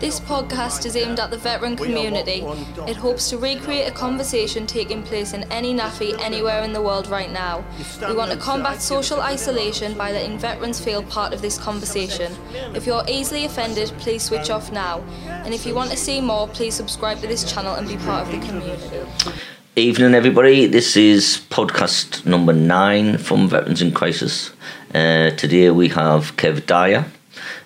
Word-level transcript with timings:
This 0.00 0.20
podcast 0.20 0.86
is 0.86 0.96
aimed 0.96 1.20
at 1.20 1.30
the 1.30 1.38
veteran 1.38 1.76
community. 1.76 2.44
It 2.88 2.96
hopes 2.96 3.30
to 3.30 3.38
recreate 3.38 3.88
a 3.88 3.92
conversation 3.92 4.66
taking 4.66 5.02
place 5.02 5.32
in 5.32 5.44
any 5.52 5.74
NAAFI 5.74 6.20
anywhere 6.20 6.62
in 6.62 6.72
the 6.72 6.82
world 6.82 7.06
right 7.08 7.30
now. 7.30 7.64
We 8.08 8.14
want 8.14 8.32
to 8.32 8.36
combat 8.36 8.82
social 8.82 9.20
isolation 9.20 9.96
by 9.96 10.12
letting 10.12 10.38
veterans 10.38 10.80
feel 10.80 11.02
part 11.02 11.32
of 11.32 11.42
this 11.42 11.58
conversation. 11.58 12.32
If 12.74 12.86
you're 12.86 13.04
easily 13.08 13.44
offended, 13.44 13.92
please 13.98 14.22
switch 14.22 14.50
off 14.50 14.72
now. 14.72 15.00
And 15.26 15.54
if 15.54 15.66
you 15.66 15.74
want 15.74 15.90
to 15.90 15.96
see 15.96 16.20
more, 16.20 16.48
please 16.48 16.74
subscribe 16.74 17.20
to 17.20 17.26
this 17.26 17.50
channel 17.50 17.74
and 17.74 17.86
be 17.86 17.96
part 17.98 18.26
of 18.26 18.32
the 18.32 18.46
community. 18.46 19.00
Evening, 19.76 20.14
everybody. 20.14 20.66
This 20.66 20.96
is 20.96 21.42
podcast 21.50 22.24
number 22.24 22.54
nine 22.54 23.18
from 23.18 23.48
Veterans 23.48 23.82
in 23.82 23.92
Crisis. 23.92 24.52
Uh, 24.94 25.30
today 25.30 25.70
we 25.70 25.88
have 25.88 26.34
Kev 26.36 26.64
Dyer. 26.64 27.04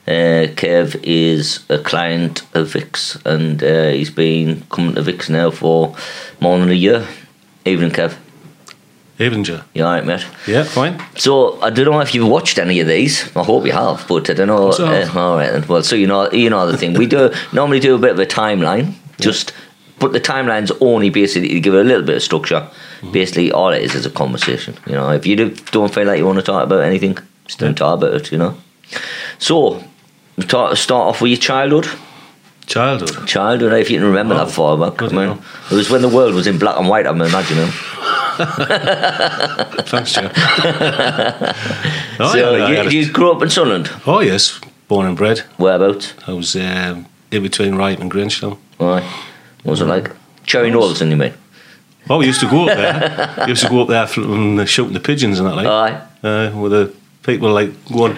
Uh, 0.09 0.49
Kev 0.57 0.99
is 1.05 1.61
a 1.69 1.79
client 1.79 2.43
of 2.55 2.69
Vix 2.73 3.17
and 3.25 3.63
uh, 3.63 3.91
he's 3.91 4.11
been 4.11 4.63
coming 4.71 4.95
to 4.95 5.03
Vix 5.03 5.29
now 5.29 5.51
for 5.51 5.95
more 6.41 6.59
than 6.59 6.71
a 6.71 6.75
year. 6.75 7.07
Evening, 7.65 7.91
Kev. 7.91 8.17
Evening, 9.21 9.45
Joe. 9.45 9.61
You 9.75 9.85
alright, 9.85 10.05
mate? 10.07 10.27
Yeah, 10.47 10.65
fine. 10.65 11.01
So 11.17 11.61
I 11.61 11.69
don't 11.71 11.85
know 11.85 12.01
if 12.01 12.15
you've 12.15 12.27
watched 12.29 12.59
any 12.59 12.81
of 12.81 12.87
these. 12.89 13.25
I 13.37 13.43
hope 13.45 13.67
you 13.67 13.73
have, 13.73 14.07
but 14.09 14.29
I 14.31 14.33
don't 14.33 14.49
know. 14.49 14.71
So- 14.73 14.87
Uh, 14.87 15.09
all 15.15 15.37
right, 15.37 15.53
then. 15.53 15.67
well, 15.69 15.83
so 15.83 15.95
you 15.95 16.07
know, 16.07 16.31
you 16.33 16.49
know 16.51 16.71
the 16.73 16.79
thing. 16.79 16.95
We 16.95 17.07
do 17.07 17.31
normally 17.53 17.81
do 17.81 17.95
a 17.95 17.99
bit 17.99 18.13
of 18.13 18.19
a 18.19 18.27
timeline, 18.27 18.95
just, 19.21 19.53
but 19.99 20.13
the 20.13 20.21
timeline's 20.21 20.73
only 20.81 21.11
basically 21.11 21.51
to 21.51 21.61
give 21.61 21.75
it 21.75 21.81
a 21.83 21.85
little 21.85 22.03
bit 22.05 22.17
of 22.17 22.23
structure. 22.23 22.67
Basically, 23.13 23.53
all 23.53 23.69
it 23.71 23.83
is 23.83 23.95
is 23.95 24.07
a 24.07 24.11
conversation. 24.11 24.75
You 24.87 24.93
know, 24.95 25.11
if 25.11 25.27
you 25.27 25.37
do, 25.37 25.51
don't 25.71 25.93
feel 25.95 26.07
like 26.07 26.19
you 26.19 26.27
want 26.27 26.39
to 26.39 26.43
talk 26.45 26.65
about 26.65 26.83
anything, 26.83 27.17
just 27.47 27.59
don't 27.59 27.75
talk 27.77 27.99
about 27.99 28.15
it. 28.15 28.33
You 28.33 28.39
know. 28.39 28.57
So, 29.39 29.83
talk, 30.49 30.77
start 30.77 31.09
off 31.09 31.21
with 31.21 31.31
your 31.31 31.39
childhood. 31.39 31.87
Childhood. 32.67 33.27
Childhood, 33.27 33.73
if 33.73 33.91
you 33.91 33.99
can 33.99 34.07
remember 34.07 34.35
that 34.35 34.47
Oh, 34.47 34.51
far 34.51 34.77
back. 34.79 35.03
I 35.03 35.09
mean, 35.09 35.39
it 35.71 35.75
was 35.75 35.91
when 35.91 36.03
the 36.03 36.09
world 36.09 36.35
was 36.35 36.47
in 36.47 36.59
black 36.59 36.79
and 36.79 36.89
white. 36.89 37.07
I'm 37.07 37.21
imagining. 37.21 37.67
Thanks, 39.87 40.13
Joe. 40.15 40.31
oh, 42.21 42.31
so, 42.33 42.57
yeah, 42.57 42.83
you, 42.83 42.91
you 42.91 43.13
grew 43.13 43.33
up 43.33 43.43
in 43.43 43.51
Sunderland. 43.51 43.91
oh, 44.07 44.21
yes. 44.21 44.61
Born 44.89 45.07
and 45.07 45.17
bred. 45.17 45.41
Whereabouts? 45.59 46.15
I 46.27 46.33
was 46.33 46.55
um, 46.57 47.07
in 47.31 47.43
between 47.43 47.75
Wright 47.75 47.99
and 47.99 48.11
Grangetown. 48.11 48.57
Right. 48.79 49.03
What 49.63 49.73
was 49.73 49.81
it 49.81 49.87
like? 49.87 50.11
Cherry 50.47 50.71
Knowlton, 50.71 51.11
you 51.11 51.17
mean? 51.17 51.35
Oh, 52.09 52.19
we 52.19 52.27
used 52.27 52.41
to 52.41 52.49
go 52.51 52.69
up 52.69 52.77
there. 52.77 53.35
We 53.47 53.51
used 53.51 53.63
to 53.63 53.69
go 53.69 53.83
up 53.83 53.89
there 53.89 54.07
flipping, 54.07 54.65
shooting 54.67 54.95
the 54.95 55.01
pigeons 55.01 55.39
and 55.39 55.49
that, 55.49 55.55
like. 55.57 55.67
Aye. 55.67 56.01
Uh, 56.23 56.51
with 56.59 56.73
the 56.73 56.95
people, 57.23 57.53
like, 57.53 57.71
going... 57.93 58.17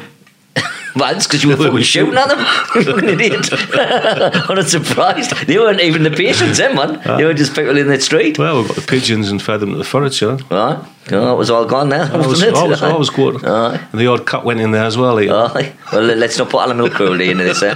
That's 0.95 1.27
because 1.27 1.43
you 1.43 1.51
were 1.51 1.57
fucking 1.57 1.83
shooting 1.83 2.15
at 2.17 2.29
them. 2.29 2.39
You're 2.85 2.99
an 2.99 3.09
idiot. 3.09 3.49
I'm 3.75 4.57
not 4.57 4.69
surprised. 4.69 5.47
They 5.47 5.59
weren't 5.59 5.81
even 5.81 6.03
the 6.03 6.11
patients, 6.11 6.59
then, 6.59 6.75
man. 6.77 7.01
They 7.19 7.25
were 7.25 7.35
just 7.35 7.55
people 7.55 7.77
in 7.79 7.89
the 7.89 8.01
street. 8.01 8.39
Well, 8.39 8.59
we've 8.59 8.69
got 8.69 8.77
the 8.77 8.83
pigeons 8.87 9.31
and 9.31 9.41
fed 9.41 9.61
them 9.61 9.71
to 9.73 9.79
the 9.79 9.85
furniture. 9.85 10.37
Right. 10.51 10.85
Oh, 11.11 11.33
it 11.35 11.37
was 11.39 11.51
all 11.51 11.65
gone 11.67 11.89
there, 11.89 12.05
I 12.05 12.17
was, 12.17 12.27
wasn't 12.29 12.51
it? 12.53 12.57
I 12.57 12.63
was, 12.65 12.83
I 12.83 12.97
was 12.97 13.11
good. 13.11 13.45
Aye. 13.45 13.89
And 13.91 14.01
the 14.01 14.07
odd 14.07 14.25
cat 14.27 14.45
went 14.45 14.61
in 14.61 14.71
there 14.71 14.85
as 14.85 14.97
well. 14.97 15.19
Aye. 15.19 15.73
Well, 15.93 16.03
let- 16.03 16.19
let's 16.19 16.39
not 16.39 16.49
put 16.51 16.61
animal 16.63 16.89
cruelty 16.91 17.31
into 17.31 17.43
this. 17.45 17.63
Eh? 17.63 17.75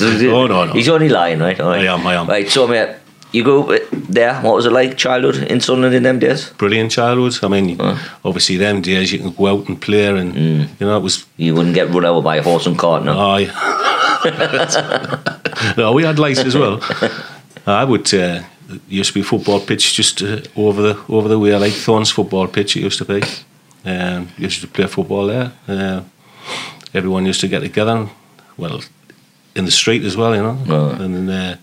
Oh, 0.00 0.46
no, 0.46 0.64
no. 0.66 0.72
He's 0.72 0.88
only 0.88 1.08
lying, 1.08 1.38
right? 1.38 1.58
All 1.60 1.70
right. 1.70 1.86
I 1.86 1.94
am, 1.94 2.06
I 2.06 2.14
am. 2.14 2.26
Right, 2.28 2.48
so, 2.50 2.66
mate, 2.66 2.96
you 3.32 3.42
grew 3.44 3.62
up 3.74 3.80
there. 3.92 4.34
What 4.40 4.54
was 4.54 4.66
it 4.66 4.72
like, 4.72 4.96
childhood 4.96 5.36
in 5.50 5.60
Sunderland 5.60 5.94
in 5.94 6.02
them 6.02 6.18
days? 6.18 6.50
Brilliant 6.58 6.90
childhood. 6.92 7.38
I 7.42 7.48
mean, 7.48 7.78
obviously, 8.24 8.56
them 8.56 8.80
days 8.82 9.12
you 9.12 9.18
can 9.18 9.32
go 9.32 9.46
out 9.48 9.68
and 9.68 9.80
play, 9.80 10.06
and 10.06 10.34
Mm. 10.34 10.68
you 10.80 10.86
know 10.86 10.96
it 10.96 11.02
was 11.02 11.26
You 11.36 11.54
wouldn't 11.54 11.74
get 11.74 11.90
run 11.90 12.04
over 12.04 12.22
by 12.22 12.36
a 12.36 12.42
horse 12.42 12.66
and 12.66 12.78
cart, 12.78 13.04
no? 13.04 13.12
Aye. 13.34 13.50
no, 15.76 15.92
we 15.92 16.02
had 16.04 16.18
lights 16.18 16.40
as 16.44 16.54
well. 16.56 16.80
I 17.66 17.84
would. 17.84 18.12
Uh, 18.14 18.42
used 18.88 19.10
to 19.10 19.14
be 19.14 19.20
a 19.20 19.24
football 19.24 19.60
pitch 19.60 19.94
just 19.94 20.22
uh, 20.22 20.40
over 20.56 20.82
the 20.82 20.96
over 21.08 21.28
the 21.28 21.38
way, 21.38 21.54
like 21.56 21.72
Thorns 21.72 22.10
football 22.10 22.48
pitch. 22.48 22.76
It 22.76 22.80
used 22.82 22.98
to 22.98 23.04
be. 23.04 23.22
Um, 23.84 24.28
used 24.38 24.60
to 24.62 24.66
play 24.68 24.86
football 24.86 25.26
there. 25.26 25.52
Uh, 25.68 26.02
everyone 26.94 27.26
used 27.26 27.40
to 27.40 27.48
get 27.48 27.60
together. 27.60 28.08
Well, 28.56 28.80
in 29.54 29.64
the 29.64 29.70
street 29.70 30.04
as 30.04 30.16
well, 30.16 30.34
you 30.34 30.42
know. 30.42 30.54
Right. 30.66 31.00
And 31.00 31.30
uh, 31.30 31.56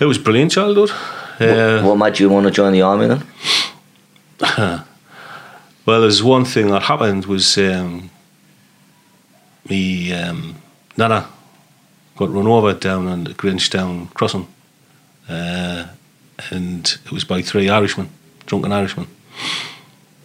it 0.00 0.06
was 0.06 0.18
brilliant 0.18 0.52
childhood. 0.52 0.90
Uh, 1.38 1.82
what 1.82 1.96
made 1.96 2.18
you 2.18 2.28
want 2.28 2.46
to 2.46 2.50
join 2.50 2.72
the 2.72 2.82
army 2.82 3.06
then? 3.06 4.84
Well, 5.86 6.02
there's 6.02 6.22
one 6.22 6.44
thing 6.44 6.68
that 6.68 6.82
happened 6.82 7.24
was 7.26 7.56
um, 7.56 8.10
me 9.68 10.12
um, 10.12 10.56
Nana 10.96 11.26
got 12.16 12.30
run 12.30 12.46
over 12.46 12.74
down 12.74 13.08
on 13.08 13.24
the 13.24 13.30
Grangetown 13.34 14.12
crossing, 14.12 14.46
uh, 15.28 15.88
and 16.50 16.98
it 17.04 17.10
was 17.10 17.24
by 17.24 17.40
three 17.40 17.68
Irishmen, 17.70 18.10
drunken 18.46 18.72
Irishmen, 18.72 19.08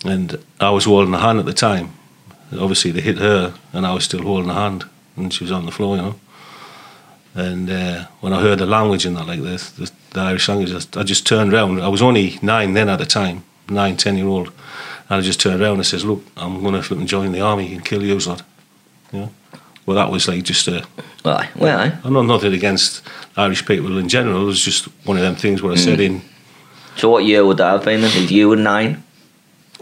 and 0.04 0.38
I 0.60 0.72
was 0.72 0.86
holding 0.86 1.14
a 1.14 1.20
hand 1.20 1.40
at 1.40 1.46
the 1.46 1.54
time. 1.54 1.94
Obviously, 2.52 2.92
they 2.92 3.02
hit 3.02 3.18
her, 3.18 3.56
and 3.72 3.88
I 3.88 3.94
was 3.94 4.04
still 4.04 4.22
holding 4.22 4.50
a 4.52 4.54
hand, 4.54 4.84
and 5.16 5.34
she 5.34 5.46
was 5.46 5.52
on 5.52 5.66
the 5.66 5.72
floor, 5.72 5.96
you 5.96 6.02
know. 6.02 6.20
And 7.36 7.70
uh, 7.70 8.06
when 8.22 8.32
I 8.32 8.42
heard 8.42 8.60
the 8.60 8.66
language 8.66 9.06
in 9.06 9.14
that, 9.16 9.28
like 9.28 9.42
this, 9.42 9.70
the, 9.72 9.92
the 10.12 10.22
Irish 10.22 10.48
language, 10.48 10.72
I 10.96 11.04
just- 11.04 11.28
turned 11.28 11.54
around. 11.54 11.82
I 11.82 11.90
was 11.90 12.02
only 12.02 12.40
nine 12.42 12.74
then 12.74 12.88
at 12.90 13.00
the 13.00 13.06
time, 13.06 13.44
nine, 13.70 13.98
ten 13.98 14.16
year 14.18 14.28
old. 14.28 14.48
And 15.10 15.20
I 15.20 15.22
just 15.22 15.40
turned 15.42 15.62
around 15.62 15.76
and 15.76 15.86
says, 15.86 16.04
"Look, 16.06 16.24
I'm 16.38 16.64
going 16.64 16.82
to 16.82 17.06
join 17.06 17.32
the 17.34 17.42
army 17.42 17.74
and 17.74 17.84
kill 17.86 18.02
you, 18.04 18.18
lot." 18.20 18.42
You 19.12 19.20
know. 19.20 19.32
Well, 19.86 19.98
that 19.98 20.10
was 20.10 20.28
like 20.28 20.44
just 20.44 20.68
a. 20.68 20.86
Aye. 21.26 21.50
Well, 21.56 21.80
aye. 21.80 21.98
I'm 22.04 22.14
not 22.14 22.26
nothing 22.26 22.54
against 22.54 23.02
Irish 23.38 23.66
people 23.66 23.98
in 23.98 24.08
general. 24.10 24.42
It 24.42 24.46
was 24.46 24.62
just 24.64 24.86
one 25.06 25.18
of 25.18 25.24
them 25.24 25.36
things 25.36 25.62
where 25.62 25.74
I 25.74 25.76
said 25.76 26.00
in, 26.00 26.22
So 26.96 27.10
what 27.10 27.26
year 27.26 27.46
would 27.46 27.58
that 27.58 27.72
have 27.72 27.86
been? 27.86 28.04
If 28.04 28.32
you 28.32 28.50
were 28.50 28.56
nine? 28.56 29.04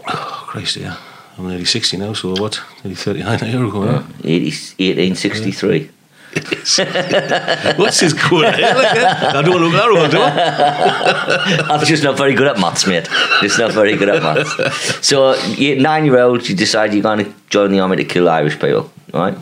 "Oh 0.06 0.44
Christ, 0.48 0.76
yeah, 0.76 0.96
I'm 1.38 1.48
nearly 1.48 1.64
60 1.64 1.96
now, 1.96 2.12
so 2.12 2.34
what? 2.34 2.60
Nearly 2.82 2.96
39 2.96 3.42
a 3.42 3.46
year 3.46 3.64
ago. 3.64 3.84
Yeah. 3.84 4.02
80, 4.24 4.44
1863. 4.78 5.90
What's 7.76 8.00
his 8.00 8.12
code? 8.14 8.44
I 8.46 9.42
don't 9.42 9.60
look 9.60 9.72
that 9.72 10.10
do 10.10 10.18
I? 10.18 11.66
I'm 11.74 11.84
just 11.84 12.02
not 12.02 12.16
very 12.16 12.34
good 12.34 12.46
at 12.46 12.58
maths, 12.58 12.86
mate. 12.86 13.08
Just 13.40 13.58
not 13.58 13.72
very 13.72 13.96
good 13.96 14.08
at 14.08 14.22
maths. 14.22 15.06
So, 15.06 15.34
nine 15.58 16.04
year 16.06 16.18
old, 16.18 16.48
you 16.48 16.56
decide 16.56 16.92
you're 16.92 17.02
going 17.02 17.24
to 17.24 17.34
join 17.50 17.70
the 17.70 17.80
army 17.80 17.96
to 17.96 18.04
kill 18.04 18.28
Irish 18.28 18.58
people, 18.58 18.90
right? 19.12 19.36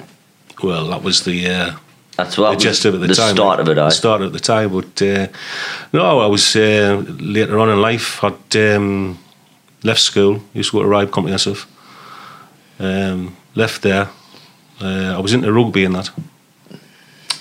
Well, 0.62 0.88
that 0.88 1.02
was 1.02 1.24
the. 1.24 1.48
Uh, 1.48 1.76
That's 2.16 2.36
what 2.36 2.58
the 2.58 2.64
gist 2.64 2.84
of 2.84 2.94
it 2.94 2.96
at 2.96 3.00
the, 3.02 3.06
the 3.08 3.14
time. 3.14 3.34
start 3.34 3.60
of 3.60 3.68
it, 3.68 3.78
aye. 3.78 3.84
The 3.84 3.90
start 3.90 4.22
at 4.22 4.32
the 4.32 4.40
time, 4.40 4.72
but 4.72 5.02
uh, 5.02 5.28
no, 5.92 6.20
I 6.20 6.26
was 6.26 6.54
uh, 6.56 7.04
later 7.18 7.58
on 7.58 7.70
in 7.70 7.80
life. 7.80 8.18
Had 8.18 8.56
um, 8.56 9.18
left 9.82 10.00
school. 10.00 10.40
Used 10.54 10.70
to 10.70 10.78
go 10.78 10.82
to 10.82 10.88
Ryhope 10.88 11.10
Comprehensive. 11.10 11.66
Um, 12.78 13.36
left 13.54 13.82
there. 13.82 14.08
Uh, 14.80 15.14
I 15.16 15.20
was 15.20 15.32
into 15.32 15.52
rugby 15.52 15.84
and 15.84 15.94
that. 15.94 16.10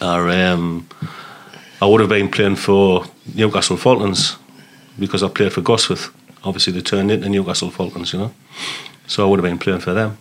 Or, 0.02 0.30
um, 0.30 0.88
I 1.82 1.86
would 1.86 2.00
have 2.00 2.10
been 2.10 2.30
playing 2.30 2.56
for 2.56 3.06
Newcastle 3.36 3.78
Falcons 3.78 4.38
because 4.98 5.24
I 5.24 5.30
played 5.30 5.54
for 5.54 5.62
Gosforth. 5.62 6.12
Obviously, 6.44 6.74
they 6.74 6.82
turned 6.82 7.12
into 7.12 7.30
Newcastle 7.30 7.72
Falcons, 7.72 8.14
you 8.14 8.20
know. 8.20 8.34
So 9.08 9.26
I 9.26 9.30
would 9.30 9.40
have 9.40 9.50
been 9.50 9.60
playing 9.60 9.82
for 9.82 9.94
them. 9.94 10.18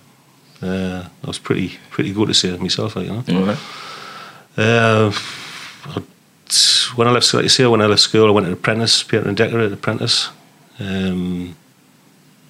Uh, 0.63 1.09
I 1.25 1.27
was 1.27 1.39
pretty 1.39 1.79
pretty 1.91 2.13
good 2.13 2.29
to 2.29 2.35
see 2.35 2.55
myself, 2.59 2.97
like, 2.97 3.07
you 3.07 3.13
know. 3.13 3.25
Uh, 4.57 5.13
when 6.97 7.09
I 7.09 7.13
left, 7.13 7.33
like 7.33 7.45
you 7.45 7.49
say, 7.49 7.67
when 7.67 7.81
I 7.81 7.87
left 7.87 8.03
school, 8.03 8.27
I 8.27 8.31
went 8.31 8.47
to 8.47 8.53
apprentice, 8.53 9.03
painter 9.03 9.29
and 9.29 9.37
decorator 9.37 9.75
apprentice. 9.75 10.29
Um, 10.79 11.57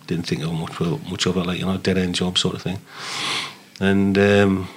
didn't 0.07 0.27
think 0.27 0.43
of 0.43 0.53
much, 0.53 0.81
much 0.81 1.27
of 1.27 1.37
it, 1.37 1.47
like 1.47 1.61
you 1.61 1.67
know, 1.67 1.77
dead 1.77 1.99
end 1.99 2.15
job 2.15 2.39
sort 2.39 2.55
of 2.55 2.63
thing. 2.63 2.79
And 3.79 4.17
um, 4.19 4.69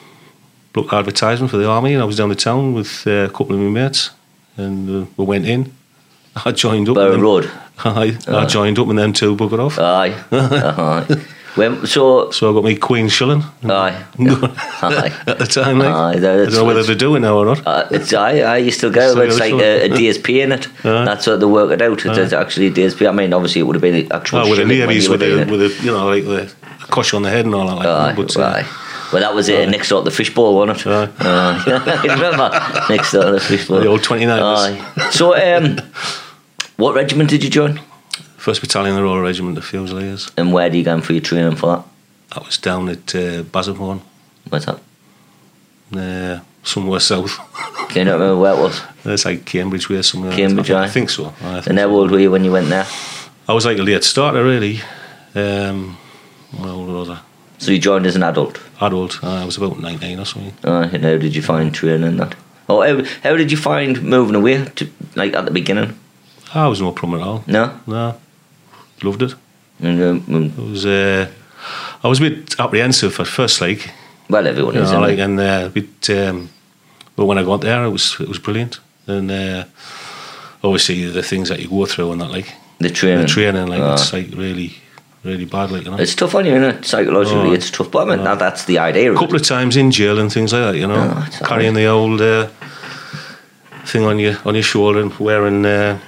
looked 0.75 0.93
advertisement 0.93 1.51
for 1.51 1.57
the 1.57 1.67
army, 1.67 1.93
and 1.93 2.01
I 2.01 2.05
was 2.05 2.17
down 2.17 2.29
the 2.29 2.35
town 2.35 2.73
with 2.73 3.05
uh, 3.07 3.11
a 3.11 3.29
couple 3.29 3.53
of 3.53 3.59
my 3.59 3.69
mates, 3.69 4.11
and 4.57 5.03
uh, 5.03 5.05
we 5.17 5.25
went 5.25 5.45
in. 5.45 5.73
I 6.45 6.51
joined 6.51 6.89
up. 6.89 6.95
Barrow 6.95 7.19
Road. 7.19 7.51
I, 7.79 8.17
I 8.27 8.45
joined 8.45 8.79
up, 8.79 8.87
and 8.87 8.97
then 8.97 9.13
two 9.13 9.35
buggered 9.35 9.59
off. 9.59 9.79
Aye. 9.79 10.13
aye. 10.31 11.25
When, 11.55 11.85
so, 11.85 12.31
so 12.31 12.49
I 12.49 12.53
got 12.55 12.63
me 12.63 12.75
Queen 12.75 13.09
shilling 13.09 13.43
aye. 13.65 14.03
Aye. 14.17 15.23
at 15.27 15.37
the 15.37 15.45
time. 15.45 15.77
Like. 15.77 15.87
Aye, 15.87 16.09
I 16.13 16.19
that's 16.19 16.51
don't 16.51 16.53
know 16.53 16.65
whether 16.65 16.79
what's- 16.79 16.87
they 16.87 16.95
do 16.95 17.15
it 17.15 17.19
now 17.19 17.37
or 17.37 17.45
not. 17.45 17.67
Uh, 17.67 17.87
it's 17.91 18.11
aye, 18.11 18.39
aye, 18.39 18.57
you 18.57 18.71
still 18.71 18.89
go. 18.89 19.11
Still 19.11 19.21
It's 19.21 19.37
go, 19.37 19.45
like 19.45 19.63
a, 19.63 19.85
a 19.85 19.89
DSP 19.89 20.41
in 20.43 20.51
it. 20.53 20.67
Aye. 20.83 21.05
That's 21.05 21.27
what 21.27 21.39
they 21.39 21.45
work 21.45 21.69
it 21.69 21.79
out. 21.83 22.03
It's 22.03 22.33
actually 22.33 22.67
a 22.67 22.71
DSP. 22.71 23.07
I 23.07 23.11
mean, 23.11 23.33
obviously, 23.33 23.61
it 23.61 23.65
would 23.65 23.75
have 23.75 23.83
been 23.83 23.93
the 24.07 24.15
actual. 24.15 24.39
Oh, 24.39 24.49
with 24.49 24.57
the 24.57 24.63
shilling 24.63 24.79
when 24.79 24.87
navies, 24.87 25.03
you 25.03 25.11
were 25.11 25.17
with 25.19 25.29
the, 25.29 25.41
it. 25.41 25.51
with 25.51 25.59
the, 25.77 25.85
you 25.85 25.91
know, 25.91 26.07
like 26.07 26.23
the 26.23 26.51
cush 26.89 27.13
on 27.13 27.21
the 27.21 27.29
head 27.29 27.45
and 27.45 27.53
all 27.53 27.67
that. 27.67 27.75
Like 27.75 27.85
Aye, 27.85 28.13
that. 28.13 28.15
But, 28.15 28.37
uh, 28.37 28.41
aye. 28.41 28.65
Well, 29.13 29.21
that 29.21 29.33
was 29.35 29.47
it. 29.49 29.69
Next 29.69 29.89
door 29.89 30.01
to 30.01 30.09
the 30.09 30.15
fishbowl, 30.15 30.55
wasn't 30.55 30.79
it? 30.85 30.87
Aye. 31.19 31.63
you 32.03 32.09
remember? 32.11 32.49
Next 32.89 33.11
door 33.11 33.25
to 33.25 33.31
the 33.31 33.39
fishbowl. 33.39 33.79
The 33.79 33.87
old 33.87 34.01
29ers. 34.01 34.41
Aye. 34.97 35.09
So, 35.11 35.35
um, 35.35 35.77
what 36.77 36.95
regiment 36.95 37.29
did 37.29 37.43
you 37.43 37.49
join? 37.49 37.79
First 38.37 38.61
Battalion, 38.61 38.95
the 38.95 39.03
Royal 39.03 39.21
Regiment 39.21 39.57
of 39.57 39.63
Fusiliers. 39.65 40.31
And 40.35 40.51
where 40.51 40.69
do 40.69 40.77
you 40.77 40.83
go 40.83 40.99
for 41.01 41.13
your 41.13 41.21
training 41.21 41.55
for 41.55 41.67
that? 41.77 41.85
That 42.33 42.45
was 42.45 42.57
down 42.57 42.89
at 42.89 43.15
uh, 43.15 43.43
Bassingbourn, 43.43 44.01
What's 44.49 44.65
that? 44.65 44.79
uh, 45.95 46.39
somewhere 46.63 46.99
south. 46.99 47.37
Can 47.89 47.99
you 47.99 48.05
not 48.05 48.13
remember 48.19 48.37
where 48.41 48.53
it 48.53 48.59
was? 48.59 48.81
It's 49.05 49.25
like 49.25 49.45
Cambridge 49.45 49.89
way 49.89 50.01
somewhere. 50.01 50.31
Cambridge, 50.35 50.71
I, 50.71 50.85
aye. 50.85 50.87
think 50.89 51.09
so. 51.09 51.25
I 51.41 51.55
think 51.61 51.67
And 51.67 51.79
how 51.79 51.85
so. 51.87 51.91
old 51.95 52.11
were 52.11 52.19
you 52.19 52.31
when 52.31 52.43
you 52.45 52.51
went 52.53 52.69
there? 52.69 52.87
I 53.47 53.53
was 53.53 53.65
like 53.65 53.77
a 53.77 53.83
late 53.83 54.03
starter, 54.03 54.43
really. 54.43 54.79
Um, 55.35 55.97
how 56.57 56.69
old 56.69 56.87
was 56.89 57.09
I? 57.09 57.19
So 57.63 57.71
you 57.71 57.79
joined 57.79 58.05
as 58.05 58.15
an 58.17 58.23
adult. 58.23 58.59
Adult. 58.81 59.23
I 59.23 59.45
was 59.45 59.55
about 59.57 59.79
19 59.79 60.19
or 60.19 60.25
something. 60.25 60.53
Uh, 60.65 60.89
and 60.91 61.03
how 61.03 61.17
did 61.17 61.33
you 61.35 61.41
find 61.41 61.73
training 61.73 62.17
that? 62.17 62.35
Oh, 62.67 62.81
how, 62.81 63.03
how 63.23 63.37
did 63.37 63.51
you 63.51 63.57
find 63.57 64.03
moving 64.03 64.35
away 64.35 64.65
to 64.75 64.87
like 65.15 65.33
at 65.33 65.45
the 65.45 65.51
beginning? 65.51 65.97
I 66.53 66.67
was 66.67 66.81
no 66.81 66.91
problem 66.91 67.21
at 67.21 67.27
all. 67.27 67.43
No, 67.47 67.79
No, 67.87 68.15
loved 69.01 69.21
it. 69.23 69.35
and, 69.81 70.01
um, 70.01 70.23
um, 70.35 70.43
It 70.57 70.69
was. 70.71 70.85
Uh, 70.85 71.27
I 72.03 72.07
was 72.09 72.19
a 72.19 72.29
bit 72.29 72.59
apprehensive 72.59 73.17
at 73.21 73.27
first, 73.27 73.61
like, 73.61 73.91
well, 74.29 74.45
everyone 74.45 74.75
you 74.75 74.81
is. 74.81 74.91
know, 74.91 74.99
like, 74.99 75.19
and 75.19 75.39
uh, 75.39 75.63
a 75.67 75.69
bit. 75.69 76.09
Um, 76.09 76.49
but 77.15 77.25
when 77.27 77.37
I 77.37 77.43
got 77.43 77.61
there, 77.61 77.85
it 77.85 77.89
was 77.91 78.17
it 78.19 78.27
was 78.27 78.39
brilliant, 78.39 78.79
and 79.07 79.31
uh, 79.31 79.63
obviously 80.63 81.05
the 81.09 81.23
things 81.23 81.47
that 81.49 81.59
you 81.61 81.69
go 81.69 81.85
through 81.85 82.11
and 82.11 82.21
that, 82.21 82.31
like 82.31 82.53
the 82.79 82.89
training. 82.89 83.21
the 83.21 83.27
training, 83.27 83.67
like 83.67 83.81
Ah. 83.81 83.93
it's 83.93 84.11
like 84.13 84.27
really, 84.35 84.73
really 85.23 85.45
badly. 85.45 85.81
you 85.81 85.91
know. 85.91 85.97
It's 85.97 86.15
tough 86.15 86.35
on 86.35 86.45
you, 86.45 86.53
isn't 86.55 86.63
it? 86.79 86.85
Psychologically, 86.85 87.49
Oh. 87.49 87.53
it's 87.53 87.71
tough. 87.71 87.89
But 87.91 88.07
I 88.09 88.15
mean, 88.15 88.23
that, 88.25 88.39
that's 88.39 88.65
the 88.65 88.79
idea. 88.79 89.13
a 89.13 89.17
couple 89.17 89.35
of 89.35 89.43
times 89.43 89.75
in 89.77 89.91
jail 89.91 90.19
and 90.19 90.31
things 90.31 90.53
like 90.53 90.61
that, 90.63 90.75
you 90.75 90.87
know, 90.87 91.13
Oh, 91.15 91.23
it's 91.27 91.39
carrying 91.39 91.73
the 91.75 91.85
old 91.85 92.21
uh, 92.21 92.47
thing 93.85 94.03
on 94.05 94.19
your 94.19 94.35
on 94.45 94.53
your 94.55 94.63
shoulder 94.63 94.99
and 95.01 95.13
wearing 95.19 95.65
uh, 95.65 95.99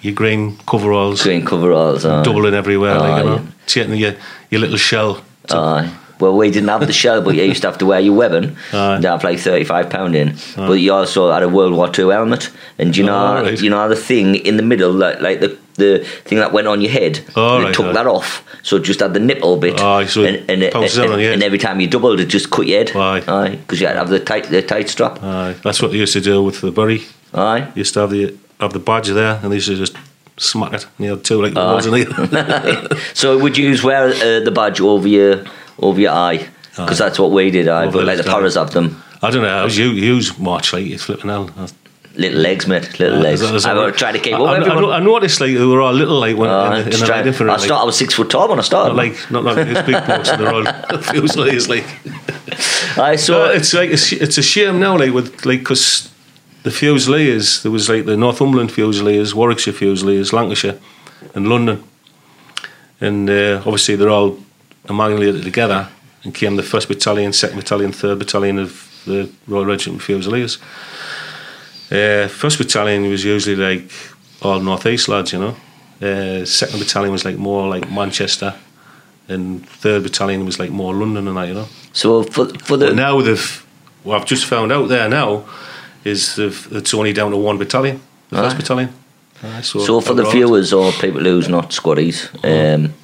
your 0.00 0.14
green 0.14 0.56
coveralls, 0.66 1.22
Green 1.22 1.44
coveralls. 1.44 2.04
Uh, 2.04 2.22
doubling 2.22 2.54
everywhere, 2.54 2.98
like 2.98 3.24
you 3.24 3.30
Oh, 3.30 3.36
know, 3.36 3.46
taking 3.66 3.94
your 3.96 4.14
your 4.50 4.60
little 4.60 4.76
shell. 4.78 5.22
Aye. 5.50 5.90
well, 6.20 6.36
we 6.36 6.50
didn't 6.50 6.68
have 6.68 6.86
the 6.86 6.92
shell, 6.92 7.20
but 7.20 7.34
you 7.34 7.42
used 7.42 7.62
to 7.62 7.68
have 7.68 7.78
to 7.78 7.86
wear 7.86 7.98
your 8.00 8.14
weapon. 8.14 8.56
Aye. 8.72 8.96
You'd 8.96 9.04
have 9.04 9.24
like 9.24 9.38
thirty-five 9.38 9.90
pound 9.90 10.14
in, 10.14 10.36
but 10.56 10.74
you 10.74 10.92
also 10.92 11.30
had 11.32 11.42
a 11.42 11.48
World 11.48 11.74
War 11.74 11.88
Two 11.88 12.08
helmet, 12.10 12.50
and 12.78 12.96
you 12.96 13.04
know, 13.04 13.38
Oh, 13.38 13.42
right. 13.42 13.60
you 13.60 13.70
know 13.70 13.88
the 13.88 13.96
thing 13.96 14.34
in 14.36 14.56
the 14.56 14.62
middle, 14.62 14.92
like, 14.92 15.20
like 15.20 15.40
the 15.40 15.56
the 15.74 16.04
thing 16.24 16.38
that 16.38 16.52
went 16.52 16.66
on 16.66 16.80
your 16.80 16.90
head. 16.90 17.20
Oh, 17.36 17.58
they 17.58 17.64
right, 17.64 17.74
took 17.74 17.86
right. 17.86 17.94
that 17.94 18.06
off, 18.06 18.44
so 18.62 18.76
it 18.76 18.82
just 18.82 19.00
had 19.00 19.14
the 19.14 19.20
nipple 19.20 19.56
bit. 19.56 19.80
Aye, 19.80 20.06
so 20.06 20.22
it 20.22 20.34
and, 20.34 20.50
and, 20.50 20.62
and, 20.62 20.72
bounces 20.72 20.98
on 20.98 21.20
and 21.20 21.42
every 21.42 21.58
time 21.58 21.80
you 21.80 21.86
doubled, 21.86 22.20
it 22.20 22.26
just 22.26 22.50
cut 22.50 22.66
your 22.66 22.78
head. 22.78 22.96
Aye. 22.96 23.22
aye, 23.26 23.56
because 23.56 23.80
you 23.80 23.86
had 23.86 23.94
to 23.94 23.98
have 24.00 24.08
the 24.08 24.20
tight 24.20 24.44
the 24.44 24.62
tight 24.62 24.88
strap. 24.88 25.18
Uh, 25.22 25.54
that's 25.64 25.80
what 25.80 25.92
they 25.92 25.98
used 25.98 26.12
to 26.12 26.20
do 26.20 26.42
with 26.42 26.60
the 26.60 26.70
bury. 26.70 27.02
Aye. 27.34 27.58
You 27.58 27.72
used 27.76 27.94
to 27.94 28.00
have 28.00 28.10
the 28.10 28.36
have 28.60 28.72
the 28.72 28.78
badge 28.78 29.08
there, 29.08 29.40
and 29.42 29.50
they 29.50 29.56
used 29.56 29.68
to 29.68 29.76
just 29.76 29.96
smack 30.36 30.72
it. 30.72 30.86
And 30.98 31.06
you 31.06 31.10
had 31.12 31.24
two 31.24 31.42
like 31.42 31.54
the 31.54 31.60
Aye. 31.60 31.86
in 31.86 31.94
it. 31.94 32.98
so 33.14 33.38
would 33.38 33.56
you 33.56 33.68
use 33.68 33.82
wear 33.82 34.08
uh, 34.08 34.44
the 34.44 34.52
badge 34.54 34.80
over 34.80 35.08
your 35.08 35.44
over 35.78 36.00
your 36.00 36.12
eye? 36.12 36.48
Because 36.70 36.98
that's 36.98 37.18
what 37.18 37.30
we 37.32 37.50
did. 37.50 37.68
I 37.68 37.90
but 37.90 38.04
like 38.04 38.16
the 38.18 38.24
paras 38.24 38.54
have 38.54 38.70
them. 38.70 39.02
I 39.22 39.30
don't 39.30 39.42
know 39.42 39.48
how 39.48 39.66
you 39.66 39.90
use 39.90 40.38
march 40.38 40.72
like 40.72 40.86
it's 40.86 41.04
flipping 41.04 41.30
hell. 41.30 41.50
Little 42.14 42.40
legs, 42.40 42.66
mate. 42.66 42.98
Little 43.00 43.18
legs. 43.20 43.40
There's- 43.40 43.64
I 43.64 43.72
there's- 43.72 43.92
was 43.92 43.98
trying 43.98 44.12
to 44.14 44.20
keep 44.20 44.34
I, 44.34 44.36
up. 44.36 44.42
I, 44.42 44.52
I, 44.52 44.56
everyone. 44.60 44.84
I 44.92 44.98
noticed 44.98 45.40
like 45.40 45.54
they 45.54 45.64
were 45.64 45.80
all 45.80 45.94
little 45.94 46.18
like 46.20 46.36
when 46.36 46.50
Uh, 46.50 46.64
in, 46.64 46.70
the- 46.72 46.78
in 46.84 46.90
just 46.90 47.00
the 47.00 47.06
try- 47.06 47.16
night 47.18 47.26
infantry. 47.26 47.50
I, 47.50 47.56
like, 47.56 47.64
start, 47.64 47.80
I 47.82 47.84
was 47.84 47.96
six 47.96 48.12
foot 48.14 48.28
tall 48.28 48.48
when 48.48 48.58
I 48.58 48.62
started. 48.62 48.94
not 48.94 48.96
like 49.04 49.30
not 49.30 49.44
like 49.44 49.66
these 49.66 49.82
big 49.82 50.04
blokes 50.04 50.28
and 50.28 50.40
they're 50.40 50.52
all 50.54 50.64
fusiliers 51.12 51.68
like. 51.68 51.84
I 52.98 53.16
So 53.16 53.46
saw 53.46 53.50
it's 53.50 53.72
like 53.72 53.90
it's, 53.90 54.12
it's 54.12 54.36
a 54.38 54.42
shame 54.42 54.78
now, 54.78 54.98
like 54.98 55.12
with 55.14 55.44
like 55.46 55.60
because 55.60 56.10
the 56.64 56.70
Fusiliers 56.70 57.62
there 57.62 57.72
was 57.72 57.88
like 57.88 58.04
the 58.04 58.16
Northumberland 58.16 58.70
Fusiliers, 58.72 59.34
Warwickshire 59.34 59.72
Fusiliers, 59.72 60.32
Lancashire, 60.32 60.78
and 61.34 61.48
London, 61.48 61.82
and 63.00 63.30
uh, 63.30 63.56
obviously 63.64 63.96
they're 63.96 64.10
all 64.10 64.36
amalgamated 64.88 65.42
together 65.44 65.88
and 66.24 66.34
came 66.34 66.56
the 66.56 66.62
first 66.62 66.88
battalion, 66.88 67.32
second 67.32 67.56
battalion, 67.56 67.90
third 67.92 68.18
battalion 68.18 68.58
of 68.58 69.02
the 69.06 69.30
Royal 69.48 69.64
Regiment 69.66 70.02
Fusiliers. 70.02 70.58
Uh, 71.92 72.26
first 72.28 72.56
battalion 72.58 73.08
was 73.10 73.22
usually 73.24 73.56
like 73.56 73.90
all 74.40 74.60
northeast 74.60 75.08
lads, 75.08 75.32
you 75.32 75.38
know. 75.38 75.56
Uh, 76.00 76.44
second 76.44 76.78
battalion 76.78 77.12
was 77.12 77.24
like 77.24 77.36
more 77.36 77.68
like 77.68 77.90
Manchester, 77.90 78.54
and 79.28 79.68
third 79.68 80.02
battalion 80.02 80.44
was 80.44 80.58
like 80.58 80.70
more 80.70 80.94
London 80.94 81.28
and 81.28 81.36
that, 81.36 81.48
you 81.48 81.54
know. 81.54 81.68
so 81.92 82.22
for 82.22 82.46
for 82.64 82.76
the 82.78 82.86
But 82.86 82.94
now 82.96 83.20
they've, 83.20 83.66
what 84.04 84.20
I've 84.20 84.26
just 84.26 84.46
found 84.46 84.72
out 84.72 84.88
there 84.88 85.08
now 85.08 85.44
is 86.04 86.38
it's 86.38 86.94
only 86.94 87.12
down 87.12 87.30
to 87.30 87.36
one 87.36 87.58
battalion, 87.58 88.00
the 88.30 88.36
first 88.36 88.56
battalion. 88.56 88.88
Aye, 89.42 89.60
so 89.62 90.00
for 90.00 90.14
the 90.14 90.24
viewers 90.24 90.72
or 90.72 90.92
people 90.92 91.20
who's 91.20 91.48
not 91.48 91.70
squaddies, 91.72 92.28
um, 92.44 92.94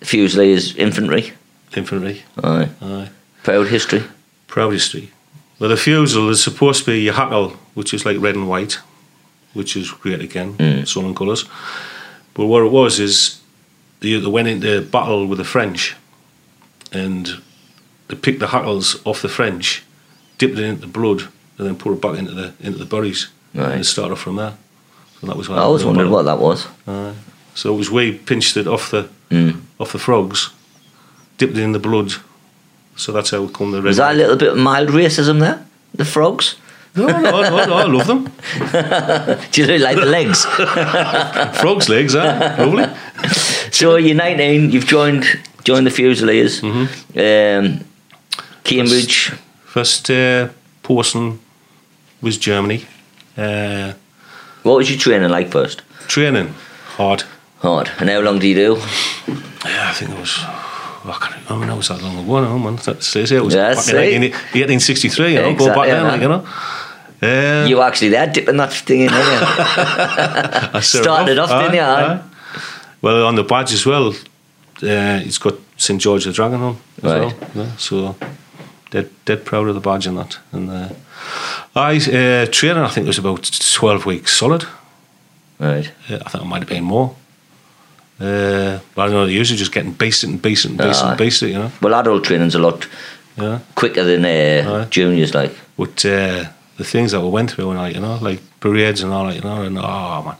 Fusiliers 0.00 0.74
infantry. 0.76 1.32
infantry, 1.76 2.22
Aye. 2.42 2.68
aye. 2.82 3.08
Proud 3.42 3.68
history. 3.68 4.02
proud 4.48 4.72
history. 4.72 5.10
The 5.68 5.76
fusel 5.76 6.28
is 6.30 6.42
supposed 6.42 6.84
to 6.84 6.90
be 6.92 7.00
your 7.02 7.14
hackle, 7.14 7.50
which 7.74 7.94
is 7.94 8.04
like 8.04 8.18
red 8.20 8.34
and 8.34 8.48
white, 8.48 8.78
which 9.54 9.76
is 9.76 9.90
great 9.90 10.20
again, 10.20 10.54
Mm. 10.58 10.86
Southern 10.88 11.14
colours. 11.14 11.44
But 12.34 12.46
what 12.46 12.62
it 12.64 12.72
was 12.72 12.98
is 12.98 13.40
they, 14.00 14.18
they 14.18 14.26
went 14.26 14.48
into 14.48 14.80
battle 14.82 15.26
with 15.26 15.38
the 15.38 15.44
French, 15.44 15.94
and 16.92 17.40
they 18.08 18.16
picked 18.16 18.40
the 18.40 18.48
hackles 18.48 19.00
off 19.04 19.22
the 19.22 19.28
French, 19.28 19.82
dipped 20.38 20.58
it 20.58 20.64
into 20.64 20.80
the 20.82 20.86
blood, 20.86 21.28
and 21.58 21.66
then 21.66 21.76
put 21.76 21.92
it 21.92 22.00
back 22.00 22.18
into 22.18 22.32
the 22.32 22.52
into 22.60 22.78
the 22.78 22.84
buries, 22.86 23.28
Right. 23.54 23.72
and 23.72 23.80
it 23.82 23.84
started 23.84 24.16
from 24.16 24.36
there. 24.36 24.54
So 25.20 25.26
that 25.28 25.36
was. 25.36 25.48
Why 25.48 25.56
I 25.56 25.60
always 25.60 25.84
wondered 25.84 26.08
what 26.08 26.24
that 26.24 26.38
was. 26.40 26.66
Aye. 26.88 27.12
So 27.54 27.72
it 27.74 27.78
was 27.78 27.90
we 27.90 28.12
pinched 28.12 28.56
it 28.56 28.66
off 28.66 28.90
the 28.90 29.08
Mm. 29.30 29.60
off 29.78 29.92
the 29.92 29.98
frogs, 29.98 30.50
dipped 31.38 31.56
it 31.56 31.62
in 31.62 31.72
the 31.72 31.78
blood. 31.78 32.12
So 32.96 33.12
that's 33.12 33.30
how 33.30 33.46
come 33.48 33.72
the. 33.72 33.80
Was 33.82 33.96
that 33.96 34.12
a 34.12 34.16
little 34.16 34.36
bit 34.36 34.52
of 34.52 34.58
mild 34.58 34.88
racism 34.90 35.40
there? 35.40 35.64
The 35.94 36.04
frogs? 36.04 36.56
No, 36.94 37.06
no, 37.06 37.20
no, 37.20 37.64
no, 37.66 37.74
I 37.74 37.84
love 37.84 38.06
them. 38.06 38.24
Do 39.52 39.62
you 39.62 39.78
like 39.78 39.96
the 39.96 40.04
legs? 40.04 40.44
Frogs' 41.60 41.88
legs, 41.88 42.12
huh? 42.14 42.56
Lovely. 42.58 42.84
so 43.70 43.96
you're 43.96 44.14
19. 44.14 44.70
You've 44.70 44.86
joined 44.86 45.24
joined 45.64 45.86
the 45.86 45.90
Fusiliers. 45.90 46.60
Mm-hmm. 46.60 47.18
Um, 47.18 47.84
Cambridge. 48.64 49.32
First 49.64 50.10
uh, 50.10 50.48
posting 50.82 51.38
was 52.20 52.36
Germany. 52.36 52.84
Uh, 53.38 53.94
What 54.62 54.76
was 54.76 54.90
your 54.90 54.98
training 54.98 55.30
like 55.30 55.50
first? 55.50 55.82
training, 56.08 56.54
hard. 56.98 57.24
Hard. 57.60 57.90
And 57.98 58.10
how 58.10 58.20
long 58.20 58.38
do 58.38 58.46
you 58.46 58.54
do? 58.54 58.76
Yeah, 59.64 59.88
I 59.90 59.92
think 59.94 60.10
it 60.10 60.18
was. 60.18 60.38
I 61.04 61.12
can't 61.20 61.50
remember. 61.50 61.72
It 61.74 61.76
was 61.76 61.88
that 61.88 62.02
long 62.02 62.18
ago 62.18 62.40
now, 62.40 62.58
man. 62.58 62.76
That 62.76 63.02
says 63.02 63.32
it 63.32 63.44
was 63.44 63.54
Yeah, 63.54 63.74
back 63.74 63.88
in 63.88 64.22
1863. 64.22 65.30
You 65.32 65.36
know, 65.36 65.42
go 65.42 65.50
Exactly, 65.50 65.74
back 65.74 65.88
then, 65.90 66.04
like, 66.04 66.20
you 66.22 66.28
know. 66.28 66.44
Uh, 67.22 67.66
You 67.68 67.80
actually 67.82 68.10
there 68.10 68.26
dipping 68.26 68.56
that 68.56 68.72
thing 68.72 69.00
in, 69.02 69.10
weren't 69.12 70.74
you? 70.74 70.80
Started 70.80 71.38
off, 71.38 71.50
didn't 71.50 71.74
you, 71.74 71.80
aye? 71.80 72.20
Well, 73.00 73.26
on 73.26 73.34
the 73.34 73.44
badge 73.44 73.72
as 73.72 73.84
well, 73.86 74.08
uh, 74.10 74.14
it's 75.26 75.38
got 75.38 75.54
St 75.76 76.00
George 76.00 76.24
the 76.24 76.32
Dragon 76.32 76.60
on 76.62 76.76
as 76.98 77.04
Right. 77.04 77.20
well. 77.20 77.34
Yeah, 77.54 77.76
so 77.76 78.16
dead, 78.90 79.10
dead 79.24 79.44
proud 79.44 79.68
of 79.68 79.74
the 79.74 79.80
badge 79.80 80.06
and 80.06 80.18
that. 80.18 80.38
And 80.52 80.70
uh, 80.70 80.88
I 81.74 81.96
uh, 81.96 82.46
training, 82.46 82.82
I 82.84 82.88
think 82.88 83.04
it 83.06 83.08
was 83.08 83.18
about 83.18 83.50
twelve 83.72 84.04
weeks 84.06 84.32
solid. 84.36 84.64
Right. 85.58 85.90
I 86.10 86.28
think 86.28 86.44
it 86.44 86.46
might 86.46 86.60
have 86.60 86.68
been 86.68 86.84
more. 86.84 87.14
Uh, 88.22 88.78
but 88.94 89.08
I 89.08 89.12
know 89.12 89.26
they're 89.26 89.34
usually 89.34 89.58
just 89.58 89.72
getting 89.72 89.92
basic 89.92 90.30
and 90.30 90.40
basic 90.40 90.70
and 90.70 90.78
basic 90.78 91.04
and 91.04 91.18
basic, 91.18 91.48
you 91.48 91.58
know. 91.58 91.72
Well, 91.80 91.94
adult 91.94 92.22
training's 92.24 92.54
a 92.54 92.60
lot 92.60 92.86
Yeah. 93.36 93.58
quicker 93.74 94.04
than 94.04 94.24
uh, 94.24 94.84
juniors, 94.90 95.34
like. 95.34 95.52
But 95.76 96.04
uh, 96.04 96.44
the 96.76 96.84
things 96.84 97.10
that 97.12 97.20
we 97.20 97.28
went 97.28 97.50
through 97.50 97.70
and 97.70 97.78
like, 97.80 97.94
you 97.96 98.00
know, 98.00 98.18
like 98.22 98.40
parades 98.60 99.02
and 99.02 99.12
all 99.12 99.26
that, 99.26 99.34
you 99.34 99.40
know, 99.40 99.62
and 99.62 99.76
oh 99.78 100.22
man. 100.22 100.36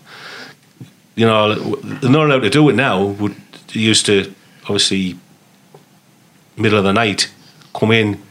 You 1.17 1.27
know, 1.27 1.55
they're 1.55 2.11
not 2.11 2.27
allowed 2.27 2.43
to 2.43 2.51
do 2.51 2.69
it 2.69 2.75
now. 2.77 3.05
Would 3.05 3.35
used 3.73 4.07
to 4.07 4.33
obviously 4.65 5.19
middle 6.57 6.79
of 6.79 6.85
the 6.85 6.93
night 6.93 7.33
come 7.75 7.91
in, 7.91 8.23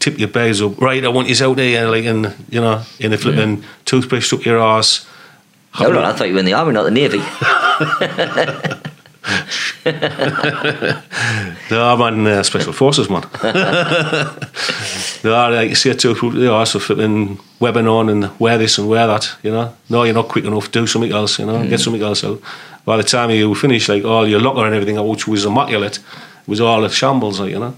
tip 0.00 0.18
your 0.18 0.28
bags 0.28 0.60
up, 0.60 0.80
right, 0.80 1.04
I 1.04 1.08
want 1.08 1.28
you 1.28 1.46
out 1.46 1.56
there 1.56 1.88
like 1.90 2.04
in 2.04 2.32
you 2.50 2.60
know, 2.60 2.82
in 2.98 3.10
the 3.10 3.16
flipping 3.18 3.64
toothbrush 3.86 4.32
up 4.32 4.44
your 4.44 4.58
arse. 4.58 5.06
Hold 5.72 5.96
on, 5.96 6.04
I 6.04 6.12
thought 6.12 6.28
you 6.28 6.34
were 6.34 6.40
in 6.40 6.44
the 6.46 6.52
army, 6.52 6.72
not 6.72 6.84
the 6.84 6.90
navy. 6.90 7.18
No, 11.70 11.92
I'm 11.92 12.02
on 12.02 12.26
uh, 12.26 12.42
special 12.42 12.72
forces, 12.72 13.08
man. 13.08 13.22
no, 15.24 15.50
like 15.50 15.70
you 15.70 15.74
say 15.74 15.94
to 15.94 16.14
you 16.14 16.30
know, 16.32 16.64
so 16.64 16.78
flipping 16.78 17.38
webbing 17.58 17.88
on 17.88 18.08
and 18.08 18.30
wear 18.38 18.58
this 18.58 18.78
and 18.78 18.88
wear 18.88 19.06
that, 19.06 19.36
you 19.42 19.50
know. 19.50 19.74
No, 19.88 20.04
you're 20.04 20.14
not 20.14 20.28
quick 20.28 20.44
enough. 20.44 20.70
Do 20.70 20.86
something 20.86 21.12
else, 21.12 21.38
you 21.38 21.46
know. 21.46 21.58
Get 21.58 21.64
mm-hmm. 21.64 21.76
something 21.76 22.02
else 22.02 22.24
out. 22.24 22.40
By 22.84 22.98
the 22.98 23.02
time 23.02 23.30
you 23.30 23.54
finish, 23.54 23.88
like 23.88 24.04
all 24.04 24.28
your 24.28 24.40
locker 24.40 24.64
and 24.66 24.74
everything, 24.74 25.02
which 25.08 25.26
was 25.26 25.44
immaculate, 25.44 25.98
was 26.46 26.60
all 26.60 26.84
a 26.84 26.90
shambles, 26.90 27.40
like 27.40 27.50
you 27.50 27.58
know. 27.58 27.74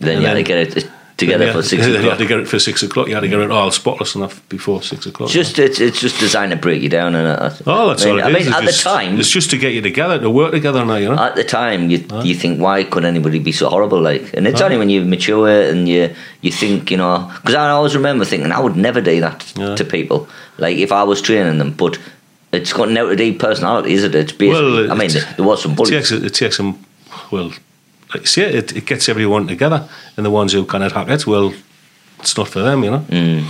Then 0.00 0.14
And 0.14 0.22
you 0.22 0.28
had 0.28 0.34
to 0.34 0.42
get 0.42 0.76
it 0.76 0.90
together 1.20 1.46
Yeah, 1.46 1.52
for 1.52 1.62
six 1.62 1.86
You 1.86 1.92
had 1.94 2.00
o'clock. 2.02 2.18
to 2.18 2.26
get 2.26 2.40
it 2.40 2.48
for 2.48 2.58
six 2.58 2.82
o'clock. 2.82 3.06
You 3.08 3.14
had 3.14 3.20
to 3.20 3.28
get 3.28 3.38
it 3.38 3.50
all 3.52 3.70
spotless 3.70 4.16
enough 4.16 4.42
before 4.48 4.82
six 4.82 5.06
o'clock. 5.06 5.30
Just 5.30 5.58
it's, 5.60 5.78
it's 5.80 6.00
just 6.00 6.18
designed 6.18 6.50
to 6.50 6.56
break 6.56 6.82
you 6.82 6.88
down, 6.88 7.14
and 7.14 7.28
oh, 7.66 7.88
that's 7.88 8.02
I 8.04 8.06
mean, 8.06 8.14
all 8.14 8.18
it 8.18 8.22
I 8.24 8.28
is. 8.28 8.34
mean, 8.34 8.46
It's 8.48 8.56
at 8.56 8.62
just- 8.64 8.84
the 8.84 8.90
time, 8.90 9.18
it's 9.20 9.30
just 9.30 9.50
to 9.50 9.58
get 9.58 9.72
you 9.72 9.80
together 9.82 10.18
to 10.18 10.28
work 10.30 10.50
together 10.50 10.84
now. 10.84 10.96
You 10.96 11.10
know. 11.10 11.18
at 11.22 11.36
the 11.36 11.44
time, 11.44 11.90
you 11.90 12.04
you 12.24 12.34
think 12.34 12.60
why 12.60 12.82
could 12.82 13.04
anybody 13.04 13.38
be 13.38 13.52
so 13.52 13.68
horrible? 13.68 14.00
Like, 14.00 14.34
and 14.34 14.46
it's 14.48 14.60
only 14.60 14.76
when 14.78 14.90
you 14.90 15.04
mature 15.04 15.48
and 15.70 15.88
you 15.88 16.12
you 16.40 16.50
think 16.50 16.90
you 16.90 16.96
know. 16.96 17.30
Because 17.36 17.54
I 17.54 17.70
always 17.70 17.94
remember 17.94 18.24
thinking 18.24 18.50
I 18.50 18.60
would 18.60 18.76
never 18.76 19.00
do 19.00 19.20
that 19.20 19.52
Yeah. 19.56 19.76
to 19.76 19.84
people. 19.84 20.28
Like 20.58 20.76
if 20.78 20.90
I 20.92 21.02
was 21.04 21.22
training 21.22 21.58
them, 21.58 21.72
but 21.72 21.98
it's 22.52 22.72
got 22.72 22.86
do 23.16 23.34
personality, 23.38 23.92
isn't 23.94 24.14
it? 24.14 24.18
It's 24.20 24.32
basically. 24.32 24.72
Well, 24.88 24.92
I 24.92 24.94
mean, 24.94 25.10
it- 25.10 25.26
there 25.36 25.46
was 25.46 25.62
some 25.62 25.72
it 25.72 25.76
bullies. 25.76 25.90
takes 25.90 26.10
it 26.12 26.34
takes 26.34 26.56
them. 26.56 26.74
Well, 27.30 27.52
like 28.12 28.22
you 28.22 28.26
say, 28.26 28.42
it, 28.42 28.76
it 28.76 28.86
gets 28.86 29.08
everyone 29.08 29.46
together, 29.46 29.88
and 30.16 30.26
the 30.26 30.30
ones 30.30 30.52
who 30.52 30.64
cannot 30.64 30.92
have 30.92 31.08
it, 31.10 31.26
well, 31.26 31.52
it's 32.18 32.36
not 32.36 32.48
for 32.48 32.60
them. 32.62 32.84
You 32.84 32.90
know. 32.90 33.04
Mm. 33.08 33.44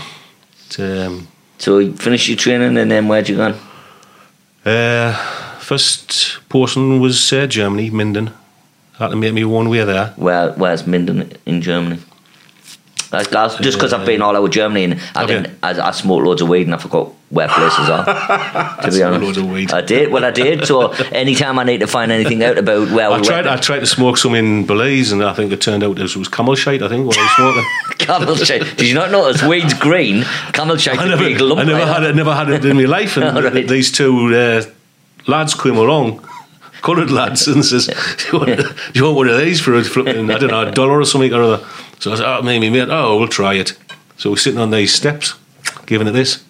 It's, 0.67 0.79
um, 0.79 1.29
So 1.59 1.79
you 1.79 1.93
finished 1.97 2.29
your 2.29 2.37
training, 2.37 2.77
and 2.79 2.91
then 2.91 3.09
where'd 3.09 3.29
you 3.29 3.37
go? 3.37 3.55
Uh, 4.65 5.13
first 5.59 6.39
portion 6.49 7.01
was 7.01 7.33
uh, 7.33 7.47
Germany, 7.47 7.91
Minden. 7.91 8.31
Had 8.99 9.09
to 9.09 9.17
make 9.17 9.33
me 9.33 9.45
one 9.45 9.69
way 9.71 9.85
there. 9.85 10.13
Where 10.17 10.53
Where's 10.53 10.87
Minden 10.87 11.33
in 11.47 11.63
Germany? 11.63 11.99
That's, 13.11 13.29
that's 13.29 13.57
just 13.57 13.77
because 13.77 13.93
I've 13.93 14.07
been 14.07 14.23
all 14.23 14.37
over 14.37 14.49
Germany 14.49 14.85
and 14.85 15.01
I, 15.17 15.23
you? 15.23 15.27
didn't, 15.27 15.59
I, 15.65 15.89
I 15.89 15.91
smoked 15.91 16.25
loads 16.25 16.43
of 16.43 16.49
weed 16.49 16.67
and 16.67 16.75
I 16.75 16.79
forgot 16.79 17.13
where 17.31 17.49
places 17.49 17.89
are. 17.89 18.05
to 18.83 18.91
be 18.91 19.03
honest, 19.03 19.23
loads 19.25 19.39
of 19.39 19.51
weed. 19.51 19.73
I 19.73 19.81
did. 19.81 20.13
Well, 20.13 20.25
I 20.25 20.31
did. 20.31 20.65
So 20.65 20.89
anytime 21.13 21.59
I 21.59 21.65
need 21.65 21.79
to 21.79 21.89
find 21.89 22.13
anything 22.13 22.45
out 22.45 22.57
about 22.57 22.91
where 22.91 23.11
I 23.11 23.21
tried. 23.21 23.49
I 23.49 23.57
tried 23.57 23.81
to 23.81 23.87
smoke 23.87 24.17
some 24.17 24.35
in 24.35 24.65
Belize, 24.65 25.11
and 25.11 25.25
I 25.25 25.35
think 25.35 25.51
it 25.51 25.61
turned 25.61 25.83
out 25.83 25.99
it 25.99 26.17
was 26.17 26.29
camel 26.29 26.55
shite. 26.55 26.83
I 26.83 26.89
think 26.89 27.07
what 27.07 27.19
I 27.19 27.23
was 27.23 27.33
smoking. 27.33 27.97
camel 27.99 28.37
shite. 28.37 28.77
Did 28.77 28.89
you 28.89 28.95
not 28.95 29.11
notice 29.11 29.43
weed's 29.43 29.75
green? 29.75 30.23
Camel 30.53 30.77
shite's 30.77 31.01
I 31.01 31.07
a 31.07 31.09
never, 31.09 31.25
big 31.25 31.41
lump. 31.41 31.61
I 31.61 31.65
never 31.65 31.81
like 31.81 31.89
had 31.89 32.03
that. 32.03 32.11
it. 32.11 32.17
Never 32.17 32.35
had 32.35 32.51
it 32.51 32.65
in 32.65 32.77
my 32.77 32.85
life. 32.85 33.17
And 33.17 33.45
right. 33.45 33.67
these 33.67 33.91
two 33.91 34.35
uh, 34.35 34.63
lads 35.27 35.55
came 35.55 35.77
along, 35.77 36.25
coloured 36.83 37.11
lads, 37.11 37.49
and 37.49 37.65
says, 37.65 37.87
do 37.87 38.27
you, 38.33 38.39
want, 38.39 38.57
"Do 38.57 38.99
you 38.99 39.05
want 39.05 39.17
one 39.17 39.29
of 39.29 39.39
these 39.39 39.61
for 39.61 39.75
a 39.75 39.83
flipping, 39.83 40.31
I 40.31 40.39
don't 40.39 40.51
know, 40.51 40.69
a 40.69 40.71
dollar 40.71 41.01
or 41.01 41.05
something 41.05 41.33
or 41.33 41.43
other?" 41.43 41.67
So 42.01 42.13
I 42.13 42.17
said, 42.17 42.27
"Oh, 42.27 42.43
maybe, 42.43 42.71
mate. 42.71 42.89
Oh, 42.91 43.17
we'll 43.19 43.29
try 43.29 43.55
it." 43.55 43.75
So 44.17 44.31
we're 44.31 44.37
sitting 44.37 44.61
on 44.61 44.71
these 44.71 44.93
steps, 44.93 45.35
giving 45.87 46.09
it 46.09 46.13
this. 46.13 46.43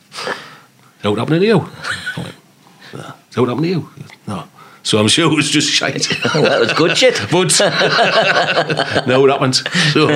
How 1.02 1.12
it 1.12 1.18
happened 1.18 1.40
to 1.40 1.46
you? 1.46 1.68
"No." 2.16 3.14
How 3.36 3.44
to 3.44 3.66
you? 3.66 3.88
No. 4.26 4.44
So 4.82 4.98
I'm 4.98 5.08
sure 5.08 5.30
it 5.30 5.36
was 5.36 5.50
just 5.50 5.68
shite. 5.70 6.08
well, 6.34 6.42
that 6.44 6.60
was 6.60 6.72
good 6.72 6.96
shit. 6.96 7.20
But 7.30 7.60
no, 9.06 9.24
it 9.26 9.30
happened. 9.30 9.56
So 9.92 10.08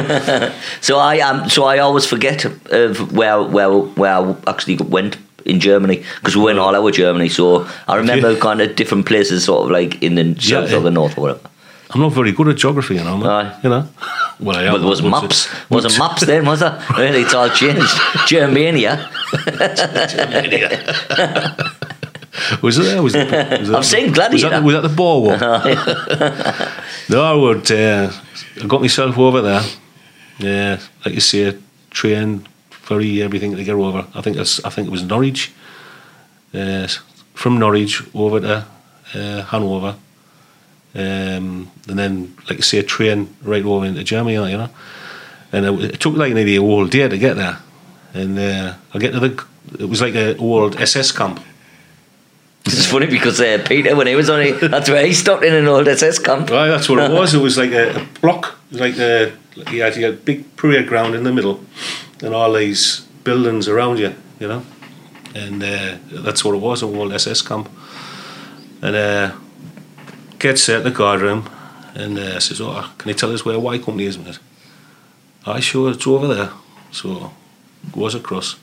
So 0.81 0.99
I 0.99 1.21
um, 1.21 1.49
so 1.51 1.65
I 1.65 1.79
always 1.79 2.07
forget 2.07 2.45
of 2.45 3.13
where 3.13 3.43
where 3.43 3.71
where 3.71 4.15
I 4.15 4.35
actually 4.47 4.77
went 4.77 5.17
in 5.45 5.61
Germany 5.61 6.03
because 6.17 6.37
we 6.37 6.43
went 6.43 6.59
all 6.59 6.75
over 6.75 6.91
Germany. 6.91 7.29
So 7.29 7.67
I 7.87 7.97
remember 7.97 8.33
Yeah. 8.33 8.39
kind 8.41 8.61
of 8.61 8.75
different 8.77 9.07
places, 9.07 9.45
sort 9.45 9.65
of 9.65 9.71
like 9.71 10.03
in 10.03 10.15
the 10.15 10.25
south 10.41 10.71
Yeah, 10.71 10.77
or 10.79 10.81
the 10.83 10.91
north 10.91 11.19
or 11.19 11.21
whatever. 11.23 11.41
I'm 11.95 12.01
not 12.01 12.13
very 12.13 12.33
good 12.33 12.49
at 12.49 12.57
geography, 12.57 12.95
you 12.97 13.05
know. 13.05 13.17
man. 13.19 13.27
Aye. 13.31 13.61
You 13.63 13.71
know. 13.71 13.89
Well, 14.41 14.57
I 14.57 14.65
am. 14.65 14.73
But 14.73 14.79
there 14.81 14.89
was 14.89 15.03
maps. 15.03 15.47
but- 15.47 15.71
Wasn't 15.71 15.99
maps 15.99 16.23
then, 16.27 16.45
was 16.45 16.61
there? 16.61 16.83
Really, 16.99 17.23
it's 17.23 17.35
all 17.35 17.49
changed. 17.49 17.89
Germania. 18.27 19.09
Germania. 20.09 20.69
Was 22.63 22.79
it 22.79 22.83
there? 22.83 23.03
Was 23.03 23.15
it, 23.15 23.61
was 23.61 23.69
it 23.71 23.75
I've 23.75 23.85
seen 23.87 24.09
Was 24.11 24.17
that, 24.19 24.31
Gladiator. 24.33 24.63
was 24.63 24.75
that 24.75 24.81
the 24.83 24.89
boardwalk? 24.89 25.41
no, 27.09 27.23
I 27.23 27.33
would. 27.33 27.71
Uh, 27.71 28.11
I 28.63 28.67
got 28.67 28.81
myself 28.81 29.17
over 29.19 29.41
there. 29.41 29.63
Yeah, 30.39 30.81
like 31.05 31.15
you 31.15 31.21
say, 31.21 31.57
train, 31.91 32.45
ferry, 32.71 33.23
everything 33.23 33.55
to 33.57 33.63
get 33.65 33.75
over. 33.77 34.05
I 34.15 34.21
think 34.21 34.37
I 34.37 34.43
think 34.71 34.89
it 34.89 34.91
was 34.91 35.05
Norwich. 35.05 35.53
Uh, 36.53 36.89
from 37.35 37.59
Norwich 37.59 38.03
over 38.15 38.41
to 38.41 38.67
uh, 39.15 39.43
Hanover, 39.45 39.95
um, 40.95 41.71
and 41.89 41.99
then 41.99 42.37
like 42.49 42.59
you 42.59 42.63
say, 42.63 42.79
a 42.79 42.83
train 42.83 43.35
right 43.43 43.65
over 43.65 43.85
into 43.85 44.05
Germany. 44.05 44.35
You 44.35 44.59
know, 44.59 44.71
and 45.53 45.67
it, 45.67 45.95
it 45.95 46.01
took 46.01 46.17
like 46.17 46.33
nearly 46.33 46.57
a 46.57 46.61
whole 46.61 46.87
day 46.87 47.09
to 47.09 47.19
get 47.19 47.37
there. 47.37 47.59
And 48.13 48.39
uh, 48.39 48.75
I 48.93 48.99
get 48.99 49.13
to 49.13 49.21
the. 49.21 49.45
It 49.79 49.89
was 49.89 50.01
like 50.01 50.15
a 50.15 50.37
old 50.37 50.81
SS 50.81 51.13
camp. 51.13 51.41
It's 52.67 52.87
funny 52.87 53.07
because 53.07 53.41
uh, 53.41 53.63
Peter, 53.67 53.95
when 53.95 54.07
he 54.07 54.15
was 54.15 54.31
on 54.31 54.41
it, 54.41 54.71
that's 54.71 54.89
where 54.89 55.05
he 55.05 55.13
stopped 55.13 55.45
in 55.45 55.53
an 55.53 55.69
old 55.69 55.87
SS 55.87 56.19
camp. 56.19 56.49
Right, 56.49 56.69
that's 56.69 56.89
what 56.89 56.99
it 56.99 57.13
was. 57.21 57.35
It 57.35 57.43
was 57.43 57.59
like 57.59 57.73
a, 57.73 58.01
a 58.01 58.07
block. 58.21 58.57
Like 58.71 58.99
a, 58.99 59.33
like 59.57 59.71
you 59.71 59.83
had, 59.83 59.95
had 59.95 60.15
a 60.15 60.17
big 60.17 60.57
parade 60.57 60.87
ground 60.87 61.15
in 61.15 61.25
the 61.25 61.33
middle, 61.33 61.63
and 62.23 62.35
all 62.35 62.53
these 62.53 63.01
buildings 63.23 63.69
around 63.69 63.99
you, 63.99 64.15
you 64.41 64.49
know. 64.49 64.65
And 65.35 65.63
uh, 65.63 65.97
that's 66.11 66.45
what 66.45 66.55
it 66.55 66.61
was, 66.61 66.83
a 66.83 66.87
old 66.87 67.13
SS 67.13 67.43
camp. 67.43 67.69
And 68.81 68.97
uh, 68.97 69.33
gets 70.45 70.67
there 70.67 70.77
at 70.77 70.85
the 70.85 70.91
guardroom 70.91 71.49
and 71.95 72.19
uh, 72.19 72.39
says, 72.39 72.61
"Oh, 72.61 72.93
can 72.99 73.09
you 73.09 73.15
tell 73.15 73.33
us 73.33 73.45
where 73.47 73.59
Y 73.59 73.79
Company 73.79 74.05
is, 74.05 74.19
mate?" 74.19 74.39
I 75.47 75.61
sure 75.61 75.91
it's 75.91 76.07
over 76.07 76.29
there. 76.35 76.51
So 76.93 77.33
goes 77.93 78.15
across, 78.15 78.57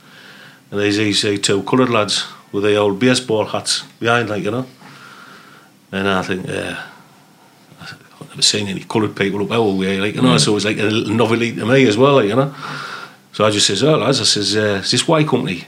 and 0.70 0.80
there's 0.80 0.98
these 0.98 1.26
uh, 1.26 1.38
two 1.42 1.64
coloured 1.64 1.90
lads 1.90 2.26
with 2.52 2.64
the 2.64 2.76
old 2.76 3.00
baseball 3.00 3.46
hats 3.46 3.84
behind, 4.00 4.30
like 4.30 4.44
you 4.44 4.52
know. 4.52 4.66
And 5.92 6.08
I 6.08 6.22
think, 6.22 6.48
uh, 6.48 6.76
I've 7.82 8.30
never 8.30 8.42
seen 8.42 8.68
any 8.68 8.84
coloured 8.84 9.16
people 9.16 9.44
up 9.44 9.52
our 9.52 9.76
way, 9.76 10.00
like 10.00 10.16
you 10.16 10.22
know. 10.22 10.38
So 10.38 10.52
it 10.52 10.56
was 10.56 10.66
like 10.66 10.78
a 10.78 10.90
novelty 11.22 11.56
to 11.56 11.66
me 11.66 11.88
as 11.88 11.98
well, 11.98 12.16
like 12.16 12.30
you 12.30 12.36
know. 12.36 12.54
So 13.34 13.44
I 13.44 13.50
just 13.50 13.66
says, 13.66 13.84
"Oh 13.84 13.98
lads," 13.98 14.22
I 14.22 14.26
says, 14.26 14.56
uh, 14.56 14.82
"Is 14.84 14.92
this 14.92 15.08
Y 15.08 15.24
company?" 15.24 15.66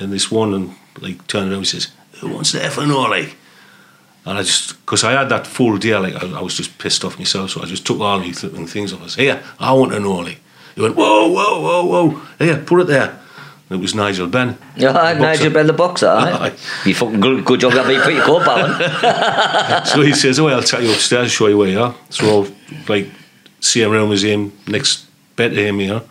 And 0.00 0.12
this 0.12 0.30
one 0.32 0.52
and 0.54 0.74
like 1.00 1.26
turned 1.28 1.50
around, 1.50 1.58
and 1.58 1.66
says, 1.66 1.88
"Who 2.20 2.28
wants 2.34 2.50
the 2.52 2.64
F 2.64 2.78
and 2.78 2.90
O, 2.90 3.02
like?" 3.02 3.37
And 4.28 4.36
I 4.36 4.42
just, 4.42 4.78
because 4.84 5.04
I 5.04 5.12
had 5.12 5.30
that 5.30 5.46
full 5.46 5.78
day, 5.78 5.96
like 5.96 6.14
I, 6.22 6.38
I 6.38 6.42
was 6.42 6.54
just 6.54 6.76
pissed 6.76 7.02
off 7.02 7.18
myself, 7.18 7.50
so 7.50 7.62
I 7.62 7.64
just 7.64 7.86
took 7.86 7.98
all 7.98 8.18
my 8.18 8.30
flipping 8.32 8.66
things 8.66 8.92
off. 8.92 9.02
I 9.02 9.06
said, 9.06 9.22
"Here, 9.22 9.42
I 9.58 9.72
want 9.72 9.94
an 9.94 10.04
Ollie." 10.04 10.36
He 10.74 10.82
went, 10.82 10.96
"Whoa, 10.96 11.28
whoa, 11.28 11.60
whoa, 11.62 11.84
whoa! 11.86 12.20
Here, 12.38 12.58
put 12.58 12.82
it 12.82 12.88
there." 12.88 13.18
And 13.70 13.78
it 13.78 13.80
was 13.80 13.94
Nigel 13.94 14.26
Benn. 14.26 14.58
Yeah, 14.76 15.14
the 15.14 15.20
Nigel. 15.20 15.50
Benn, 15.50 15.66
the 15.66 15.72
boxer. 15.72 16.08
Aye. 16.08 16.52
You 16.84 16.94
fucking 16.94 17.20
good, 17.20 17.42
good 17.46 17.60
job 17.60 17.72
that 17.72 17.90
you 17.90 18.02
put 18.02 18.12
your 18.12 18.24
coat 18.24 18.46
on. 18.46 19.86
so 19.86 20.02
he 20.02 20.12
says, 20.12 20.38
"Oh, 20.38 20.48
I'll 20.48 20.62
take 20.62 20.82
you 20.82 20.92
upstairs, 20.92 21.32
show 21.32 21.46
you 21.46 21.56
where 21.56 21.70
you 21.70 21.80
are." 21.80 21.94
So 22.10 22.26
I'll 22.26 22.48
like 22.86 23.08
same 23.60 23.90
room 23.90 24.12
as 24.12 24.24
him, 24.24 24.52
next 24.66 25.06
bed 25.36 25.52
to 25.52 25.66
him, 25.66 25.80
you 25.80 25.88
know. 25.88 26.02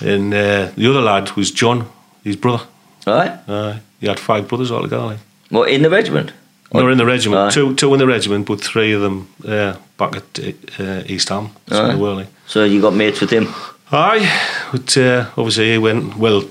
And 0.00 0.34
uh, 0.34 0.72
the 0.76 0.90
other 0.90 1.00
lad 1.00 1.30
was 1.36 1.52
John, 1.52 1.88
his 2.24 2.34
brother. 2.34 2.66
Right? 3.06 3.38
Uh, 3.46 3.78
he 4.00 4.08
had 4.08 4.18
five 4.18 4.48
brothers 4.48 4.72
altogether. 4.72 5.04
Like. 5.04 5.18
Well, 5.52 5.62
in 5.62 5.82
the 5.82 5.90
regiment. 5.90 6.32
They 6.72 6.82
were 6.82 6.90
in 6.90 6.98
the 6.98 7.06
regiment, 7.06 7.40
Aye. 7.40 7.50
two 7.50 7.74
two 7.76 7.92
in 7.94 7.98
the 8.00 8.06
regiment, 8.06 8.46
but 8.46 8.60
three 8.60 8.92
of 8.92 9.00
them 9.00 9.28
uh, 9.46 9.76
back 9.96 10.16
at 10.16 10.40
uh, 10.80 11.02
East 11.06 11.28
Ham. 11.28 11.50
So 11.68 11.84
Aye. 11.84 11.88
they 11.92 12.00
were, 12.00 12.14
like. 12.14 12.28
So 12.46 12.64
you 12.64 12.80
got 12.80 12.94
mates 12.94 13.20
with 13.20 13.30
him. 13.30 13.46
Aye, 13.92 14.28
but 14.72 14.96
uh, 14.96 15.30
obviously 15.36 15.70
he 15.72 15.78
went. 15.78 16.16
Well, 16.16 16.48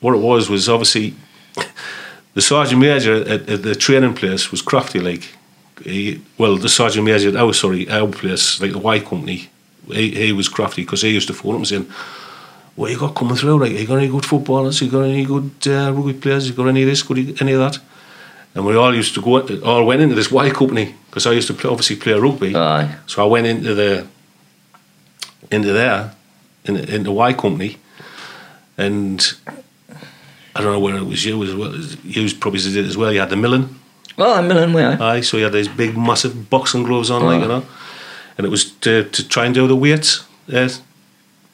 what 0.00 0.14
it 0.14 0.20
was 0.20 0.48
was 0.48 0.68
obviously 0.68 1.14
the 2.34 2.42
sergeant 2.42 2.80
major 2.80 3.16
at, 3.22 3.48
at 3.48 3.62
the 3.62 3.74
training 3.74 4.14
place 4.14 4.50
was 4.52 4.62
crafty. 4.62 5.00
Like, 5.00 5.34
he, 5.82 6.22
well, 6.38 6.56
the 6.58 6.68
sergeant 6.68 7.04
major 7.04 7.30
at 7.30 7.36
our 7.36 7.52
sorry 7.52 7.88
our 7.90 8.06
place, 8.08 8.60
like 8.60 8.72
the 8.72 8.78
Y 8.78 9.00
company, 9.00 9.48
he, 9.88 10.10
he 10.10 10.32
was 10.32 10.48
crafty 10.48 10.82
because 10.82 11.02
he 11.02 11.10
used 11.10 11.26
to 11.28 11.34
phone 11.34 11.56
and 11.56 11.66
saying, 11.66 11.86
"What 12.76 12.90
you 12.92 12.98
got 12.98 13.16
coming 13.16 13.36
through? 13.36 13.58
Like, 13.58 13.72
you 13.72 13.86
got 13.86 13.96
any 13.98 14.08
good 14.08 14.26
footballers? 14.26 14.80
You 14.80 14.90
got 14.90 15.02
any 15.02 15.24
good 15.24 15.50
uh, 15.66 15.92
rugby 15.92 16.12
players? 16.12 16.46
You 16.46 16.54
got 16.54 16.68
any 16.68 16.82
of 16.82 16.88
this? 16.88 17.02
Good 17.02 17.42
any 17.42 17.52
of 17.52 17.60
that?" 17.60 17.80
And 18.56 18.64
we 18.64 18.74
all 18.74 18.94
used 18.94 19.14
to 19.14 19.20
go, 19.20 19.38
all 19.64 19.84
went 19.84 20.00
into 20.00 20.14
this 20.14 20.30
Y 20.32 20.48
company 20.50 20.94
because 21.10 21.26
I 21.26 21.32
used 21.32 21.46
to 21.48 21.54
play, 21.54 21.68
obviously 21.70 21.96
play 21.96 22.14
rugby. 22.14 22.56
Aye. 22.56 22.96
So 23.06 23.22
I 23.22 23.26
went 23.26 23.46
into 23.46 23.74
the 23.74 24.06
into 25.50 25.72
there, 25.72 26.14
in 26.64 26.76
into 26.76 27.12
Y 27.12 27.32
company, 27.34 27.76
and 28.78 29.20
I 30.54 30.62
don't 30.62 30.72
know 30.72 30.80
where 30.80 30.96
it 30.96 31.04
was 31.04 31.22
you 31.24 31.42
as 31.44 31.54
well. 31.54 31.74
You 32.02 32.34
probably 32.40 32.60
did 32.60 32.76
it 32.76 32.86
as 32.86 32.96
well. 32.96 33.12
You 33.12 33.20
had 33.20 33.28
the 33.30 33.36
milling, 33.36 33.78
Well, 34.16 34.32
I'm 34.32 34.50
in 34.50 34.72
way. 34.72 34.84
aye. 34.86 35.16
aye. 35.16 35.20
So 35.20 35.36
you 35.36 35.44
had 35.44 35.52
these 35.52 35.68
big, 35.68 35.94
massive 35.96 36.48
boxing 36.48 36.84
gloves 36.84 37.10
on, 37.10 37.22
like 37.26 37.38
Oh. 37.40 37.42
you 37.42 37.48
know, 37.48 37.66
and 38.38 38.46
it 38.46 38.50
was 38.50 38.64
to, 38.80 39.04
to 39.04 39.28
try 39.28 39.44
and 39.44 39.54
do 39.54 39.66
the 39.68 39.76
weights. 39.76 40.24
Yeah. 40.46 40.68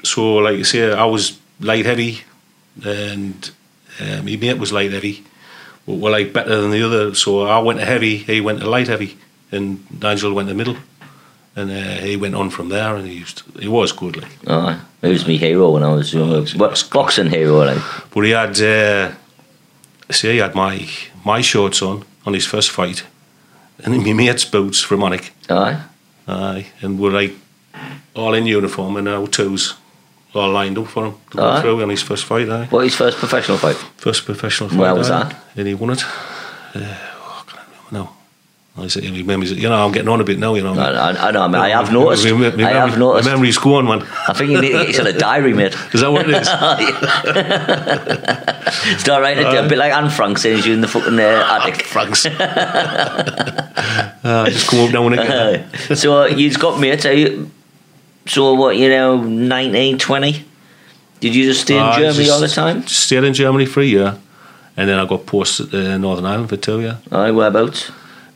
So 0.05 0.37
like 0.37 0.57
you 0.57 0.65
say, 0.65 0.93
I 0.93 1.05
was 1.05 1.37
light 1.61 1.85
heavy, 1.85 2.21
and 2.85 3.51
uh, 4.01 4.23
my 4.23 4.37
mate 4.37 4.59
was 4.59 4.73
light 4.73 4.93
heavy. 4.93 5.25
We're 5.87 6.11
like 6.11 6.33
better 6.33 6.61
than 6.61 6.71
the 6.71 6.83
other. 6.83 7.15
So 7.15 7.43
I 7.43 7.59
went 7.59 7.79
to 7.81 7.85
heavy, 7.85 8.17
he 8.19 8.41
went 8.41 8.61
to 8.61 8.69
light 8.71 8.89
heavy, 8.89 9.17
and 9.51 9.85
Nigel 10.03 10.33
went 10.35 10.49
to 10.49 10.55
middle. 10.55 10.77
And 11.55 11.71
uh, 11.71 12.01
he 12.07 12.17
went 12.17 12.35
on 12.35 12.49
from 12.51 12.69
there, 12.71 12.97
and 12.97 13.07
he 13.07 13.15
used 13.15 13.43
he 13.61 13.69
was 13.69 13.93
good, 13.93 14.17
like. 14.17 14.31
Aye. 14.49 14.79
He 15.03 15.09
was 15.09 15.27
my 15.27 15.35
hero 15.35 15.71
when 15.73 15.83
I 15.83 15.95
was 15.95 16.13
younger. 16.15 16.39
it's- 16.39 16.55
Well, 16.55 16.73
boxing 16.93 17.29
hero, 17.31 17.59
like. 17.65 17.83
But 18.15 18.25
he 18.25 18.31
had, 18.31 18.59
uh, 18.61 19.13
say, 20.11 20.33
he 20.33 20.39
had 20.39 20.55
my 20.55 20.89
my 21.25 21.43
shorts 21.43 21.83
on 21.83 22.05
on 22.25 22.33
his 22.35 22.47
first 22.47 22.71
fight, 22.71 23.05
and 23.85 24.03
my 24.03 24.13
mate's 24.15 24.45
boots 24.47 24.81
from 24.81 25.01
Monic. 25.01 25.33
Aye. 25.51 25.77
Aye, 26.27 26.67
and 26.81 26.99
we're 26.99 27.11
like 27.23 27.35
all 28.15 28.33
in 28.35 28.47
uniform 28.47 28.97
and 28.97 29.09
our 29.09 29.27
twos, 29.27 29.75
all 30.35 30.51
lined 30.51 30.79
up 30.79 30.87
for 30.87 31.07
him 31.07 31.15
to 31.31 31.37
go 31.37 31.49
Aye. 31.49 31.61
through 31.61 31.81
in 31.81 31.91
his 31.91 32.03
first 32.03 32.25
fight. 32.25 32.49
Aye. 32.49 32.67
What 32.67 32.85
his 32.85 32.95
first 32.95 33.19
professional 33.19 33.59
fight? 33.59 33.77
First 33.97 34.25
professional 34.25 34.71
fight. 34.71 34.79
Where 34.79 34.95
was 34.95 35.11
aye. 35.11 35.25
that? 35.25 35.37
And 35.57 35.69
he 35.69 35.75
won 35.75 35.91
it. 35.91 36.03
Uh, 36.05 36.81
oh, 36.81 37.45
remember. 37.91 38.11
I 38.75 38.87
said, 38.87 39.05
he 39.05 39.11
remembers 39.11 39.53
it. 39.53 39.59
You 39.59 39.69
know, 39.69 39.85
I'm 39.85 39.93
getting 39.93 40.09
on 40.09 40.19
a 40.23 40.25
bit 40.25 40.39
now, 40.39 40.55
you 40.55 40.63
know. 40.63 40.73
I, 40.73 41.11
I, 41.11 41.29
I 41.29 41.31
know. 41.31 41.43
I, 41.43 41.47
mean, 41.47 41.57
I 41.57 41.69
have 41.69 41.93
noticed. 41.93 42.25
My 42.25 42.31
I 42.31 42.71
have 42.73 42.99
noticed. 42.99 43.29
My 43.29 43.35
memory's 43.35 43.59
gone, 43.59 43.85
man. 43.85 44.01
I 44.27 44.33
think 44.33 44.51
you 44.51 44.63
need 44.63 44.69
to 44.69 44.79
get 44.79 44.87
yourself 44.89 45.09
a 45.09 45.13
diary, 45.13 45.53
mate. 45.53 45.75
Is 45.93 46.01
that 46.01 46.11
what 46.11 46.27
it 46.27 46.35
is? 46.41 46.49
Start 49.01 49.21
writing 49.23 49.47
it 49.47 49.53
down, 49.53 49.67
a 49.67 49.69
bit 49.69 49.77
like 49.77 49.93
Anne 49.93 50.09
Frank 50.09 50.39
saying 50.39 50.65
you 50.65 50.73
in 50.73 50.81
the 50.81 50.89
fucking 50.89 51.19
uh, 51.19 51.47
attic. 51.51 51.83
Franks. 51.83 52.25
uh, 52.27 52.31
just 54.49 54.71
come 54.71 54.87
up 54.87 54.93
now 54.93 55.05
and 55.07 55.21
again. 55.21 55.69
Uh, 55.91 55.95
so 55.95 56.25
you've 56.25 56.59
got 56.59 56.81
mates. 56.81 57.05
Are 57.05 57.13
you, 57.13 57.51
so 58.27 58.55
what? 58.55 58.77
You 58.77 58.89
know, 58.89 59.23
19, 59.23 59.99
20? 59.99 60.45
Did 61.21 61.35
you 61.35 61.45
just 61.45 61.63
stay 61.63 61.77
in 61.77 61.83
Uh, 61.83 61.97
Germany 61.99 62.31
all 62.31 62.41
the 62.41 62.49
time? 62.49 62.87
Stayed 62.87 63.25
in 63.25 63.33
Germany 63.35 63.67
for 63.67 63.81
a 63.81 63.85
year. 63.87 64.17
And 64.77 64.89
then 64.89 64.99
I 64.99 65.05
got 65.07 65.27
posted 65.27 65.71
to 65.73 65.99
Northern 65.99 66.25
Ireland 66.25 66.49
for 66.49 66.57
two 66.57 66.81
years. 66.81 66.97
Aye, 67.13 67.31
whereabouts? 67.31 67.91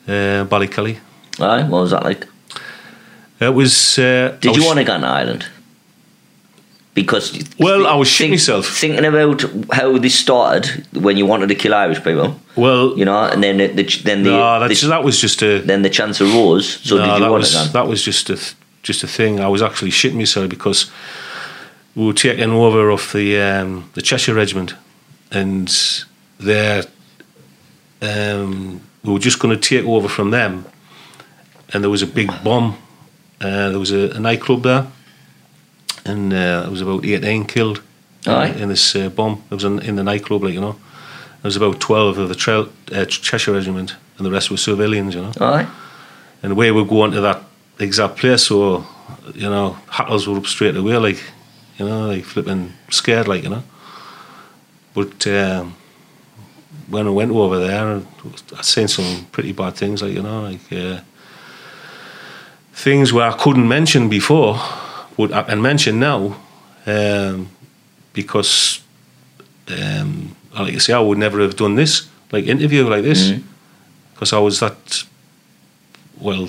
Uh, 0.06 0.44
Ballykelly. 0.44 0.98
Aye, 1.40 1.62
what 1.64 1.80
was 1.82 1.90
that 1.90 2.04
like? 2.04 2.26
It 3.40 3.54
was. 3.54 3.98
Uh, 3.98 4.36
Did 4.40 4.52
I 4.52 4.54
you 4.58 4.64
want 4.66 4.78
to 4.78 4.84
go 4.84 5.00
to 5.00 5.06
Ireland? 5.06 5.46
Because 6.94 7.38
Well, 7.58 7.86
I 7.86 7.94
was 7.94 8.08
shitting 8.08 8.30
myself. 8.30 8.66
thinking 8.66 9.04
about 9.04 9.44
how 9.72 9.98
this 9.98 10.14
started 10.18 10.86
when 10.94 11.16
you 11.18 11.26
wanted 11.26 11.48
to 11.50 11.54
kill 11.54 11.74
Irish 11.74 12.02
people, 12.02 12.40
Well, 12.56 12.96
you 12.96 13.04
know, 13.04 13.18
and 13.24 13.42
then 13.42 13.58
the, 13.58 13.66
the 13.68 13.82
then 14.04 14.22
the, 14.22 14.30
no, 14.30 14.66
the 14.68 14.74
that 14.88 15.04
was 15.04 15.20
just 15.20 15.42
a. 15.42 15.60
then 15.60 15.82
the 15.82 15.90
chance 15.90 16.20
arose. 16.22 16.66
So 16.82 16.96
did 16.96 17.04
you 17.06 17.20
that 17.20 17.30
want 17.30 17.32
was 17.40 17.50
to 17.52 17.56
go? 17.66 17.72
that 17.72 17.86
was 17.88 18.02
just 18.02 18.30
a 18.30 18.36
th- 18.36 18.54
just 18.86 19.02
a 19.02 19.08
thing. 19.08 19.40
I 19.40 19.48
was 19.48 19.62
actually 19.62 19.90
shitting 19.90 20.14
myself 20.14 20.48
because 20.48 20.90
we 21.94 22.06
were 22.06 22.12
taking 22.12 22.50
over 22.50 22.90
of 22.90 23.12
the 23.12 23.38
um, 23.40 23.90
the 23.94 24.02
Cheshire 24.02 24.34
Regiment, 24.34 24.74
and 25.30 25.68
they 26.38 26.82
um, 28.00 28.80
we 29.02 29.12
were 29.12 29.18
just 29.18 29.38
going 29.40 29.58
to 29.58 29.60
take 29.60 29.84
over 29.84 30.08
from 30.08 30.30
them, 30.30 30.64
and 31.72 31.82
there 31.82 31.90
was 31.90 32.02
a 32.02 32.06
big 32.06 32.30
bomb. 32.44 32.76
Uh, 33.40 33.70
there 33.70 33.78
was 33.78 33.90
a, 33.90 34.10
a 34.10 34.20
nightclub 34.20 34.62
there, 34.62 34.86
and 36.04 36.32
uh, 36.32 36.62
there 36.62 36.70
was 36.70 36.80
about 36.80 37.04
eighteen 37.04 37.44
killed 37.44 37.82
Aye. 38.26 38.50
in 38.50 38.68
this 38.68 38.94
uh, 38.94 39.08
bomb. 39.08 39.42
It 39.50 39.54
was 39.54 39.64
in, 39.64 39.80
in 39.80 39.96
the 39.96 40.04
nightclub, 40.04 40.44
like 40.44 40.54
you 40.54 40.60
know. 40.60 40.76
There 41.42 41.48
was 41.48 41.56
about 41.56 41.80
twelve 41.80 42.18
of 42.18 42.28
the 42.28 42.34
Trail, 42.34 42.68
uh, 42.92 43.04
Cheshire 43.04 43.52
Regiment, 43.52 43.96
and 44.16 44.26
the 44.26 44.30
rest 44.30 44.50
were 44.50 44.56
civilians, 44.56 45.14
you 45.14 45.22
know 45.22 45.32
Aye, 45.40 45.66
and 46.42 46.56
we 46.56 46.70
were 46.70 46.84
going 46.84 47.12
to 47.12 47.20
that 47.20 47.42
exact 47.84 48.16
place, 48.16 48.44
so 48.44 48.86
you 49.34 49.48
know, 49.48 49.76
hackles 49.88 50.26
were 50.26 50.36
up 50.38 50.46
straight 50.46 50.76
away, 50.76 50.96
like 50.96 51.22
you 51.78 51.86
know, 51.86 52.06
like 52.08 52.24
flipping 52.24 52.72
scared, 52.90 53.28
like 53.28 53.42
you 53.44 53.50
know. 53.50 53.62
But 54.94 55.26
um, 55.26 55.74
when 56.88 57.06
I 57.06 57.10
went 57.10 57.30
over 57.32 57.58
there, 57.58 58.00
I 58.56 58.62
seen 58.62 58.88
some 58.88 59.26
pretty 59.32 59.52
bad 59.52 59.74
things, 59.76 60.02
like 60.02 60.12
you 60.12 60.22
know, 60.22 60.42
like 60.42 60.72
uh, 60.72 61.00
things 62.72 63.12
where 63.12 63.28
I 63.28 63.36
couldn't 63.36 63.68
mention 63.68 64.08
before, 64.08 64.58
but 65.16 65.32
I 65.32 65.42
can 65.42 65.60
mention 65.62 65.98
now, 66.00 66.36
um, 66.86 67.48
because 68.12 68.80
um, 69.68 70.34
like 70.58 70.72
you 70.72 70.80
say, 70.80 70.92
I 70.92 71.00
would 71.00 71.18
never 71.18 71.40
have 71.40 71.56
done 71.56 71.74
this, 71.74 72.08
like 72.32 72.46
interview 72.46 72.88
like 72.88 73.02
this, 73.02 73.30
Mhm. 73.30 73.42
because 74.14 74.32
I 74.32 74.38
was 74.38 74.60
that 74.60 75.04
well, 76.18 76.48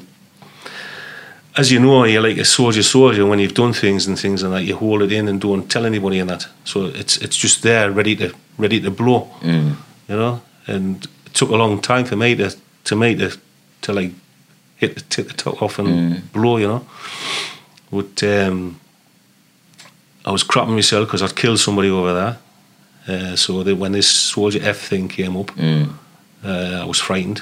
as 1.57 1.71
you 1.71 1.79
know, 1.79 2.03
you're 2.05 2.21
like 2.21 2.37
a 2.37 2.45
soldier, 2.45 2.83
soldier. 2.83 3.25
When 3.25 3.39
you've 3.39 3.53
done 3.53 3.73
things 3.73 4.07
and 4.07 4.17
things 4.19 4.43
and 4.43 4.53
that, 4.53 4.63
you 4.63 4.75
hold 4.77 5.01
it 5.01 5.11
in 5.11 5.27
and 5.27 5.41
don't 5.41 5.67
tell 5.69 5.85
anybody 5.85 6.19
and 6.19 6.29
that. 6.29 6.47
So 6.63 6.85
it's 6.85 7.17
it's 7.17 7.35
just 7.37 7.61
there, 7.63 7.91
ready 7.91 8.15
to 8.17 8.33
ready 8.57 8.79
to 8.81 8.91
blow. 8.91 9.27
Mm. 9.41 9.75
You 10.09 10.15
know, 10.15 10.41
and 10.67 11.03
it 11.25 11.33
took 11.33 11.49
a 11.49 11.55
long 11.55 11.81
time 11.81 12.05
for 12.05 12.15
me 12.15 12.35
to 12.35 12.55
to 12.85 12.95
me 12.95 13.15
to 13.15 13.29
to 13.81 13.93
like 13.93 14.11
hit 14.75 14.95
the, 14.95 15.15
hit 15.15 15.27
the 15.27 15.33
top 15.33 15.61
off 15.61 15.79
and 15.79 15.87
Mm. 15.87 16.31
blow. 16.31 16.57
You 16.57 16.67
know, 16.67 16.85
but 17.91 18.23
um, 18.23 18.79
I 20.25 20.31
was 20.31 20.43
crapping 20.43 20.75
myself 20.75 21.07
because 21.07 21.21
I'd 21.23 21.35
killed 21.35 21.59
somebody 21.59 21.89
over 21.89 22.13
there. 22.13 22.37
Uh, 23.09 23.35
so 23.37 23.63
that 23.63 23.77
when 23.77 23.93
this 23.93 24.07
soldier 24.07 24.59
F 24.61 24.77
thing 24.89 25.07
came 25.07 25.37
up, 25.37 25.47
Mm. 25.55 25.89
uh, 26.43 26.81
I 26.81 26.85
was 26.85 27.00
frightened. 27.00 27.41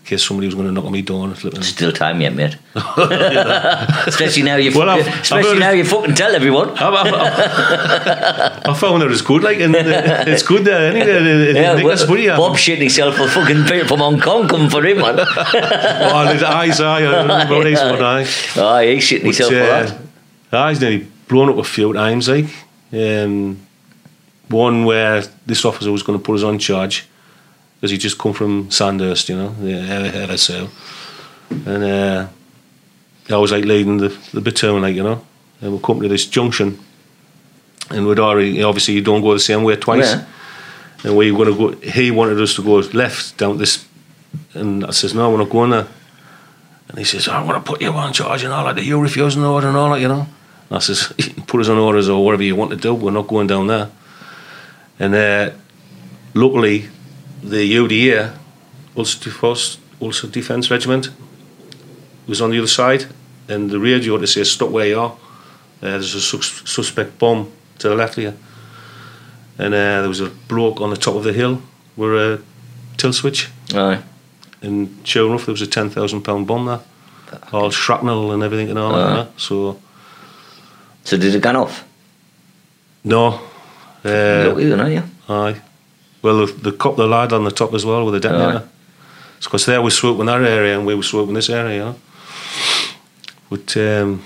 In 0.00 0.06
case 0.06 0.24
somebody 0.26 0.46
was 0.48 0.54
going 0.54 0.66
to 0.66 0.72
knock 0.72 0.86
on 0.86 0.92
me 0.92 1.02
door 1.02 1.24
and. 1.26 1.36
Still 1.64 1.92
time 1.92 2.20
yet, 2.20 2.34
mate. 2.34 2.56
especially 2.74 4.42
now 4.42 4.56
you, 4.56 4.76
Well, 4.76 4.86
fucking, 4.88 5.06
I've- 5.06 5.10
I've 5.10 5.20
especially 5.22 5.58
now 5.58 5.70
you 5.70 5.84
fucking 5.84 6.14
tell 6.14 6.34
everyone. 6.34 6.70
I, 6.70 6.88
I, 6.88 8.70
I 8.70 8.74
found 8.74 9.02
it 9.02 9.10
as 9.10 9.22
good, 9.22 9.42
like, 9.42 9.60
and 9.60 9.74
uh, 9.76 9.78
it's 10.26 10.42
good 10.42 10.64
there, 10.64 10.90
anyway. 10.90 11.06
It, 11.10 11.26
it, 11.50 11.56
Yeah, 11.56 11.74
well, 11.76 11.90
it's 11.90 12.08
yeah. 12.08 12.36
Bob 12.36 12.56
shitting 12.56 12.78
himself 12.78 13.16
for 13.16 13.28
fucking 13.28 13.64
people 13.64 13.86
from 13.88 13.98
Hong 14.00 14.20
Kong 14.20 14.48
coming 14.48 14.70
for 14.70 14.84
him, 14.84 14.98
man. 14.98 15.18
Oh, 16.12 16.26
his 16.32 16.42
eyes, 16.42 16.80
aye, 16.80 17.02
I 17.02 17.20
remember 17.22 17.54
what 17.56 17.66
one 17.66 18.02
eye. 18.02 18.26
oh, 18.56 18.78
he's 18.80 19.04
shitting 19.04 19.22
himself 19.24 19.50
for 19.50 19.56
that. 19.56 19.98
uh, 20.52 20.68
he's 20.70 20.80
nearly 20.80 21.06
blown 21.28 21.50
up 21.50 21.58
a 21.58 21.64
few 21.64 21.92
times, 21.92 22.28
like. 22.28 22.46
Um, 22.92 23.58
one 24.48 24.84
where 24.84 25.22
this 25.46 25.64
officer 25.64 25.92
was 25.92 26.02
going 26.02 26.18
to 26.18 26.24
put 26.24 26.34
us 26.36 26.42
on 26.42 26.58
charge 26.58 27.06
because 27.80 27.92
he 27.92 27.96
just 27.98 28.18
come 28.18 28.34
from 28.34 28.70
Sandhurst, 28.70 29.30
you 29.30 29.36
know, 29.36 29.54
the 29.54 29.72
RSL. 29.72 30.68
And 31.66 31.82
uh, 31.82 32.28
I 33.30 33.36
was 33.38 33.52
like 33.52 33.64
leading 33.64 33.96
the, 33.96 34.08
the 34.34 34.42
battalion, 34.42 34.82
like, 34.82 34.94
you 34.94 35.02
know, 35.02 35.24
and 35.62 35.72
we 35.72 35.78
come 35.80 36.02
to 36.02 36.08
this 36.08 36.26
junction. 36.26 36.78
And 37.90 38.06
we'd 38.06 38.18
already, 38.18 38.62
obviously, 38.62 38.94
you 38.94 39.00
don't 39.00 39.22
go 39.22 39.32
the 39.32 39.40
same 39.40 39.64
way 39.64 39.76
twice. 39.76 40.12
Yeah. 40.12 40.26
And 41.04 41.16
we 41.16 41.32
were 41.32 41.44
going 41.44 41.56
to 41.56 41.76
go, 41.76 41.90
he 41.90 42.10
wanted 42.10 42.38
us 42.38 42.54
to 42.56 42.62
go 42.62 42.76
left 42.96 43.38
down 43.38 43.56
this. 43.56 43.86
And 44.52 44.84
I 44.84 44.90
says, 44.90 45.14
no, 45.14 45.30
we're 45.30 45.38
not 45.38 45.48
going 45.48 45.70
there. 45.70 45.88
And 46.88 46.98
he 46.98 47.04
says, 47.04 47.28
I 47.28 47.42
want 47.42 47.64
to 47.64 47.68
put 47.68 47.80
you 47.80 47.92
on 47.92 48.12
charge 48.12 48.44
and 48.44 48.52
all 48.52 48.72
that. 48.72 48.84
You 48.84 49.00
refuse 49.00 49.36
an 49.36 49.44
order 49.44 49.68
and 49.68 49.76
all 49.76 49.90
that, 49.90 50.00
you 50.00 50.08
know. 50.08 50.26
And 50.68 50.76
I 50.76 50.80
says, 50.80 51.12
put 51.46 51.62
us 51.62 51.68
on 51.70 51.78
orders 51.78 52.10
or 52.10 52.22
whatever 52.22 52.42
you 52.42 52.56
want 52.56 52.72
to 52.72 52.76
do. 52.76 52.94
We're 52.94 53.10
not 53.10 53.26
going 53.26 53.46
down 53.46 53.68
there. 53.68 53.90
And 54.98 55.14
uh, 55.14 55.50
luckily, 56.34 56.90
the 57.42 57.74
UDA, 57.76 58.36
Ulster 58.96 59.30
Defence, 59.30 59.78
Ulster 60.00 60.26
Defence 60.28 60.70
Regiment, 60.70 61.10
was 62.26 62.40
on 62.40 62.50
the 62.50 62.58
other 62.58 62.66
side. 62.66 63.06
And 63.48 63.70
the 63.70 63.80
radio 63.80 64.16
to 64.18 64.26
say, 64.26 64.44
stop 64.44 64.70
where 64.70 64.86
you 64.86 65.00
are. 65.00 65.10
Uh, 65.10 65.16
there's 65.98 66.14
a 66.14 66.20
sus- 66.20 66.62
suspect 66.70 67.18
bomb 67.18 67.50
to 67.78 67.88
the 67.88 67.94
left 67.96 68.16
of 68.18 68.22
you. 68.24 68.34
And 69.58 69.74
uh, 69.74 70.00
there 70.00 70.08
was 70.08 70.20
a 70.20 70.30
bloke 70.48 70.80
on 70.80 70.90
the 70.90 70.96
top 70.96 71.16
of 71.16 71.24
the 71.24 71.32
hill 71.32 71.60
with 71.96 72.10
a 72.12 72.42
tilt 72.96 73.14
switch. 73.14 73.48
Aye. 73.74 74.02
And 74.62 75.00
sure 75.04 75.28
enough, 75.28 75.46
there 75.46 75.52
was 75.52 75.62
a 75.62 75.66
ten 75.66 75.90
thousand 75.90 76.22
pound 76.22 76.46
bomb 76.46 76.66
there, 76.66 76.80
all 77.52 77.70
shrapnel 77.70 78.30
and 78.32 78.42
everything 78.42 78.68
and 78.70 78.78
all 78.78 78.92
that. 78.92 79.28
So 79.40 79.80
So 81.04 81.16
did 81.16 81.34
it 81.34 81.42
gone 81.42 81.56
off? 81.56 81.84
no, 83.02 83.40
uh, 84.04 84.48
Lucky 84.52 84.66
then, 84.66 84.80
aren't 84.80 84.92
you? 84.94 85.02
aye. 85.28 85.60
Well, 86.22 86.46
the, 86.46 86.52
the 86.52 86.72
cop, 86.72 86.96
the 86.96 87.06
lad 87.06 87.32
on 87.32 87.44
the 87.44 87.50
top 87.50 87.72
as 87.74 87.84
well 87.84 88.04
with 88.04 88.14
the 88.14 88.20
detonator. 88.20 88.68
Because 89.42 89.64
they 89.66 89.78
were 89.78 89.90
swooping 89.90 90.26
that 90.26 90.42
area 90.42 90.76
and 90.76 90.86
we 90.86 90.94
were 90.94 91.02
swooping 91.02 91.34
this 91.34 91.48
area, 91.48 91.74
you 91.76 91.84
know. 91.84 91.96
But 93.48 93.76
um, 93.76 94.22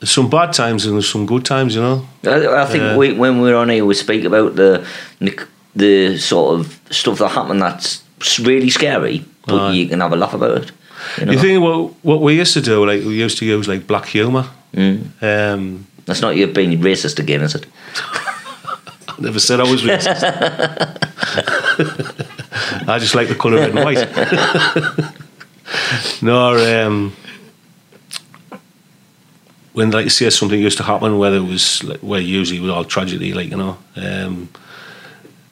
there's 0.00 0.10
some 0.10 0.28
bad 0.28 0.52
times 0.52 0.84
and 0.84 0.94
there's 0.94 1.08
some 1.08 1.24
good 1.26 1.44
times, 1.44 1.74
you 1.76 1.80
know. 1.82 2.06
I, 2.24 2.62
I 2.62 2.66
think 2.66 2.82
Yeah. 2.82 2.96
we, 2.96 3.12
when 3.12 3.40
we're 3.40 3.56
on 3.56 3.68
here, 3.68 3.84
we 3.84 3.94
speak 3.94 4.24
about 4.24 4.56
the 4.56 4.84
the, 5.20 5.46
the 5.76 6.18
sort 6.18 6.58
of 6.58 6.80
stuff 6.90 7.18
that 7.18 7.28
happened 7.28 7.62
that's 7.62 8.02
really 8.40 8.70
scary, 8.70 9.24
but 9.46 9.60
Aye. 9.60 9.72
you 9.74 9.88
can 9.88 10.00
have 10.00 10.12
a 10.12 10.16
laugh 10.16 10.34
about 10.34 10.62
it. 10.62 10.72
You 11.18 11.26
know? 11.26 11.32
You 11.32 11.38
think 11.38 11.62
what 11.62 11.92
what 12.02 12.20
we 12.20 12.34
used 12.40 12.54
to 12.54 12.60
do, 12.60 12.84
like 12.84 13.04
we 13.04 13.14
used 13.22 13.38
to 13.38 13.46
use 13.46 13.68
like 13.68 13.86
black 13.86 14.06
humour. 14.06 14.46
Mm. 14.74 15.22
Um, 15.22 15.86
That's 16.06 16.20
not 16.22 16.34
you 16.36 16.46
being 16.48 16.80
racist 16.80 17.18
again, 17.20 17.42
is 17.42 17.54
it? 17.54 17.66
Never 19.22 19.38
said 19.38 19.60
I 19.60 19.70
was 19.70 19.82
racist. 19.82 20.24
I 22.88 22.98
just 22.98 23.14
like 23.14 23.28
the 23.28 23.36
colour 23.36 23.58
red 23.58 23.70
and 23.70 23.84
white. 23.84 24.08
no, 26.22 26.86
um, 26.86 27.14
when 29.74 29.92
like 29.92 30.04
you 30.04 30.10
say 30.10 30.28
something 30.30 30.60
used 30.60 30.78
to 30.78 30.82
happen, 30.82 31.18
whether 31.18 31.36
it 31.36 31.44
was 31.44 31.84
like, 31.84 32.02
well, 32.02 32.18
usually 32.18 32.58
it 32.58 32.62
was 32.62 32.70
all 32.70 32.84
tragedy, 32.84 33.32
like 33.32 33.50
you 33.50 33.56
know. 33.56 33.78
Um, 33.94 34.48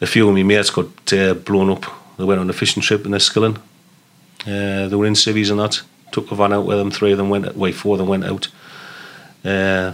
a 0.00 0.06
few 0.06 0.28
of 0.28 0.34
my 0.34 0.42
mates 0.42 0.70
got 0.70 1.12
uh, 1.12 1.34
blown 1.34 1.70
up. 1.70 1.86
They 2.18 2.24
went 2.24 2.40
on 2.40 2.50
a 2.50 2.52
fishing 2.52 2.82
trip 2.82 3.06
in 3.06 3.12
Enniskillen. 3.12 3.58
Uh, 4.46 4.88
they 4.88 4.96
were 4.96 5.06
in 5.06 5.14
civvies 5.14 5.50
and 5.50 5.60
that. 5.60 5.80
Took 6.10 6.32
a 6.32 6.34
van 6.34 6.52
out 6.52 6.66
with 6.66 6.76
them. 6.76 6.90
Three 6.90 7.12
of 7.12 7.18
them 7.18 7.30
went. 7.30 7.56
Wait, 7.56 7.76
four 7.76 7.94
of 7.94 7.98
them 7.98 8.08
went 8.08 8.24
out. 8.24 8.48
Uh, 9.44 9.92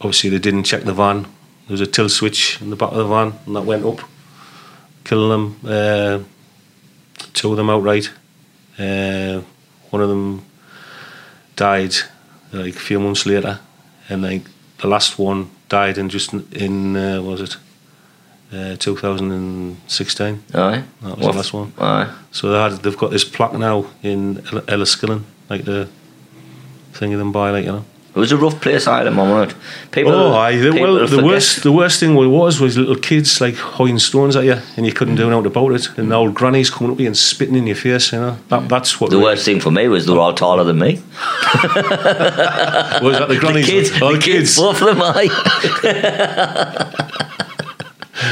obviously, 0.00 0.30
they 0.30 0.38
didn't 0.38 0.62
check 0.62 0.84
the 0.84 0.94
van. 0.94 1.26
There 1.66 1.74
was 1.74 1.80
a 1.80 1.86
tilt 1.86 2.10
switch 2.10 2.60
in 2.60 2.70
the 2.70 2.76
back 2.76 2.90
of 2.90 2.96
the 2.98 3.06
van, 3.06 3.32
and 3.46 3.56
that 3.56 3.64
went 3.64 3.84
up, 3.84 4.00
killing 5.04 5.30
them. 5.30 5.60
Uh, 5.64 6.18
two 7.32 7.50
of 7.50 7.56
them 7.56 7.70
outright. 7.70 8.10
Uh, 8.78 9.40
one 9.90 10.02
of 10.02 10.08
them 10.08 10.44
died 11.56 11.94
like 12.52 12.76
a 12.76 12.78
few 12.78 13.00
months 13.00 13.24
later, 13.26 13.60
and 14.08 14.22
like 14.22 14.42
the 14.78 14.88
last 14.88 15.18
one 15.18 15.50
died 15.68 15.96
in 15.98 16.08
just 16.08 16.32
in, 16.32 16.96
uh, 16.96 17.22
what 17.22 17.40
was 17.40 17.40
it 17.40 17.56
uh, 18.52 18.76
2016. 18.76 20.42
Aye. 20.54 20.82
That 21.02 21.18
was 21.18 21.26
the 21.26 21.32
last 21.32 21.52
one. 21.52 21.72
Aye. 21.78 22.14
So 22.30 22.50
they 22.50 22.58
had, 22.58 22.82
they've 22.82 22.96
got 22.96 23.10
this 23.10 23.24
plaque 23.24 23.54
now 23.54 23.86
in 24.02 24.38
El- 24.52 24.62
Enniskillen, 24.62 25.22
like 25.48 25.64
the 25.64 25.88
thing 26.92 27.12
of 27.12 27.18
them 27.18 27.32
by, 27.32 27.50
like 27.50 27.64
you 27.64 27.72
know. 27.72 27.84
It 28.14 28.20
was 28.20 28.30
a 28.30 28.36
rough 28.36 28.60
place, 28.60 28.86
Ireland, 28.86 29.16
one 29.16 29.30
word. 29.30 29.54
People, 29.90 30.12
oh, 30.12 30.34
aye. 30.34 30.54
The, 30.56 30.70
well, 30.70 31.00
the 31.00 31.08
forget. 31.08 31.24
worst, 31.24 31.62
the 31.64 31.72
worst 31.72 31.98
thing 31.98 32.14
was 32.14 32.60
was 32.60 32.78
little 32.78 32.94
kids 32.94 33.40
like 33.40 33.56
hoying 33.56 33.98
stones 33.98 34.36
at 34.36 34.44
you, 34.44 34.56
and 34.76 34.86
you 34.86 34.92
couldn't 34.92 35.16
do 35.16 35.24
mm. 35.24 35.32
anything 35.32 35.46
about 35.46 35.72
it. 35.72 35.88
And 35.98 36.12
the 36.12 36.14
old 36.14 36.32
grannies 36.32 36.70
coming 36.70 36.92
up 36.92 36.98
to 36.98 37.02
you 37.02 37.08
and 37.08 37.16
spitting 37.16 37.56
in 37.56 37.66
your 37.66 37.74
face. 37.74 38.12
You 38.12 38.20
know, 38.20 38.38
that, 38.50 38.62
mm. 38.62 38.68
that's 38.68 39.00
what 39.00 39.10
The 39.10 39.16
really- 39.16 39.30
worst 39.30 39.44
thing 39.44 39.58
for 39.58 39.72
me 39.72 39.88
was 39.88 40.06
they 40.06 40.12
were 40.12 40.20
all 40.20 40.32
taller 40.32 40.62
than 40.62 40.78
me. 40.78 40.94
was 41.64 43.18
that. 43.18 43.26
The 43.28 43.36
grannies? 43.36 43.66
The 43.66 43.72
kids, 43.72 43.90
oh, 44.00 44.12
the 44.12 44.20
kids, 44.20 44.56
both 44.56 44.80
of 44.80 44.86
them, 44.86 45.02
aye. 45.02 45.28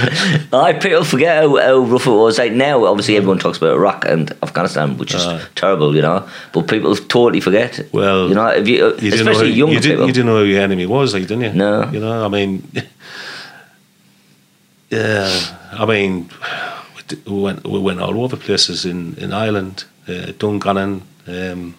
aye, 0.53 0.73
people 0.81 1.05
forget 1.05 1.43
how, 1.43 1.57
how 1.57 1.79
rough 1.79 2.07
it 2.07 2.11
was. 2.11 2.39
Like 2.39 2.53
now, 2.53 2.85
obviously, 2.85 3.17
everyone 3.17 3.39
talks 3.39 3.59
about 3.59 3.75
Iraq 3.75 4.05
and 4.07 4.31
Afghanistan, 4.43 4.97
which 4.99 5.15
is 5.15 5.25
Aye. 5.27 5.43
terrible, 5.55 5.95
you 5.97 6.03
know. 6.03 6.29
But 6.53 6.69
people 6.69 6.95
totally 6.97 7.41
forget. 7.41 7.81
Well, 7.93 8.29
you 8.29 8.35
know, 8.35 8.47
if 8.49 8.67
you, 8.69 8.95
You 8.95 9.11
didn't 9.11 9.19
know 9.25 9.25
who, 9.25 9.31
especially 9.31 9.53
young 9.53 9.69
you, 9.71 9.81
didn't, 9.81 9.91
people. 9.93 10.07
you 10.07 10.13
didn't 10.13 10.27
know 10.27 10.39
who 10.39 10.45
your 10.45 10.61
enemy 10.63 10.87
was, 10.87 11.15
like, 11.15 11.27
didn't 11.27 11.43
you? 11.45 11.53
No. 11.53 11.91
You 11.91 12.01
know, 12.01 12.25
I 12.25 12.29
mean, 12.29 12.63
yeah, 14.91 15.57
I 15.73 15.87
mean, 15.87 16.29
we 17.27 17.41
went 17.41 17.67
we 17.67 17.79
went 17.79 18.01
all 18.01 18.23
over 18.25 18.37
places 18.37 18.85
in 18.85 19.15
in 19.19 19.33
Ireland, 19.33 19.85
uh, 20.09 20.33
Dungannon, 20.39 21.03
um, 21.27 21.75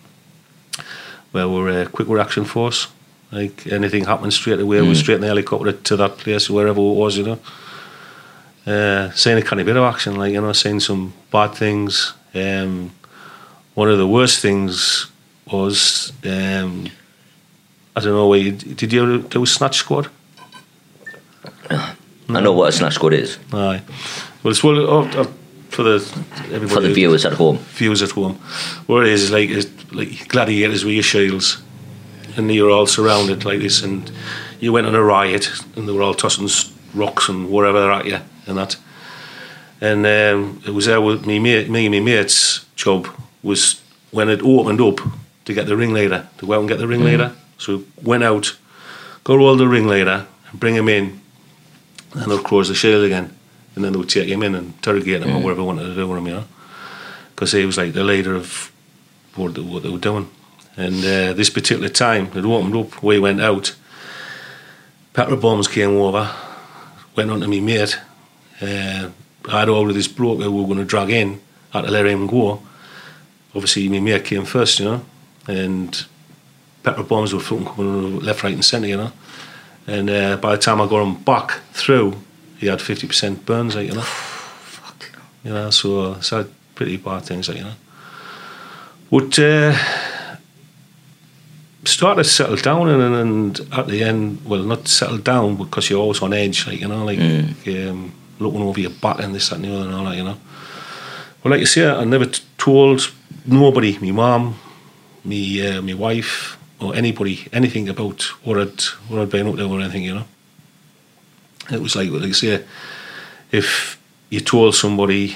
where 1.31 1.47
we're 1.47 1.81
a 1.81 1.85
quick 1.85 2.07
reaction 2.07 2.45
force. 2.45 2.87
Like 3.31 3.65
anything 3.71 4.05
happened 4.05 4.33
straight 4.33 4.59
away, 4.59 4.77
Mm. 4.79 4.87
we're 4.87 4.95
straight 4.95 5.15
in 5.15 5.21
the 5.21 5.27
helicopter 5.27 5.71
to 5.71 5.95
that 5.97 6.17
place, 6.17 6.49
wherever 6.53 6.79
it 6.79 6.95
was, 6.95 7.17
you 7.17 7.23
know. 7.23 7.39
Uh, 8.65 9.11
seeing 9.11 9.37
a 9.37 9.41
kind 9.41 9.59
of 9.59 9.65
bit 9.65 9.75
of 9.75 9.83
action, 9.83 10.15
like 10.15 10.31
you 10.31 10.39
know, 10.39 10.53
seeing 10.53 10.79
some 10.79 11.13
bad 11.31 11.53
things. 11.53 12.13
Um, 12.33 12.91
one 13.73 13.89
of 13.89 13.97
the 13.97 14.07
worst 14.07 14.41
things 14.41 15.07
was 15.51 16.13
um, 16.23 16.87
I 17.95 17.99
don't 17.99 18.13
know. 18.13 18.27
Where 18.27 18.39
you, 18.39 18.51
did 18.53 18.93
you 18.93 19.03
ever 19.03 19.17
do 19.27 19.43
a 19.43 19.47
snatch 19.47 19.77
squad? 19.77 20.09
I 21.69 22.39
know 22.39 22.53
what 22.53 22.69
a 22.69 22.71
snatch 22.71 22.95
squad 22.95 23.13
is 23.13 23.37
Aye. 23.51 23.81
Well, 24.41 24.51
it's 24.51 24.63
well 24.63 24.79
oh, 24.79 25.01
uh, 25.09 25.27
for 25.69 25.83
the 25.83 25.95
everybody 26.45 26.67
for 26.67 26.81
the 26.81 26.93
viewers 26.93 27.25
at 27.25 27.33
home. 27.33 27.57
viewers 27.57 28.01
at 28.01 28.11
home. 28.11 28.35
What 28.87 29.05
it 29.05 29.11
is 29.11 29.23
is 29.23 29.31
like 29.31 29.49
is 29.49 29.69
like 29.93 30.27
gladiators 30.29 30.85
with 30.85 30.93
your 30.93 31.03
shields, 31.03 31.61
and 32.37 32.53
you're 32.53 32.71
all 32.71 32.87
surrounded 32.87 33.45
like 33.45 33.59
this, 33.59 33.83
and 33.83 34.11
you 34.59 34.71
went 34.71 34.87
on 34.87 34.95
a 34.95 35.03
riot, 35.03 35.49
and 35.75 35.87
they 35.87 35.91
were 35.91 36.01
all 36.01 36.13
tossing 36.13 36.47
rocks 36.93 37.29
and 37.29 37.49
whatever 37.49 37.81
they're 37.81 37.91
at 37.91 38.05
you 38.05 38.19
and 38.47 38.57
that. 38.57 38.77
And 39.81 40.05
um, 40.05 40.61
it 40.65 40.71
was 40.71 40.85
there 40.85 41.01
with 41.01 41.25
me, 41.25 41.39
mate, 41.39 41.69
me 41.69 41.85
and 41.85 41.95
my 41.95 41.99
mate's 41.99 42.65
job 42.75 43.07
was 43.41 43.81
when 44.11 44.29
it 44.29 44.41
opened 44.41 44.79
up 44.79 44.99
to 45.45 45.53
get 45.53 45.67
the 45.67 45.75
ringleader 45.75 46.27
to 46.37 46.45
go 46.45 46.53
out 46.53 46.59
and 46.59 46.69
get 46.69 46.79
the 46.79 46.87
ringleader. 46.87 47.35
So 47.57 47.77
we 47.77 47.83
went 48.03 48.23
out, 48.23 48.55
got 49.23 49.39
all 49.39 49.57
the 49.57 49.67
ringleader, 49.67 50.25
and 50.49 50.59
bring 50.59 50.75
him 50.75 50.87
in, 50.87 51.19
and 52.13 52.31
they'll 52.31 52.41
close 52.41 52.69
the 52.69 52.75
shield 52.75 53.03
again, 53.03 53.35
and 53.75 53.83
then 53.83 53.91
they'll 53.91 54.05
take 54.05 54.29
him 54.29 54.43
in 54.43 54.55
and 54.55 54.67
interrogate 54.67 55.21
him 55.21 55.35
or 55.35 55.41
whatever 55.41 55.61
they 55.61 55.67
wanted 55.67 55.83
to 55.87 55.95
do 55.95 56.07
with 56.07 56.19
him, 56.19 56.27
you 56.27 56.33
know 56.33 56.45
because 57.35 57.51
he 57.51 57.65
was 57.65 57.77
like 57.77 57.93
the 57.93 58.03
leader 58.03 58.35
of 58.35 58.71
what 59.35 59.53
they, 59.53 59.61
what 59.61 59.83
they 59.83 59.89
were 59.89 59.97
doing. 59.97 60.29
And 60.75 60.95
uh, 61.03 61.33
this 61.33 61.49
particular 61.49 61.89
time, 61.89 62.27
it 62.27 62.45
opened 62.45 62.75
up, 62.75 63.03
we 63.03 63.19
went 63.19 63.41
out. 63.41 63.75
Petra 65.13 65.37
bombs 65.37 65.67
came 65.67 65.91
over, 65.91 66.33
went 67.15 67.31
on 67.31 67.39
to 67.41 67.47
me 67.47 67.59
mate. 67.59 67.99
Uh, 68.61 69.09
I 69.49 69.59
had 69.59 69.69
ordered 69.69 69.93
this 69.93 70.07
bloke 70.07 70.41
who 70.41 70.51
we 70.51 70.61
were 70.61 70.67
going 70.67 70.79
to 70.79 70.85
drag 70.85 71.09
in, 71.09 71.41
had 71.71 71.81
to 71.81 71.91
let 71.91 72.05
him 72.05 72.27
go. 72.27 72.61
Obviously, 73.53 73.89
my 73.89 73.99
mate 73.99 74.25
came 74.25 74.45
first, 74.45 74.79
you 74.79 74.85
know, 74.85 75.05
and 75.47 76.05
Petra 76.83 77.03
bombs 77.03 77.33
were 77.33 77.39
fucking 77.39 77.65
coming 77.65 78.19
left, 78.19 78.43
right, 78.43 78.53
and 78.53 78.65
centre, 78.65 78.87
you 78.87 78.97
know. 78.97 79.11
And 79.85 80.09
uh, 80.09 80.37
by 80.37 80.55
the 80.55 80.61
time 80.61 80.81
I 80.81 80.87
got 80.87 81.03
him 81.03 81.15
back 81.23 81.59
through, 81.73 82.15
he 82.57 82.67
had 82.67 82.79
50% 82.79 83.45
burns, 83.45 83.75
like, 83.75 83.87
you 83.87 83.95
know. 83.95 84.05
You 85.45 85.51
know, 85.51 85.71
so 85.71 86.13
had 86.13 86.49
pretty 86.73 86.95
bad 86.95 87.25
things, 87.25 87.49
like, 87.49 87.57
you 87.57 87.65
know. 87.65 87.73
But 89.11 89.37
uh, 89.37 89.77
started 91.85 92.23
to 92.23 92.29
settle 92.29 92.55
down, 92.55 92.89
and, 92.89 93.15
and, 93.15 93.59
at 93.73 93.87
the 93.87 94.03
end, 94.03 94.45
well, 94.45 94.63
not 94.63 94.87
settle 94.87 95.17
down 95.17 95.55
because 95.57 95.89
you're 95.89 95.99
always 95.99 96.21
on 96.21 96.33
edge, 96.33 96.67
like, 96.67 96.79
you 96.79 96.87
know, 96.87 97.03
like 97.03 97.19
um, 97.19 98.13
looking 98.39 98.61
over 98.61 98.79
your 98.79 98.89
back 98.89 99.19
and 99.19 99.35
this, 99.35 99.49
that, 99.49 99.55
and 99.55 99.65
the 99.65 99.75
other, 99.75 99.85
and 99.85 99.95
all 99.95 100.05
that, 100.05 100.15
you 100.15 100.23
know. 100.23 100.37
Well, 101.43 101.51
like 101.51 101.59
you 101.59 101.65
say, 101.65 101.87
I 101.87 102.03
never 102.05 102.25
t- 102.25 102.43
told 102.57 103.11
nobody, 103.45 103.97
me 103.99 104.11
mum, 104.11 104.55
me, 105.25 105.67
uh, 105.67 105.81
me 105.81 105.93
wife, 105.93 106.57
or 106.79 106.95
anybody, 106.95 107.47
anything 107.51 107.89
about 107.89 108.21
what 108.45 108.57
I'd, 108.57 108.81
what 109.09 109.21
I'd 109.21 109.29
been 109.29 109.47
up 109.47 109.55
to 109.55 109.69
or 109.69 109.81
anything, 109.81 110.03
you 110.03 110.15
know. 110.15 110.25
It 111.71 111.81
was 111.81 111.95
like, 111.95 112.09
like 112.09 112.23
I 112.23 112.31
say, 112.31 112.63
if 113.51 113.99
you 114.29 114.39
told 114.39 114.75
somebody, 114.75 115.35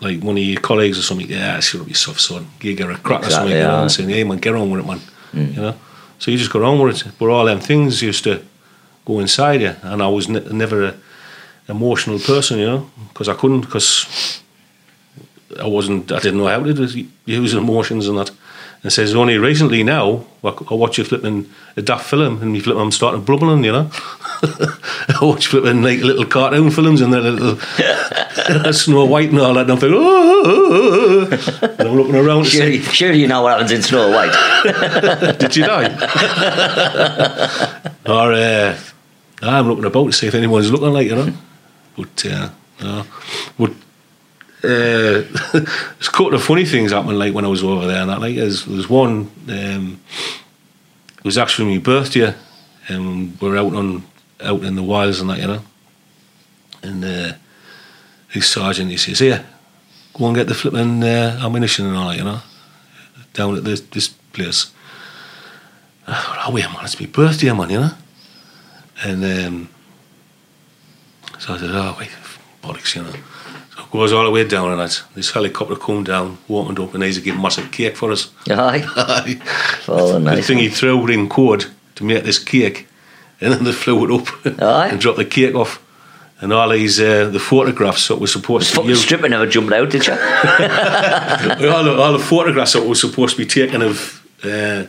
like 0.00 0.22
one 0.22 0.36
of 0.36 0.42
your 0.42 0.60
colleagues 0.60 0.98
or 0.98 1.02
something, 1.02 1.28
yeah, 1.28 1.58
sure, 1.60 1.84
be 1.84 1.92
soft 1.92 2.20
son, 2.20 2.48
you 2.60 2.74
get 2.74 2.88
a 2.90 2.96
crack 2.96 3.22
or 3.22 3.26
Exactly, 3.26 3.30
something, 3.30 3.56
you 3.56 3.62
know, 3.62 3.72
yeah. 3.72 3.82
and 3.82 3.92
saying, 3.92 4.08
hey 4.10 4.24
man, 4.24 4.38
get 4.38 4.54
on 4.54 4.70
with 4.70 4.80
it, 4.80 4.86
man, 4.86 5.00
you 5.32 5.60
know. 5.60 5.74
So 6.18 6.30
you 6.30 6.38
just 6.38 6.52
got 6.52 6.62
on 6.62 6.80
with 6.80 7.06
it. 7.06 7.12
But 7.18 7.28
all 7.30 7.44
them 7.44 7.60
things 7.60 8.02
used 8.02 8.24
to 8.24 8.42
go 9.04 9.20
inside 9.20 9.60
you, 9.60 9.74
and 9.82 10.02
I 10.02 10.08
was 10.08 10.28
ne- 10.28 10.52
never 10.52 10.84
an 10.84 11.00
emotional 11.68 12.18
person, 12.18 12.58
you 12.58 12.66
know, 12.66 12.90
because 13.08 13.28
I 13.28 13.34
couldn't, 13.34 13.62
because 13.62 14.42
I 15.60 15.66
wasn't, 15.66 16.12
I 16.12 16.18
didn't 16.18 16.38
know 16.38 16.46
how 16.46 16.62
to 16.62 17.06
use 17.24 17.54
emotions 17.54 18.08
and 18.08 18.18
that. 18.18 18.30
And 18.82 18.92
says 18.92 19.14
only 19.14 19.38
recently 19.38 19.82
now 19.82 20.24
I 20.44 20.74
watch 20.74 20.98
you 20.98 21.04
flipping 21.04 21.50
a 21.76 21.82
daft 21.82 22.08
film 22.08 22.40
and 22.40 22.52
me 22.52 22.60
flipping 22.60 22.80
I'm 22.80 22.92
starting 22.92 23.22
blubbering, 23.22 23.64
you 23.64 23.72
know. 23.72 23.90
I 24.42 25.18
watch 25.20 25.48
flipping 25.48 25.82
like 25.82 26.00
little 26.00 26.24
cartoon 26.24 26.70
films 26.70 27.00
and 27.00 27.12
then 27.12 27.22
little 28.48 28.72
Snow 28.72 29.04
White 29.06 29.30
and 29.30 29.40
all 29.40 29.54
that 29.54 29.62
and 29.62 29.72
I'm 29.72 29.78
thinking, 29.78 29.98
oh, 30.00 31.28
and 31.62 31.80
I'm 31.80 31.96
looking 31.96 32.14
around 32.14 32.46
Surely, 32.46 32.80
surely 32.80 33.20
you 33.20 33.26
know 33.26 33.42
what 33.42 33.52
happens 33.52 33.72
in 33.72 33.82
Snow 33.82 34.10
White. 34.10 34.32
did 35.38 35.56
you 35.56 35.64
die? 35.64 35.88
or 38.06 38.32
uh, 38.32 38.78
I'm 39.42 39.66
looking 39.68 39.86
about 39.86 40.06
to 40.06 40.12
see 40.12 40.28
if 40.28 40.34
anyone's 40.34 40.70
looking 40.70 40.92
like, 40.92 41.08
you 41.08 41.16
know. 41.16 41.32
But, 41.96 42.26
uh, 42.26 42.50
no. 42.80 43.06
But 43.58 43.72
there's 44.60 45.28
a 45.52 46.10
couple 46.10 46.34
of 46.34 46.42
funny 46.42 46.64
things 46.64 46.92
happened 46.92 47.18
like 47.18 47.34
when 47.34 47.44
I 47.44 47.48
was 47.48 47.62
over 47.62 47.86
there 47.86 48.00
and 48.00 48.10
that 48.10 48.20
like 48.20 48.36
there's, 48.36 48.64
there's 48.64 48.88
one 48.88 49.30
um, 49.48 50.00
it 51.16 51.24
was 51.24 51.38
actually 51.38 51.76
my 51.76 51.82
birthday 51.82 52.34
and 52.88 53.40
we're 53.40 53.56
out 53.56 53.74
on 53.74 54.04
out 54.40 54.62
in 54.64 54.74
the 54.74 54.82
wilds 54.82 55.20
and 55.20 55.30
that 55.30 55.38
you 55.38 55.46
know? 55.46 55.62
And 56.82 57.04
uh, 57.04 57.32
his 58.28 58.46
sergeant 58.46 58.90
he 58.90 58.96
says 58.96 59.18
here 59.20 59.46
go 60.14 60.26
and 60.26 60.36
get 60.36 60.48
the 60.48 60.54
flipping 60.54 61.04
uh, 61.04 61.40
ammunition 61.42 61.86
and 61.86 61.96
all 61.96 62.08
that 62.08 62.18
you 62.18 62.24
know? 62.24 62.40
Down 63.34 63.56
at 63.56 63.64
this, 63.64 63.80
this 63.80 64.08
place. 64.08 64.72
I 66.06 66.14
thought, 66.14 66.44
oh 66.48 66.54
wait 66.54 66.64
man 66.64 66.84
it's 66.84 66.98
my 66.98 67.06
birthday 67.06 67.52
man 67.52 67.70
you 67.70 67.80
know? 67.80 67.92
And 69.04 69.24
um, 69.24 69.68
so 71.38 71.54
I 71.54 71.58
said 71.58 71.70
oh 71.70 71.96
wait 72.00 72.10
bollocks 72.60 72.96
you 72.96 73.02
know 73.02 73.12
goes 73.90 74.12
all 74.12 74.24
the 74.24 74.30
way 74.30 74.44
down 74.46 74.70
and 74.70 74.80
that. 74.80 75.02
This 75.14 75.30
helicopter 75.30 75.76
come 75.76 76.04
down, 76.04 76.38
opened 76.48 76.78
up, 76.78 76.94
and 76.94 77.02
he's 77.02 77.18
giving 77.18 77.40
massive 77.40 77.70
cake 77.72 77.96
for 77.96 78.12
us. 78.12 78.30
Aye. 78.48 78.84
Aye. 78.96 79.40
Oh, 79.88 80.12
the 80.14 80.20
nice. 80.20 80.46
thing 80.46 80.58
he 80.58 80.68
threw 80.68 81.06
in 81.08 81.28
cord 81.28 81.66
to 81.96 82.04
make 82.04 82.24
this 82.24 82.38
cake, 82.38 82.86
and 83.40 83.52
then 83.52 83.64
they 83.64 83.72
flew 83.72 84.04
it 84.04 84.20
up 84.20 84.62
Aye. 84.62 84.88
and 84.92 85.00
dropped 85.00 85.18
the 85.18 85.24
cake 85.24 85.54
off. 85.54 85.82
And 86.40 86.52
all 86.52 86.68
these 86.68 87.00
uh, 87.00 87.28
the 87.30 87.40
photographs 87.40 88.06
that 88.06 88.20
were 88.20 88.28
supposed 88.28 88.68
to 88.68 88.76
Fucking 88.76 88.90
be 88.90 88.94
stripper 88.94 89.28
never 89.28 89.46
jumped 89.46 89.72
out, 89.72 89.90
did 89.90 90.06
you? 90.06 90.12
all, 90.12 91.82
the, 91.82 91.96
all 92.00 92.12
the 92.12 92.24
photographs 92.24 92.74
that 92.74 92.86
were 92.86 92.94
supposed 92.94 93.36
to 93.36 93.42
be 93.42 93.46
taken 93.48 93.82
of, 93.82 94.24
uh, 94.44 94.84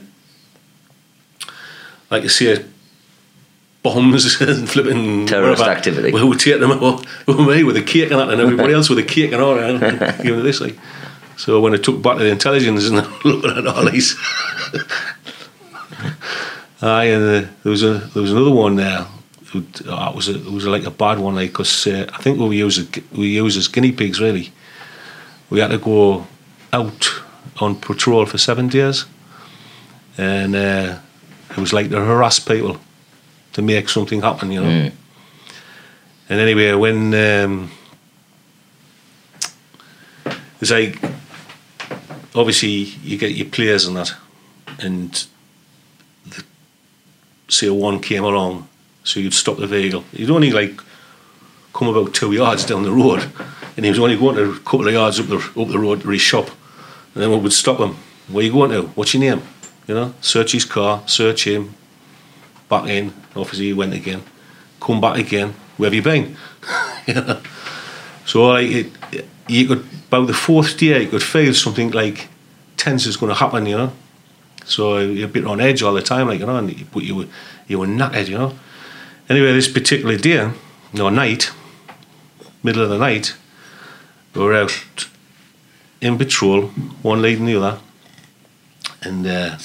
like 2.12 2.22
you 2.22 2.30
say, 2.30 2.64
bombs 3.84 4.40
and 4.42 4.70
flipping 4.70 5.26
Terrorist 5.26 5.60
whatever. 5.62 5.78
activity. 5.78 6.12
Well, 6.12 6.34
take 6.34 6.60
them 6.60 6.72
out 6.72 7.06
with 7.28 7.40
me 7.40 7.64
with 7.64 7.78
a 7.78 7.82
cake 7.82 8.12
and 8.12 8.20
that, 8.20 8.30
and 8.30 8.42
everybody 8.42 8.74
else 8.78 8.90
with 8.90 9.00
a 9.00 9.04
cake 9.04 9.32
and 9.32 9.42
all 9.42 9.56
that. 9.56 10.22
Give 10.24 10.36
me 10.38 10.42
this 10.44 10.62
like. 10.62 10.78
So 11.38 11.62
when 11.62 11.74
I 11.74 11.78
took 11.78 12.02
back 12.02 12.18
to 12.18 12.24
the 12.24 12.32
intelligence 12.32 12.88
and 12.90 12.98
looking 13.26 13.58
at 13.58 13.66
all 13.68 13.90
these, 13.90 14.18
aye, 16.82 17.06
and 17.06 17.24
uh, 17.46 17.50
there 17.64 17.72
was 17.72 17.84
a 17.84 17.94
there 18.14 18.22
was 18.22 18.32
another 18.32 18.52
one 18.52 18.76
there. 18.76 19.06
who- 19.52 19.66
Oh, 19.88 20.10
it 20.10 20.16
was 20.16 20.28
a, 20.30 20.36
it 20.36 20.52
was 20.52 20.68
like 20.68 20.86
a 20.86 20.92
bad 20.92 21.18
one, 21.20 21.36
like 21.36 21.52
because 21.52 21.88
uh, 21.88 22.06
I 22.14 22.22
think 22.22 22.40
we 22.40 22.58
use 22.58 22.80
we 23.14 23.28
use 23.30 23.58
as 23.58 23.68
guinea 23.68 23.92
pigs 23.92 24.20
really. 24.20 24.52
We 25.50 25.60
had 25.60 25.72
to 25.72 25.78
go 25.80 26.28
out 26.72 27.10
on 27.60 27.76
patrol 27.76 28.26
for 28.28 28.38
seven 28.38 28.68
days, 28.68 29.06
and 30.18 30.56
uh, 30.56 31.00
it 31.52 31.58
was 31.58 31.74
like 31.74 31.90
to 31.90 32.00
harass 32.06 32.40
people 32.40 32.78
to 33.54 33.62
make 33.62 33.90
something 33.90 34.22
happen, 34.22 34.52
you 34.52 34.62
know. 34.62 34.70
Mm. 34.70 34.92
And 36.30 36.40
anyway, 36.40 36.74
when 36.74 37.14
um, 37.14 37.72
it's 40.62 40.72
like 40.72 41.02
obviously 42.36 42.70
you 43.04 43.18
get 43.18 43.32
your 43.32 43.48
players 43.48 43.86
and 43.86 43.98
that, 43.98 44.14
and 44.80 45.26
the, 46.28 46.44
say 47.48 47.68
a 47.68 47.74
one 47.74 48.00
came 48.00 48.24
along, 48.24 48.68
so 49.04 49.20
you'd 49.20 49.34
stop 49.34 49.58
the 49.58 49.68
vehicle. 49.68 50.04
You'd 50.14 50.30
only 50.30 50.52
like 50.52 50.80
come 51.74 51.88
about 51.88 52.14
two 52.14 52.32
yards 52.32 52.66
down 52.66 52.84
the 52.84 52.92
road, 52.92 53.30
and 53.76 53.86
he 53.86 53.90
was 53.90 54.00
only 54.00 54.18
going 54.18 54.38
a 54.38 54.60
couple 54.60 54.88
of 54.88 54.94
yards 54.94 55.20
up 55.20 55.28
the 55.28 55.38
up 55.38 55.68
the 55.68 55.80
road 55.80 56.02
to 56.02 56.10
his 56.10 56.22
shop, 56.22 56.50
and 57.14 57.24
then 57.24 57.32
we 57.32 57.38
would 57.38 57.54
stop 57.54 57.80
him. 57.80 57.96
Where 58.28 58.44
you 58.44 58.52
going 58.52 58.72
to? 58.72 58.84
What's 58.90 59.14
your 59.14 59.22
name? 59.22 59.42
You 59.88 59.96
know, 59.96 60.14
search 60.22 60.52
his 60.52 60.66
car, 60.66 61.02
search 61.08 61.48
him, 61.48 61.74
back 62.70 62.88
in. 62.88 63.14
Obviously, 63.36 63.66
he 63.66 63.74
went 63.74 63.94
again, 63.94 64.24
come 64.80 65.02
back 65.02 65.18
again. 65.18 65.54
Where 65.78 65.88
have 65.88 65.94
you 65.94 66.02
been? 66.02 66.36
you? 67.08 67.16
So 68.26 68.46
like 68.46 68.70
it, 68.70 69.26
you 69.48 69.68
could 69.68 69.84
about 70.08 70.28
the 70.28 70.36
fourth 70.36 70.78
day, 70.78 71.02
you 71.02 71.08
could 71.08 71.24
feel 71.24 71.52
something 71.52 71.90
like 71.90 72.28
tense 72.78 73.08
is 73.08 73.18
going 73.18 73.32
to 73.32 73.36
happen. 73.36 73.66
You 73.66 73.78
know, 73.78 73.94
so 74.66 75.00
you're 75.00 75.26
a 75.26 75.32
bit 75.32 75.46
on 75.46 75.60
edge 75.60 75.82
all 75.82 75.94
the 75.94 76.02
time, 76.04 76.28
like 76.28 76.40
you 76.40 76.46
know, 76.46 76.58
and, 76.58 76.92
but 76.92 77.04
you 77.04 77.16
were 77.16 77.26
you 77.68 77.80
were 77.80 77.88
knackered, 77.88 78.28
you 78.28 78.38
know. 78.38 78.54
Anyway, 79.30 79.52
this 79.54 79.68
particular 79.68 80.16
day, 80.16 80.52
no 80.94 81.10
night, 81.10 81.52
middle 82.62 82.84
of 82.84 82.90
the 82.90 83.00
night, 83.00 83.36
we 84.36 84.42
were 84.42 84.54
out 84.54 85.08
in 86.02 86.18
patrol, 86.18 86.68
one 87.02 87.22
leading 87.24 87.46
the 87.46 87.56
other, 87.56 87.80
and 89.02 89.26
uh, 89.26 89.58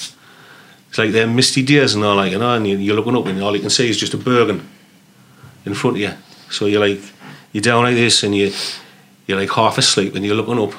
it's 0.95 0.99
like 1.01 1.11
they're 1.11 1.27
misty 1.27 1.65
days 1.65 1.95
and 1.97 2.05
all, 2.05 2.15
like 2.15 2.31
you 2.31 2.39
know, 2.39 2.55
and 2.55 2.69
you- 2.69 2.79
you're 2.79 2.95
looking 2.95 3.17
up 3.17 3.27
and 3.27 3.43
all 3.43 3.53
you 3.57 3.61
can 3.61 3.69
see 3.71 3.91
is 3.91 3.97
just 3.99 4.15
a 4.15 4.17
Bergen 4.17 4.63
in 5.67 5.75
front 5.75 5.97
of 5.97 6.01
you. 6.03 6.13
So 6.51 6.67
you're 6.67 6.87
like, 6.89 7.01
you're 7.53 7.63
down 7.63 7.83
like 7.83 7.97
this 7.97 8.23
and 8.23 8.33
you, 8.33 8.53
you're 9.27 9.37
like 9.41 9.51
half 9.51 9.77
asleep 9.77 10.15
and 10.15 10.25
you're 10.25 10.37
looking 10.37 10.57
up. 10.61 10.73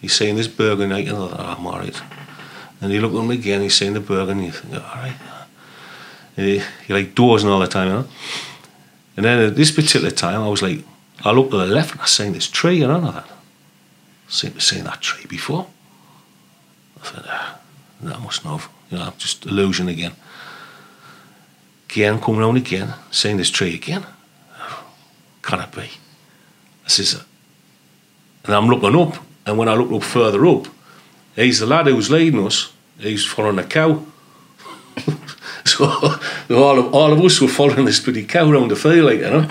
You're 0.00 0.10
seeing 0.10 0.34
this 0.34 0.48
Bergen, 0.48 0.90
like, 0.90 1.06
know, 1.06 1.30
oh, 1.32 1.54
I'm 1.56 1.64
alright. 1.64 2.02
And 2.80 2.92
you 2.92 3.00
look 3.00 3.12
at 3.14 3.18
him 3.18 3.30
again, 3.30 3.60
you're 3.60 3.70
seeing 3.70 3.92
the 3.94 4.00
Bergen, 4.00 4.38
and 4.38 4.46
you 4.46 4.50
think, 4.52 4.74
oh, 4.74 4.78
alright. 4.96 5.14
And 6.36 6.48
you- 6.48 6.62
You're 6.88 6.98
like 6.98 7.14
dozing 7.14 7.48
all 7.48 7.60
the 7.60 7.68
time, 7.68 7.86
you 7.88 7.94
know. 7.94 8.08
And 9.16 9.24
then 9.24 9.38
at 9.40 9.54
this 9.54 9.70
particular 9.70 10.10
time, 10.10 10.40
I 10.42 10.48
was 10.48 10.62
like, 10.62 10.84
I 11.24 11.30
looked 11.30 11.52
to 11.52 11.58
the 11.58 11.66
left 11.66 11.92
and 11.92 12.00
I 12.00 12.06
seen 12.06 12.32
this 12.32 12.48
tree, 12.48 12.78
you 12.78 12.88
know, 12.88 12.96
and 12.96 13.06
I 13.06 13.10
thought, 13.12 13.30
seen, 14.28 14.58
seen 14.58 14.82
that 14.84 15.00
tree 15.00 15.26
before. 15.28 15.68
I 17.00 17.06
thought, 17.06 17.24
ah, 17.28 17.57
that 18.02 18.20
must 18.20 18.44
not 18.44 18.60
have, 18.60 18.70
you 18.90 18.98
know, 18.98 19.12
just 19.18 19.46
illusion 19.46 19.88
again. 19.88 20.12
Again, 21.90 22.20
come 22.20 22.38
round 22.38 22.56
again, 22.56 22.94
seeing 23.10 23.38
this 23.38 23.50
tree 23.50 23.74
again. 23.74 24.04
Can 25.42 25.60
it 25.60 25.72
be? 25.72 25.90
I 26.84 26.88
says, 26.88 27.22
and 28.44 28.54
I'm 28.54 28.68
looking 28.68 28.94
up, 28.94 29.22
and 29.46 29.58
when 29.58 29.68
I 29.68 29.74
look 29.74 29.90
up 29.92 30.02
further 30.02 30.46
up, 30.46 30.66
he's 31.34 31.60
the 31.60 31.66
lad 31.66 31.86
who's 31.86 32.10
leading 32.10 32.44
us, 32.46 32.72
he's 32.98 33.24
following 33.24 33.58
a 33.58 33.64
cow. 33.64 34.04
so 35.64 35.84
all 36.50 36.78
of, 36.78 36.94
all 36.94 37.12
of 37.12 37.20
us 37.20 37.40
were 37.40 37.48
following 37.48 37.84
this 37.84 38.00
pretty 38.00 38.24
cow 38.24 38.50
around 38.50 38.70
the 38.70 38.76
field, 38.76 39.06
like, 39.06 39.20
you 39.20 39.30
know. 39.30 39.48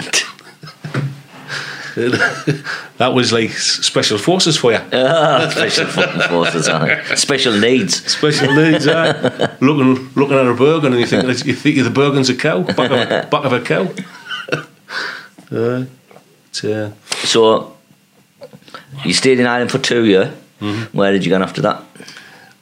that 2.97 3.13
was 3.13 3.33
like 3.33 3.49
special 3.51 4.17
forces 4.19 4.55
for 4.57 4.71
you. 4.71 4.79
Ah, 4.93 5.49
special 5.51 5.85
fucking 5.87 6.21
forces, 6.29 6.67
aye. 6.69 7.03
special 7.15 7.57
needs. 7.57 8.05
Special 8.11 8.53
needs, 8.53 8.85
uh, 8.87 9.55
looking 9.61 10.09
looking 10.15 10.37
at 10.37 10.45
a 10.45 10.53
Bergen 10.53 10.93
and 10.93 10.99
you 11.01 11.07
think 11.07 11.45
you 11.45 11.53
think 11.55 11.83
the 11.83 11.89
Bergen's 11.89 12.29
a 12.29 12.35
cow, 12.35 12.61
back 12.61 12.91
of 12.91 12.91
a, 12.91 13.27
back 13.31 13.45
of 13.45 13.53
a 13.53 13.61
cow. 13.61 13.87
uh, 15.51 15.85
uh, 16.63 16.91
So 17.23 17.75
you 19.03 19.13
stayed 19.13 19.39
in 19.39 19.47
Ireland 19.47 19.71
for 19.71 19.79
two 19.79 20.05
years. 20.05 20.29
Where 20.91 21.11
did 21.11 21.25
you 21.25 21.29
go 21.31 21.41
after 21.41 21.61
that? 21.61 21.83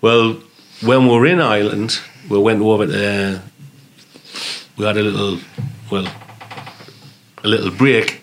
well, 0.01 0.37
when 0.81 1.07
we 1.07 1.13
were 1.13 1.25
in 1.25 1.41
Ireland, 1.41 1.99
we 2.29 2.37
went 2.37 2.61
over 2.61 2.85
there. 2.85 3.41
we 4.77 4.85
had 4.85 4.97
a 4.97 5.01
little, 5.03 5.39
well, 5.91 6.07
a 7.43 7.47
little 7.47 7.71
break, 7.71 8.21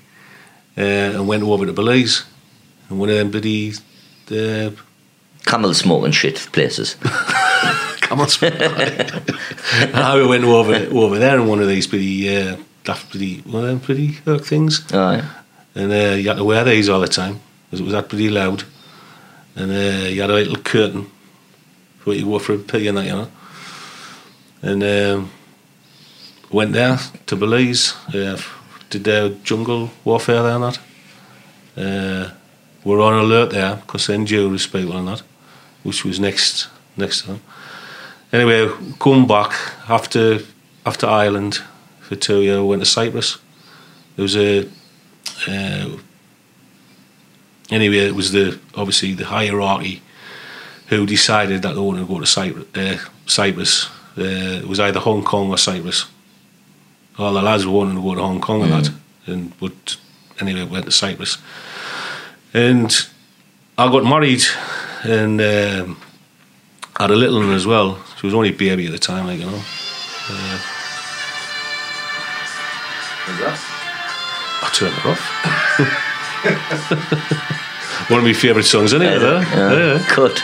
uh, 0.77 0.81
and 0.81 1.29
went 1.29 1.43
over 1.43 1.67
to 1.67 1.73
Belize, 1.73 2.25
and 2.89 2.99
one 2.99 3.09
of 3.09 3.17
them 3.17 3.31
bloody, 3.31 3.73
the 4.27 4.75
Camel 5.45 5.75
smoking 5.75 6.13
shit 6.13 6.37
places. 6.53 6.97
Come 8.01 8.21
on, 8.21 8.29
I 8.43 10.25
went 10.29 10.45
over 10.45 10.75
over 10.75 11.19
there 11.19 11.39
in 11.39 11.47
one 11.47 11.61
of 11.61 11.69
these 11.69 11.87
pretty, 11.87 12.37
uh, 12.37 12.57
daft 12.85 13.11
pretty, 13.11 13.41
one 13.41 13.65
of 13.65 13.69
them 13.71 13.81
pretty 13.81 14.09
hook 14.09 14.45
things. 14.45 14.93
Aye. 14.93 15.29
and 15.75 15.93
uh, 15.93 16.15
you 16.17 16.29
had 16.29 16.37
to 16.37 16.45
wear 16.45 16.65
these 16.65 16.89
all 16.89 17.01
the 17.01 17.09
time 17.09 17.41
because 17.67 17.81
it 17.81 17.85
was 17.85 17.93
that 17.93 18.09
pretty 18.09 18.29
loud. 18.29 18.65
And 19.57 19.71
uh, 19.71 20.09
you 20.09 20.21
had 20.21 20.31
a 20.31 20.35
little 20.35 20.57
curtain 20.57 21.11
for 21.99 22.15
you 22.15 22.25
go 22.25 22.39
for 22.39 22.55
a 22.55 22.59
pee 22.59 22.89
and 22.89 22.99
that, 22.99 23.07
you 23.07 23.13
know. 23.13 23.31
And 24.63 24.83
um, 24.83 25.31
went 26.51 26.73
there 26.73 26.99
to 27.27 27.37
Belize, 27.37 27.95
uh, 28.15 28.41
did 28.93 29.05
their 29.05 29.31
jungle 29.43 29.91
warfare 30.05 30.43
there 30.43 30.55
and 30.55 30.65
that. 30.65 30.79
Uh, 31.77 32.31
we're 32.85 33.01
on 33.01 33.15
alert 33.15 33.51
there 33.51 33.77
because 33.77 34.07
then 34.07 34.27
was 34.51 34.67
people 34.67 34.97
and 34.97 35.09
that, 35.09 35.23
which 35.83 36.05
was 36.05 36.21
next 36.21 36.69
next 36.97 37.23
to 37.23 37.27
them. 37.29 37.41
Anyway, 38.33 38.71
come 38.99 39.27
back 39.27 39.53
after 39.89 40.41
after 40.85 41.07
Ireland 41.07 41.61
for 42.01 42.17
two 42.17 42.43
years, 42.43 42.63
went 42.63 42.83
to 42.83 42.87
Cyprus. 42.87 43.39
There 44.17 44.23
was 44.23 44.37
a 44.37 44.69
uh, 45.49 45.97
anyway, 47.71 47.99
it 47.99 48.15
was 48.15 48.33
the 48.33 48.59
obviously 48.75 49.15
the 49.15 49.25
hierarchy 49.25 50.03
who 50.89 51.07
decided 51.07 51.63
that 51.63 51.75
they 51.75 51.81
wanted 51.81 52.01
to 52.01 52.07
go 52.07 52.21
to 52.21 52.27
Cyprus. 52.27 52.67
Uh, 52.75 52.99
Cyprus. 53.27 53.89
Uh, 54.19 54.61
it 54.61 54.69
was 54.69 54.79
either 54.79 55.01
Hong 55.01 55.25
Kong 55.25 55.49
or 55.49 55.57
Cyprus. 55.57 56.05
All 57.19 57.33
the 57.33 57.43
lads 57.43 57.67
were 57.67 57.73
wanting 57.73 57.97
to 57.97 58.03
go 58.03 58.15
to 58.15 58.23
Hong 58.23 58.41
Kong 58.41 58.63
and 58.63 58.73
that, 58.73 58.91
and 59.27 59.59
but 59.59 59.97
anyway, 60.41 60.65
went 60.65 60.87
to 60.87 60.91
Cyprus. 60.91 61.39
And 62.55 62.91
I 63.77 63.91
got 63.91 64.05
married 64.05 64.43
and 65.03 65.41
um, 65.41 65.97
had 66.99 67.11
a 67.11 67.17
little 67.17 67.39
one 67.39 67.53
as 67.53 67.67
well. 67.67 68.03
She 68.19 68.27
was 68.27 68.35
only 68.35 68.51
a 68.51 68.53
baby 68.53 68.87
at 68.87 68.93
the 68.93 68.99
time, 68.99 69.27
like 69.27 69.41
you 69.41 69.47
know. 69.47 69.63
Uh, 70.29 70.59
I 74.65 74.71
turned 74.73 74.97
it 74.97 75.07
off. 75.07 75.21
One 78.09 78.19
of 78.21 78.25
my 78.25 78.33
favourite 78.33 78.65
songs, 78.65 78.93
anyway. 78.95 79.19
there. 79.19 79.43
Yeah. 79.43 79.95
Yeah. 79.97 80.07
Cut. 80.09 80.43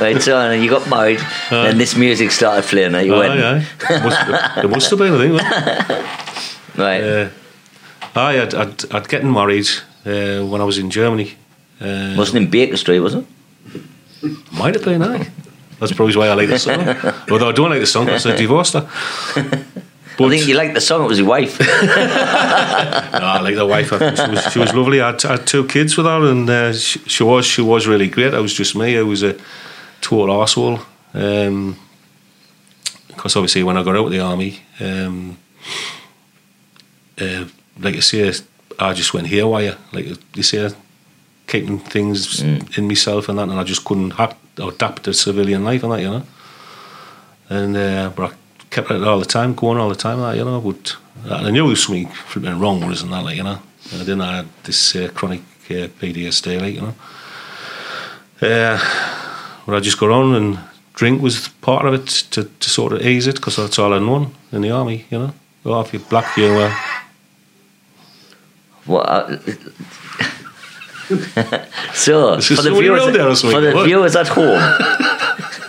right, 0.00 0.20
so 0.22 0.50
you 0.52 0.68
got 0.70 0.88
married, 0.88 1.20
and 1.50 1.78
this 1.80 1.96
music 1.96 2.30
started 2.30 2.64
playing 2.64 2.94
at 2.94 3.04
your 3.06 3.16
Aye, 3.16 3.28
wedding. 3.28 3.44
aye. 3.44 4.02
Must, 4.04 4.54
there 4.56 4.68
must 4.68 4.90
have 4.90 4.98
been, 4.98 5.14
I 5.14 5.18
think. 5.18 6.04
Right. 6.78 7.02
Uh, 7.02 7.28
aye, 8.14 8.40
I'd, 8.42 8.54
I'd, 8.54 8.94
I'd 8.94 9.08
getting 9.08 9.32
married 9.32 9.68
uh, 10.06 10.46
when 10.46 10.60
I 10.60 10.64
was 10.64 10.78
in 10.78 10.90
Germany. 10.90 11.34
Uh, 11.80 12.14
Wasn't 12.16 12.36
in 12.36 12.48
Baker 12.50 12.76
Street, 12.76 13.00
was 13.00 13.14
it? 13.14 13.24
might 14.52 14.74
have 14.76 14.84
been, 14.84 15.02
aye. 15.02 15.28
That's 15.80 15.92
probably 15.92 16.16
why 16.16 16.28
I 16.28 16.34
like 16.34 16.48
the 16.48 16.58
song. 16.58 16.80
Although 17.30 17.48
I 17.48 17.52
don't 17.52 17.70
like 17.70 17.80
the 17.80 17.86
song 17.86 18.06
because 18.06 18.26
I 18.26 18.36
divorced 18.36 18.74
her. 18.74 18.88
But 20.18 20.26
I 20.26 20.30
think 20.30 20.48
you 20.48 20.56
liked 20.56 20.74
the 20.74 20.80
song. 20.80 21.04
It 21.04 21.08
was 21.08 21.18
your 21.20 21.28
wife. 21.28 21.60
no, 21.60 21.66
I 21.68 23.40
like 23.40 23.54
the 23.54 23.64
wife. 23.64 23.88
She 23.88 24.30
was, 24.30 24.52
she 24.52 24.58
was 24.58 24.74
lovely. 24.74 25.00
I 25.00 25.12
had, 25.12 25.24
I 25.24 25.36
had 25.36 25.46
two 25.46 25.64
kids 25.68 25.96
with 25.96 26.06
her, 26.06 26.28
and 26.28 26.50
uh, 26.50 26.72
she, 26.72 26.98
she 27.06 27.22
was 27.22 27.46
she 27.46 27.62
was 27.62 27.86
really 27.86 28.08
great. 28.08 28.34
I 28.34 28.40
was 28.40 28.52
just 28.52 28.74
me. 28.74 28.98
I 28.98 29.02
was 29.02 29.22
a 29.22 29.36
total 30.00 30.34
arsehole. 30.34 30.84
Um, 31.14 31.76
because 33.06 33.36
obviously 33.36 33.62
when 33.62 33.76
I 33.76 33.84
got 33.84 33.96
out 33.96 34.06
of 34.06 34.12
the 34.12 34.20
army, 34.20 34.60
um, 34.80 35.38
uh, 37.20 37.44
like 37.78 37.96
I 37.96 38.00
say, 38.00 38.32
I 38.78 38.92
just 38.94 39.14
went 39.14 39.28
here. 39.28 39.44
haywire. 39.44 39.76
Like 39.92 40.06
you 40.34 40.42
say, 40.42 40.70
keeping 41.46 41.78
things 41.78 42.42
in 42.42 42.88
myself 42.88 43.28
and 43.28 43.38
that, 43.38 43.48
and 43.48 43.58
I 43.58 43.64
just 43.64 43.84
couldn't 43.84 44.14
adapt 44.58 45.04
to 45.04 45.14
civilian 45.14 45.64
life 45.64 45.84
and 45.84 45.92
that, 45.92 46.00
you 46.00 46.10
know. 46.10 46.22
And 47.48 47.76
uh, 47.76 48.10
but 48.14 48.32
I 48.32 48.34
kept 48.70 48.90
it 48.90 49.02
all 49.04 49.18
the 49.18 49.24
time, 49.24 49.54
going 49.54 49.78
all 49.78 49.88
the 49.88 49.94
time, 49.94 50.20
Like, 50.20 50.36
you 50.36 50.44
know. 50.44 50.60
But 50.60 50.96
I 51.30 51.50
knew 51.50 51.62
there 51.62 51.64
was 51.64 51.82
something 51.84 52.08
flipping 52.08 52.58
wrong 52.58 52.80
with 52.80 52.90
us 52.90 53.02
and 53.02 53.12
that, 53.12 53.24
like 53.24 53.36
you 53.36 53.42
know. 53.44 53.58
And 53.92 54.00
then 54.00 54.00
I 54.00 54.04
didn't 54.04 54.20
have 54.20 54.46
this 54.64 54.94
uh, 54.96 55.08
chronic 55.14 55.40
uh, 55.70 55.88
PTSD, 56.00 56.60
like 56.60 56.74
you 56.74 56.82
know. 56.82 56.94
Uh, 58.40 58.78
but 59.66 59.74
I 59.76 59.80
just 59.80 59.98
got 59.98 60.10
on 60.10 60.34
and 60.34 60.58
drink 60.94 61.22
was 61.22 61.48
part 61.60 61.86
of 61.86 61.94
it 61.94 62.06
to, 62.32 62.44
to 62.44 62.70
sort 62.70 62.92
of 62.92 63.02
ease 63.06 63.26
it 63.26 63.36
because 63.36 63.56
that's 63.56 63.78
all 63.78 63.92
I 63.92 63.98
known 63.98 64.34
in 64.52 64.62
the 64.62 64.70
army, 64.70 65.06
you 65.10 65.18
know. 65.18 65.32
Go 65.64 65.72
off 65.74 65.92
your 65.92 66.02
black 66.02 66.34
humour. 66.34 66.72
What? 68.86 69.06
uh, 69.08 69.26
so 71.94 72.40
for 72.40 72.62
the 72.62 72.70
viewers, 72.78 73.40
for 73.40 73.60
the 73.60 73.72
What? 73.74 73.84
viewers 73.86 74.16
at 74.16 74.28
home, 74.28 74.58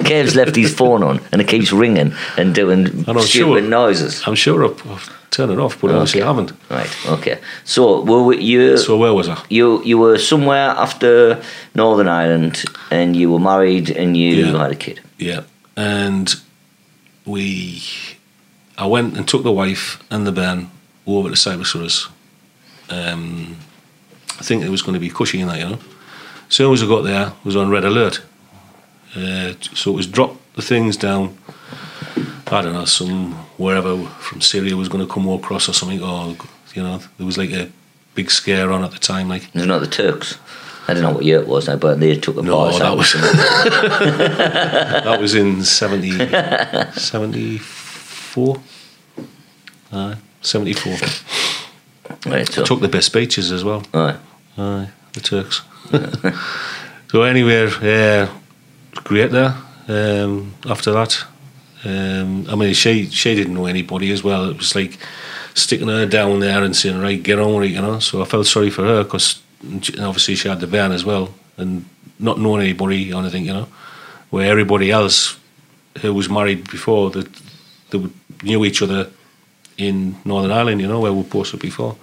Kev's 0.09 0.35
left 0.35 0.55
his 0.55 0.73
phone 0.73 1.03
on 1.09 1.19
and 1.31 1.41
it 1.41 1.47
keeps 1.47 1.71
ringing 1.71 2.13
and 2.37 2.55
doing 2.55 2.81
And 3.07 3.21
stupid 3.21 3.27
sure- 3.29 3.61
noises. 3.61 4.23
I'm 4.27 4.35
sure 4.35 4.65
I've, 4.65 5.09
turned 5.31 5.51
it 5.51 5.59
off, 5.59 5.79
but 5.81 5.91
obviously 5.91 6.21
I 6.23 6.25
haven't. 6.25 6.51
Right. 6.69 6.89
Okay. 7.17 7.37
So 7.63 8.01
were 8.01 8.33
you? 8.33 8.77
So 8.77 8.97
where 8.97 9.13
was 9.13 9.27
I? 9.29 9.37
you 9.49 9.65
you 9.83 9.97
were 9.99 10.17
somewhere 10.17 10.69
after 10.85 11.39
Northern 11.75 12.07
Ireland 12.07 12.63
and 12.91 13.15
you 13.15 13.27
were 13.33 13.39
married 13.51 13.87
and 14.01 14.17
you 14.17 14.29
Yeah. 14.35 14.57
had 14.63 14.71
a 14.71 14.75
kid. 14.85 14.99
Yeah, 15.19 15.41
and 15.75 16.27
we, 17.25 17.81
I 18.77 18.85
went 18.87 19.17
and 19.17 19.27
took 19.27 19.43
the 19.43 19.51
wife 19.51 19.99
and 20.09 20.25
the 20.25 20.31
Ben 20.31 20.69
over 21.05 21.29
to 21.29 21.35
Cyprus 21.35 21.71
for 21.71 21.83
us. 21.83 22.07
Um, 22.89 23.55
I 24.39 24.43
think 24.43 24.63
it 24.63 24.69
was 24.69 24.81
going 24.81 24.93
to 24.93 24.99
be 24.99 25.09
cushy 25.09 25.41
and 25.41 25.49
that, 25.51 25.59
you 25.59 25.65
know. 25.69 25.79
As 26.49 26.55
soon 26.55 26.73
as 26.73 26.81
I 26.81 26.87
got 26.87 27.03
there, 27.03 27.27
it 27.27 27.45
was 27.45 27.55
on 27.55 27.69
red 27.69 27.85
alert. 27.85 28.21
Uh, 29.15 29.53
so 29.73 29.91
it 29.91 29.95
was 29.95 30.07
drop 30.07 30.35
the 30.55 30.61
things 30.61 30.97
down. 30.97 31.37
I 32.51 32.61
don't 32.61 32.73
know, 32.73 32.85
some 32.85 33.33
wherever 33.57 33.97
from 34.05 34.41
Syria 34.41 34.75
was 34.75 34.89
going 34.89 35.05
to 35.05 35.11
come 35.13 35.27
across 35.29 35.69
or 35.69 35.73
something, 35.73 36.01
or 36.01 36.35
you 36.73 36.83
know, 36.83 36.99
there 37.17 37.25
was 37.25 37.37
like 37.37 37.51
a 37.51 37.69
big 38.15 38.31
scare 38.31 38.71
on 38.71 38.83
at 38.83 38.91
the 38.91 38.97
time, 38.99 39.29
like. 39.29 39.51
There's 39.51 39.67
not 39.67 39.81
the 39.81 39.87
Turks. 39.87 40.37
I 40.87 40.93
don't 40.93 41.03
know 41.03 41.11
what 41.11 41.23
year 41.23 41.39
it 41.39 41.47
was 41.47 41.67
now, 41.67 41.75
but 41.75 41.99
they 41.99 42.15
took 42.15 42.37
a 42.37 42.41
No, 42.41 42.71
that 42.71 42.97
was 42.97 43.13
that 45.03 45.17
was 45.21 45.35
in 45.35 45.63
70, 45.63 46.11
74. 46.99 48.59
Aye, 49.91 50.15
74. 50.41 50.93
right. 52.25 52.51
So 52.51 52.63
Took 52.63 52.81
the 52.81 52.87
best 52.87 53.13
beaches 53.13 53.51
as 53.51 53.63
well. 53.63 53.83
Aye. 53.93 54.15
Aye, 54.57 54.89
the 55.13 55.21
Turks. 55.21 55.61
so 57.11 57.21
anywhere 57.21 57.69
yeah, 57.83 58.29
great 59.03 59.31
there. 59.31 59.55
Um, 59.87 60.53
after 60.69 60.91
that, 60.91 61.23
um, 61.83 62.45
I 62.49 62.55
mean, 62.55 62.73
she 62.73 63.09
she 63.09 63.35
didn't 63.35 63.53
know 63.53 63.65
anybody 63.65 64.11
as 64.11 64.23
well. 64.23 64.49
It 64.49 64.57
was 64.57 64.75
like 64.75 64.97
sticking 65.53 65.87
her 65.87 66.05
down 66.05 66.39
there 66.39 66.63
and 66.63 66.75
saying, 66.75 66.99
"Right, 66.99 67.21
get 67.21 67.39
on 67.39 67.55
with 67.55 67.69
it," 67.69 67.73
you 67.73 67.81
know. 67.81 67.99
So 67.99 68.21
I 68.21 68.25
felt 68.25 68.47
sorry 68.47 68.69
for 68.69 68.83
her 68.83 69.03
because 69.03 69.41
obviously 69.99 70.35
she 70.35 70.47
had 70.47 70.59
the 70.59 70.67
van 70.67 70.91
as 70.91 71.05
well, 71.05 71.33
and 71.57 71.85
not 72.19 72.39
knowing 72.39 72.61
anybody 72.61 73.11
or 73.13 73.21
anything, 73.21 73.45
you 73.45 73.53
know. 73.53 73.67
Where 74.29 74.51
everybody 74.51 74.91
else 74.91 75.37
who 76.01 76.13
was 76.13 76.29
married 76.29 76.69
before 76.69 77.09
that 77.11 77.27
they 77.89 78.03
knew 78.43 78.63
each 78.65 78.81
other 78.81 79.09
in 79.77 80.15
Northern 80.25 80.51
Ireland, 80.51 80.81
you 80.81 80.87
know, 80.87 80.99
where 80.99 81.13
we 81.13 81.23
posted 81.23 81.59
before. 81.59 81.95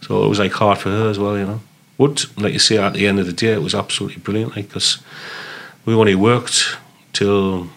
So 0.00 0.24
it 0.24 0.28
was 0.28 0.38
like 0.38 0.52
hard 0.52 0.78
for 0.78 0.90
her 0.90 1.10
as 1.10 1.18
well, 1.18 1.38
you 1.38 1.46
know. 1.46 1.60
But 1.98 2.26
like 2.38 2.54
you 2.54 2.58
say, 2.58 2.78
at 2.78 2.94
the 2.94 3.06
end 3.06 3.20
of 3.20 3.26
the 3.26 3.32
day, 3.32 3.52
it 3.52 3.62
was 3.62 3.74
absolutely 3.74 4.22
brilliant, 4.22 4.56
like 4.56 4.68
because 4.68 4.98
we 5.84 5.94
only 5.94 6.14
worked 6.14 6.76
till 7.12 7.68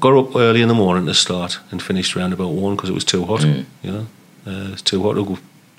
got 0.00 0.16
up 0.16 0.34
early 0.36 0.60
in 0.62 0.68
the 0.68 0.74
morning 0.74 1.06
to 1.06 1.14
start 1.14 1.58
and 1.70 1.80
finished 1.82 2.16
around 2.16 2.32
about 2.32 2.48
one 2.52 2.74
because 2.76 2.90
it 2.90 2.94
was 2.94 3.04
too 3.04 3.24
hot, 3.24 3.40
Mm. 3.40 3.64
you 3.82 3.90
know. 3.92 4.06
Uh, 4.46 4.72
it's 4.72 4.82
too 4.82 5.02
hot 5.02 5.14
to 5.14 5.24
go 5.24 5.38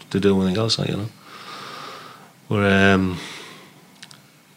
to 0.09 0.19
do 0.19 0.41
anything 0.41 0.57
else, 0.57 0.79
like 0.79 0.89
you 0.89 0.97
know. 0.97 1.09
Where 2.47 2.93
um, 2.95 3.17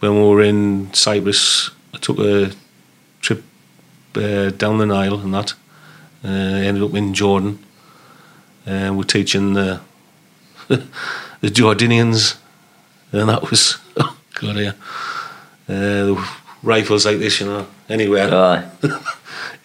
when 0.01 0.15
we 0.15 0.21
were 0.29 0.43
in 0.43 0.93
Cyprus, 0.95 1.71
I 1.95 1.99
took 1.99 2.19
a 2.19 2.53
trip 3.21 3.43
uh, 4.15 4.51
down 4.51 4.79
the 4.79 4.87
Nile 4.87 5.21
and 5.21 5.35
that. 5.35 5.55
Uh, 6.25 6.29
ended 6.29 6.83
up 6.83 6.95
in 6.95 7.15
Jordan. 7.15 7.59
And 8.67 8.97
we're 8.97 9.05
teaching 9.05 9.55
the 9.55 9.81
the 10.69 11.49
Jordanians, 11.51 12.37
and 13.13 13.29
that 13.29 13.51
was 13.51 13.79
god 14.35 14.57
yeah, 14.57 14.73
uh, 15.69 16.15
rifles 16.63 17.05
like 17.07 17.19
this, 17.19 17.41
you 17.41 17.47
know, 17.47 17.67
anywhere, 17.89 18.33
Aye. 18.35 18.65
you 18.83 18.91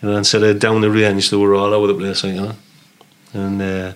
know, 0.02 0.18
instead 0.18 0.44
of 0.44 0.60
down 0.60 0.82
the 0.82 0.90
range, 0.90 1.30
they 1.30 1.38
were 1.38 1.56
all 1.56 1.74
over 1.74 1.88
the 1.88 1.94
place, 1.96 2.24
like, 2.24 2.36
you 2.36 2.42
know, 2.42 2.56
and 3.34 3.62
uh, 3.62 3.94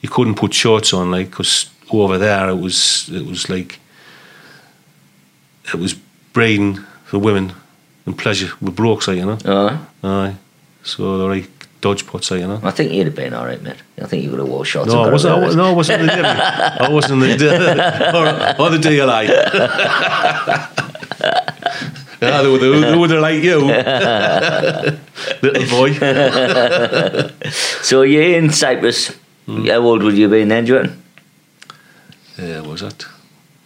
you 0.00 0.08
couldn't 0.08 0.34
put 0.36 0.54
shorts 0.54 0.92
on, 0.92 1.10
like, 1.10 1.30
because 1.30 1.70
over 1.90 2.16
there 2.18 2.48
it 2.48 2.56
was 2.58 3.08
it 3.12 3.24
was 3.26 3.48
like 3.50 3.78
it 5.66 5.74
was 5.74 5.94
breeding 6.32 6.76
for 7.04 7.18
women 7.18 7.52
and 8.06 8.16
pleasure 8.18 8.50
with 8.60 8.74
blokes, 8.76 9.06
like, 9.08 9.18
you 9.18 9.26
know, 9.26 9.38
Aye. 9.44 9.78
aye, 10.02 10.34
so 10.82 11.18
they're 11.18 11.28
like 11.28 11.50
dodge 11.80 12.06
pots, 12.06 12.30
you 12.30 12.46
know. 12.46 12.58
I 12.62 12.70
think 12.70 12.92
you'd 12.92 13.06
have 13.06 13.14
been 13.14 13.34
all 13.34 13.44
right, 13.44 13.60
mate. 13.62 13.76
I 14.00 14.06
think 14.06 14.22
you 14.24 14.30
would 14.30 14.38
have 14.40 14.48
wore 14.48 14.64
shorts. 14.64 14.90
No, 14.90 15.02
I 15.08 15.10
wasn't. 15.12 15.34
I, 15.34 15.36
away 15.36 15.42
wa- 15.42 15.46
with 15.48 15.54
it. 15.54 15.58
no, 15.58 15.64
I 15.66 15.72
wasn't 15.72 16.00
the 16.00 16.06
Navy. 16.06 16.26
I 16.80 16.88
wasn't 16.90 17.20
the 17.20 18.58
or, 18.58 18.64
or 18.66 18.70
the 18.70 18.78
DLI. 18.78 19.28
yeah, 22.28 22.42
they 22.42 22.48
were, 22.50 22.58
the, 22.58 22.70
they 22.80 22.96
were 22.96 23.08
the 23.08 23.20
like 23.20 23.42
you, 23.42 23.58
little 25.42 25.66
boy. 25.70 25.90
So 27.82 28.02
you're 28.02 28.36
in 28.38 28.50
Cyprus. 28.50 29.12
Hmm. 29.46 29.66
How 29.66 29.80
old 29.80 30.02
would 30.02 30.16
you 30.16 30.28
be 30.28 30.44
then, 30.44 30.66
Jordan? 30.66 31.02
Yeah, 32.38 32.60
what 32.60 32.70
was 32.70 32.80
that? 32.80 33.04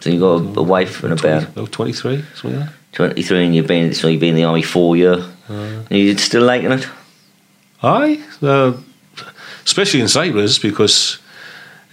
So 0.01 0.09
you 0.09 0.19
got 0.19 0.57
a, 0.57 0.59
a 0.59 0.63
wife 0.63 1.03
and 1.03 1.13
a 1.13 1.15
20, 1.15 1.21
bear. 1.21 1.47
about 1.49 1.71
twenty-three, 1.71 2.23
something 2.35 2.59
like 2.59 2.69
that. 2.69 2.75
23 2.93 3.45
and 3.45 3.55
you've 3.55 3.67
been, 3.67 3.93
so 3.93 4.07
you've 4.07 4.19
been 4.19 4.29
in 4.29 4.35
the 4.35 4.43
army 4.43 4.61
four 4.63 4.95
year. 4.97 5.23
Uh. 5.49 5.83
Are 5.89 5.95
you 5.95 6.17
still 6.17 6.43
liking 6.43 6.71
it? 6.71 6.87
Aye, 7.83 8.19
uh, 8.41 8.73
especially 9.65 10.01
in 10.01 10.07
Cyprus 10.07 10.59
because 10.59 11.19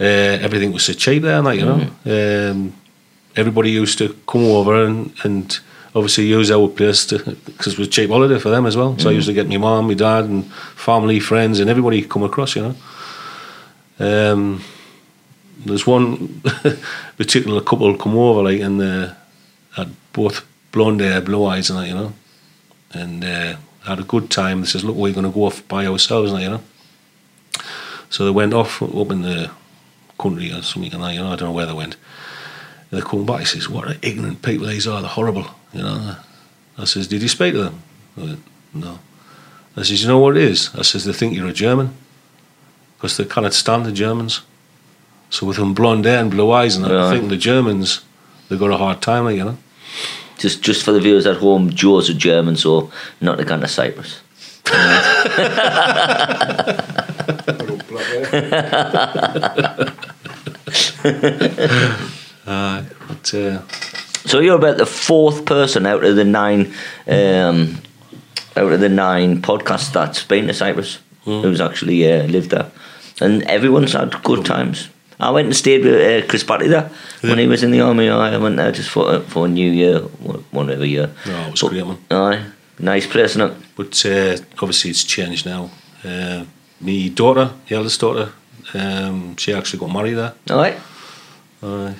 uh, 0.01 0.05
everything 0.05 0.73
was 0.73 0.85
so 0.85 0.93
cheap 0.95 1.23
there, 1.23 1.43
like 1.43 1.61
you 1.61 1.67
know. 1.67 2.51
Um, 2.51 2.73
everybody 3.37 3.71
used 3.71 3.99
to 3.99 4.15
come 4.27 4.45
over 4.45 4.85
and, 4.85 5.13
and 5.23 5.59
obviously 5.97 6.27
use 6.27 6.51
our 6.51 6.69
place 6.69 7.11
because 7.11 7.73
it 7.73 7.79
was 7.79 7.89
cheap 7.89 8.11
holiday 8.11 8.39
for 8.39 8.51
them 8.51 8.67
as 8.67 8.77
well. 8.77 8.99
So 8.99 9.09
I 9.09 9.13
used 9.13 9.29
to 9.29 9.33
get 9.33 9.49
my 9.49 9.57
mum, 9.57 9.89
my 9.89 9.95
dad, 9.95 10.27
and 10.27 10.45
family, 10.75 11.19
friends, 11.21 11.59
and 11.59 11.71
everybody 11.71 12.03
come 12.03 12.23
across, 12.23 12.55
you 12.55 12.63
know. 12.63 12.75
Um, 13.99 14.63
there's 15.65 15.87
one 15.87 16.43
particular 17.17 17.63
couple 17.63 17.97
come 17.97 18.15
over, 18.15 18.43
like, 18.43 18.61
and 18.61 18.81
uh, 18.81 19.15
had 19.75 19.95
both 20.13 20.47
blonde 20.71 21.01
hair, 21.01 21.23
blue 21.23 21.47
eyes, 21.47 21.71
and 21.71 21.79
that, 21.79 21.89
you 21.89 21.95
know, 21.95 22.13
and 22.93 23.25
uh, 23.25 23.57
had 23.87 23.99
a 23.99 24.05
good 24.05 24.31
time. 24.31 24.61
They 24.61 24.67
says, 24.67 24.85
"Look, 24.85 24.97
we're 24.97 25.15
going 25.15 25.25
to 25.25 25.33
go 25.33 25.45
off 25.45 25.67
by 25.67 25.87
ourselves," 25.87 26.31
and 26.31 26.41
that, 26.41 26.45
you 26.45 26.51
know. 26.51 26.63
So 28.11 28.27
they 28.27 28.31
went 28.31 28.53
off 28.53 28.83
up 28.83 29.11
in 29.11 29.23
the 29.23 29.51
country 30.19 30.53
or 30.53 30.61
something, 30.61 30.93
and 30.93 31.03
that, 31.03 31.15
you 31.15 31.21
know, 31.21 31.33
I 31.33 31.37
don't 31.37 31.49
know 31.49 31.53
where 31.53 31.67
they 31.67 31.73
went. 31.73 31.97
And 32.91 33.01
they 33.01 33.05
come 33.05 33.25
back. 33.25 33.41
He 33.41 33.47
says, 33.47 33.69
"What 33.71 33.97
ignorant 34.05 34.43
people 34.43 34.67
these 34.67 34.87
are! 34.87 35.01
They're 35.01 35.09
horrible," 35.09 35.47
you 35.73 35.83
know. 35.83 36.17
I 36.79 36.85
says, 36.85 37.09
"Did 37.09 37.23
you 37.23 37.29
speak 37.29 37.55
to 37.55 37.65
them?" 37.65 37.83
I 38.17 38.21
went, 38.21 38.43
"No." 38.75 38.99
I 39.77 39.83
says, 39.83 40.03
"You 40.03 40.09
know 40.09 40.19
what 40.19 40.37
it 40.37 40.43
is?" 40.43 40.71
I 40.75 40.83
says, 40.83 41.05
"They 41.05 41.13
think 41.13 41.35
you're 41.35 41.49
a 41.49 41.53
German 41.53 41.95
because 42.97 43.17
they 43.17 43.25
cannot 43.25 43.55
stand 43.55 43.87
the 43.87 43.93
Germans." 43.93 44.43
So 45.31 45.47
with 45.47 45.57
them 45.57 45.75
blonde 45.75 46.05
hair 46.05 46.21
and 46.21 46.31
blue 46.31 46.53
eyes, 46.53 46.77
and 46.77 46.85
that, 46.85 46.93
I 46.93 47.11
think 47.11 47.29
the 47.29 47.37
Germans 47.37 48.03
they've 48.49 48.59
got 48.59 48.71
a 48.71 48.77
hard 48.77 49.01
time, 49.01 49.25
like 49.25 49.37
you 49.37 49.45
know. 49.45 49.59
Just 50.39 50.63
just 50.63 50.85
for 50.85 50.93
the 50.93 51.01
viewers 51.01 51.27
at 51.27 51.39
home, 51.39 51.71
Joe's 51.71 52.11
a 52.11 52.15
German, 52.15 52.57
so 52.57 52.91
not 53.21 53.39
the 53.39 53.45
kind 53.45 53.65
of 53.65 53.71
Cyprus. 53.71 54.21
Uh, 62.47 62.85
but, 63.09 63.35
uh, 63.35 63.61
So 64.27 64.41
you're 64.41 64.57
about 64.57 64.77
the 64.77 64.87
fourth 64.87 65.45
person 65.45 65.87
out 65.87 66.05
of 66.05 66.17
the 66.17 66.25
nine, 66.25 66.73
um, 67.07 67.79
out 68.57 68.73
of 68.73 68.81
the 68.81 68.89
nine 68.89 69.41
podcasts 69.43 69.93
that's 69.93 70.23
been 70.25 70.47
to 70.49 70.55
Cyprus 70.55 70.99
who's 71.25 71.61
actually 71.61 72.09
uh, 72.13 72.23
lived 72.27 72.51
there, 72.51 72.71
and 73.21 73.43
everyone's 73.45 73.93
had 73.95 74.23
good 74.23 74.45
times. 74.45 74.89
I 75.19 75.31
went 75.31 75.47
and 75.47 75.57
stayed 75.57 75.83
with 75.85 75.95
uh, 75.95 76.27
Chris 76.29 76.45
Batty 76.45 76.69
there 76.69 76.89
when 77.23 77.39
he 77.39 77.49
was 77.49 77.63
in 77.65 77.71
the 77.73 77.81
army. 77.81 78.09
I 78.09 78.37
went 78.37 78.57
there 78.57 78.71
just 78.71 78.91
for 78.91 79.21
for 79.21 79.49
New 79.49 79.71
Year, 79.73 79.99
one 80.53 80.71
every 80.71 80.89
year. 80.91 81.11
no, 81.27 81.47
it 81.47 81.51
was 81.53 81.61
But- 81.63 81.71
great, 81.71 81.87
man. 81.87 81.99
Aye, 82.11 82.45
nice 82.79 83.07
place, 83.07 83.31
isn't 83.31 83.43
it? 83.51 83.57
But 83.77 84.07
uh, 84.07 84.37
obviously 84.63 84.91
it's 84.91 85.05
changed 85.05 85.47
now. 85.47 85.71
Uh, 86.05 86.45
my 86.81 87.11
daughter, 87.15 87.51
the 87.69 87.75
eldest 87.77 88.01
daughter, 88.01 88.29
um, 88.75 89.37
she 89.37 89.53
actually 89.53 89.81
got 89.81 89.93
married 89.93 90.15
there. 90.15 90.35
All 90.51 90.57
right. 90.59 90.79
Uh, 91.63 91.93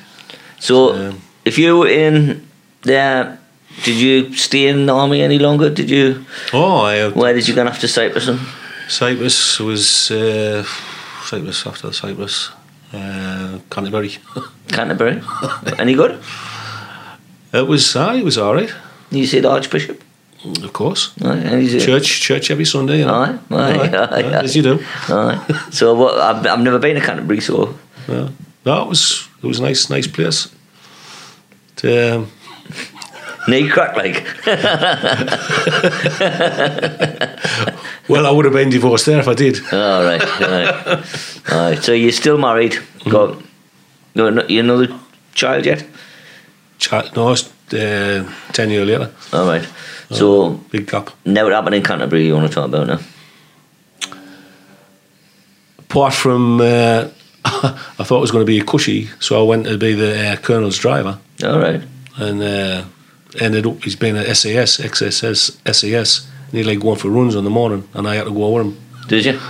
So, 0.59 0.95
Um, 0.95 1.21
if 1.47 1.59
you 1.59 1.79
were 1.79 1.89
in 1.89 2.47
there, 2.83 3.39
did 3.85 3.97
you 3.97 4.35
stay 4.35 4.67
in 4.69 4.87
the 4.87 4.93
army 4.93 5.23
any 5.23 5.39
longer? 5.39 5.71
Did 5.71 5.89
you? 5.91 6.25
oh, 6.53 6.83
I, 6.83 7.01
uh, 7.01 7.11
Where 7.13 7.33
did 7.33 7.49
you 7.49 7.55
go 7.55 7.65
after 7.67 7.89
Cyprus? 7.89 8.29
And? 8.29 8.41
Cyprus 8.89 9.59
was 9.61 10.11
uh, 10.11 10.65
Cyprus 11.25 11.67
after 11.67 11.93
Cyprus, 11.93 12.51
uh, 12.93 13.59
Canterbury. 13.71 14.19
Canterbury. 14.69 15.23
any 15.79 15.95
good? 15.95 16.21
it 17.53 17.67
was, 17.67 17.97
aye, 17.97 18.17
it 18.17 18.25
was 18.25 18.39
all 18.39 18.55
right, 18.55 18.73
you 19.11 19.27
see 19.27 19.41
the 19.41 19.51
Archbishop? 19.51 20.03
of 20.63 20.73
course. 20.73 21.13
Aye, 21.25 21.67
Church, 21.81 22.21
church 22.21 22.51
every 22.51 22.65
Sunday. 22.65 22.99
You 22.99 23.07
know? 23.07 23.15
Aye, 23.15 23.39
aye, 23.51 23.89
aye, 23.89 24.23
aye. 24.23 24.45
as 24.45 24.55
you 24.55 24.63
do. 24.63 24.79
Aye. 25.09 25.69
So 25.71 25.95
what? 25.95 26.15
I've, 26.21 26.47
I've 26.47 26.61
never 26.61 26.79
been 26.79 26.95
to 26.95 27.01
Canterbury, 27.01 27.41
so 27.41 27.77
Yeah. 28.09 28.29
No, 28.65 28.83
it 28.83 28.89
was 28.89 29.29
it 29.43 29.47
was 29.47 29.59
a 29.59 29.63
nice, 29.63 29.91
nice 29.91 30.07
place. 30.07 30.55
It, 31.83 32.13
um, 32.13 32.31
Knee 33.49 33.69
crack, 33.69 33.97
like. 33.97 34.25
Well, 38.09 38.25
I 38.25 38.31
would 38.31 38.45
have 38.45 38.55
been 38.55 38.71
divorced 38.71 39.07
there 39.07 39.19
if 39.19 39.27
I 39.27 39.35
did. 39.35 39.57
All 39.73 40.05
right, 40.05 40.23
all 40.23 40.49
right, 40.49 41.51
all 41.51 41.59
right. 41.71 41.83
So 41.83 41.93
you're 41.93 42.13
still 42.13 42.39
married? 42.39 42.79
Got, 43.09 43.43
got 44.17 44.33
no- 44.35 44.47
you 44.49 44.61
another 44.61 44.89
child 45.35 45.67
yet? 45.67 45.85
Ch- 46.79 46.93
no, 47.17 47.33
it's 47.33 47.49
uh, 47.75 48.31
10 48.53 48.71
years 48.71 48.87
later. 48.87 49.11
All 49.33 49.49
right. 49.49 49.67
So 50.13 50.51
Big 50.71 50.87
gap. 50.89 51.11
now 51.25 51.43
what 51.45 51.53
happened 51.53 51.75
in 51.75 51.83
Canterbury? 51.83 52.27
You 52.27 52.35
want 52.37 52.47
to 52.49 52.55
talk 52.55 52.67
about 52.67 52.87
now? 52.87 53.01
Apart 55.81 56.15
from, 56.15 56.61
uh, 56.61 57.09
I 57.45 58.05
thought 58.05 58.19
it 58.19 58.21
was 58.21 58.31
going 58.31 58.47
to 58.47 58.53
be 58.53 58.61
a 58.61 58.65
cushy, 58.65 59.09
so 59.19 59.41
I 59.41 59.49
went 59.49 59.67
to 59.67 59.77
be 59.79 59.95
the 59.95 60.33
uh, 60.33 60.37
Colonel's 60.37 60.79
driver. 60.79 61.19
All 61.45 61.59
right. 61.59 61.83
and 62.17 62.43
uh, 62.43 62.85
ended 63.41 63.67
up 63.67 63.83
he's 63.83 63.97
been 63.97 64.17
at 64.17 64.35
SAS, 64.37 64.79
XSS, 64.79 65.75
SAS, 65.75 66.29
nearly 66.53 66.77
going 66.77 66.99
for 66.99 67.11
runs 67.11 67.35
in 67.35 67.45
the 67.45 67.51
morning, 67.51 67.89
and 67.95 68.09
I 68.09 68.15
had 68.17 68.25
to 68.25 68.31
go 68.33 68.51
with 68.51 68.67
him. 68.67 68.79
Did 69.09 69.25
you? 69.25 69.41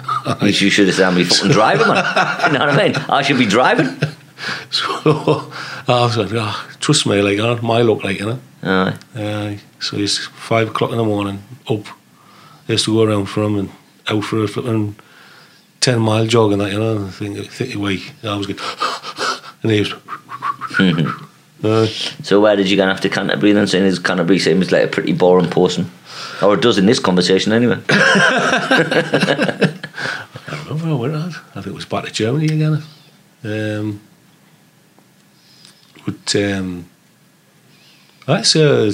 you 0.43 0.70
should 0.70 0.87
have 0.89 0.97
said 0.97 1.11
me 1.14 1.24
fucking 1.24 1.53
driving, 1.53 1.87
man. 1.89 2.53
You 2.53 2.59
know 2.59 2.66
what 2.66 2.78
I 2.78 2.89
mean? 2.89 2.97
I 3.09 3.22
should 3.22 3.39
be 3.39 3.47
driving. 3.47 3.97
So 4.70 4.84
I 5.89 6.03
was 6.03 6.18
like, 6.18 6.30
oh, 6.34 6.68
trust 6.78 7.07
me, 7.07 7.22
like, 7.22 7.39
uh, 7.39 7.57
my 7.62 7.80
luck, 7.80 8.05
like, 8.05 8.20
you 8.20 8.26
know. 8.26 8.39
Uh, 9.14 9.57
so 9.80 9.97
it's 9.97 10.18
five 10.26 10.68
o'clock 10.68 10.91
in 10.91 10.99
the 10.99 11.05
morning, 11.05 11.43
up. 11.70 11.87
I 12.68 12.72
used 12.72 12.84
to 12.84 12.95
go 12.95 13.05
around 13.05 13.26
for 13.26 13.45
him 13.45 13.59
and 13.59 13.70
out 14.09 14.24
for 14.24 14.45
a 14.45 14.47
flipping 14.47 14.97
10 15.80 16.01
mile 16.01 16.26
jog 16.26 16.53
and 16.53 16.61
that, 16.61 16.70
you 16.72 16.78
know, 16.78 16.97
and 16.97 17.07
I 17.07 17.11
think, 17.11 17.51
think 17.51 17.74
away. 17.74 18.01
I 18.22 18.37
was 18.37 18.47
good. 18.47 18.61
and 19.62 19.72
he 19.72 19.80
was. 19.80 19.95
So 21.63 22.41
where 22.41 22.57
did 22.57 22.71
you 22.71 22.77
go 22.77 22.85
after 22.85 23.09
Canterbury 23.09 23.53
then? 23.53 23.67
Saying 23.67 23.85
as 23.85 23.99
Canterbury 23.99 24.39
seems 24.39 24.71
like 24.71 24.85
a 24.85 24.89
pretty 24.89 25.13
boring 25.13 25.51
person. 25.51 25.91
Or 26.43 26.55
it 26.55 26.61
does 26.61 26.79
in 26.79 26.87
this 26.87 26.99
conversation 26.99 27.53
anyway. 27.53 27.81
I 27.89 29.75
don't 30.69 30.85
know 30.85 30.97
where 30.97 31.13
I 31.13 31.15
went 31.15 31.35
at. 31.35 31.41
I 31.51 31.55
think 31.55 31.69
it 31.69 31.75
was 31.75 31.87
back 31.87 32.05
to 32.05 32.13
Germany 32.13 32.47
again. 32.47 32.83
Um, 33.43 34.01
but 36.05 36.37
um, 36.37 36.87
I 38.29 38.43
say 38.43 38.89
uh, 38.89 38.93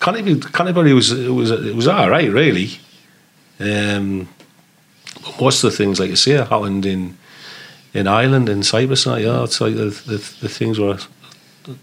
Canterbury, 0.00 0.40
Canterbury 0.40 0.92
was 0.92 1.12
it 1.12 1.30
was 1.30 1.50
it 1.50 1.74
was 1.74 1.86
all 1.86 2.10
right 2.10 2.30
really. 2.30 2.78
Um, 3.60 4.28
but 5.22 5.40
most 5.40 5.62
of 5.62 5.70
the 5.70 5.76
things 5.76 6.00
like 6.00 6.10
you 6.10 6.16
say 6.16 6.32
happened 6.32 6.84
in 6.84 7.16
in 7.94 8.06
Ireland 8.08 8.48
in 8.48 8.62
Cyprus. 8.62 9.06
And 9.06 9.16
that, 9.16 9.22
yeah, 9.22 9.44
it's 9.44 9.60
like 9.60 9.74
the, 9.74 9.90
the 10.06 10.18
the 10.40 10.48
things 10.48 10.78
where 10.78 10.96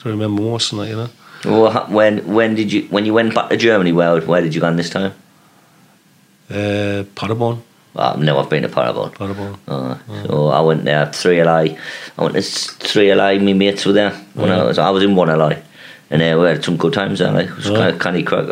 I 0.06 0.10
remember 0.10 0.42
most 0.42 0.72
and 0.72 0.82
that, 0.82 0.90
you 0.90 0.96
know. 0.96 1.10
Well, 1.46 1.86
when 1.88 2.20
when 2.34 2.56
did 2.56 2.72
you 2.74 2.84
when 2.90 3.06
you 3.06 3.14
went 3.14 3.34
back 3.34 3.50
to 3.50 3.58
Germany? 3.58 3.92
Where 3.94 4.20
where 4.22 4.42
did 4.42 4.54
you 4.56 4.62
go 4.62 4.74
this 4.74 4.90
time? 4.90 5.14
Uh, 6.50 7.04
Paderborn, 7.16 7.62
Well, 7.94 8.18
no, 8.18 8.40
I've 8.40 8.50
been 8.50 8.64
to 8.64 8.70
Paderborn. 8.70 9.12
Paderborn. 9.12 9.56
Uh, 9.68 9.98
So 10.28 10.48
I 10.48 10.62
went 10.62 10.84
there 10.84 11.06
three 11.14 11.44
LI. 11.44 11.78
I 12.18 12.22
went 12.24 12.34
to 12.36 12.42
three 12.42 13.14
LI. 13.14 13.38
My 13.40 13.54
mates 13.54 13.86
were 13.86 13.94
there 13.94 14.12
when 14.34 14.50
I 14.52 14.58
Yeah. 14.58 14.64
was. 14.64 14.80
I 14.80 14.90
was 14.90 15.04
in 15.04 15.16
one 15.16 15.30
LI, 15.30 15.58
and 16.10 16.22
uh, 16.22 16.38
we 16.40 16.48
had 16.48 16.64
some 16.64 16.76
good 16.78 16.94
times 16.94 17.20
there. 17.20 17.32
Like, 17.32 17.50
it 17.50 17.56
was 17.56 17.68
Yeah. 17.68 17.78
kind 17.78 17.90
of 17.94 18.00
canny 18.00 18.24
crack. 18.24 18.46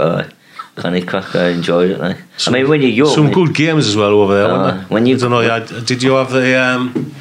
Uh, 0.78 0.82
canny 0.82 1.02
crack. 1.02 1.36
I 1.36 1.50
enjoyed 1.50 1.92
it. 1.92 2.00
Like. 2.00 2.18
I 2.46 2.52
mean, 2.52 2.68
when 2.70 2.82
you're 2.82 2.92
young, 2.92 3.14
Some 3.14 3.32
good 3.32 3.54
games 3.54 3.88
as 3.88 3.96
well 3.96 4.12
over 4.22 4.34
there. 4.36 4.52
Uh, 4.52 4.84
when 4.90 5.06
you- 5.06 5.16
I 5.16 5.20
don't 5.20 5.32
know. 5.32 5.42
Yeah, 5.42 5.60
did 5.86 6.04
you 6.04 6.14
have 6.14 6.32
the 6.32 6.60
um, 6.60 7.14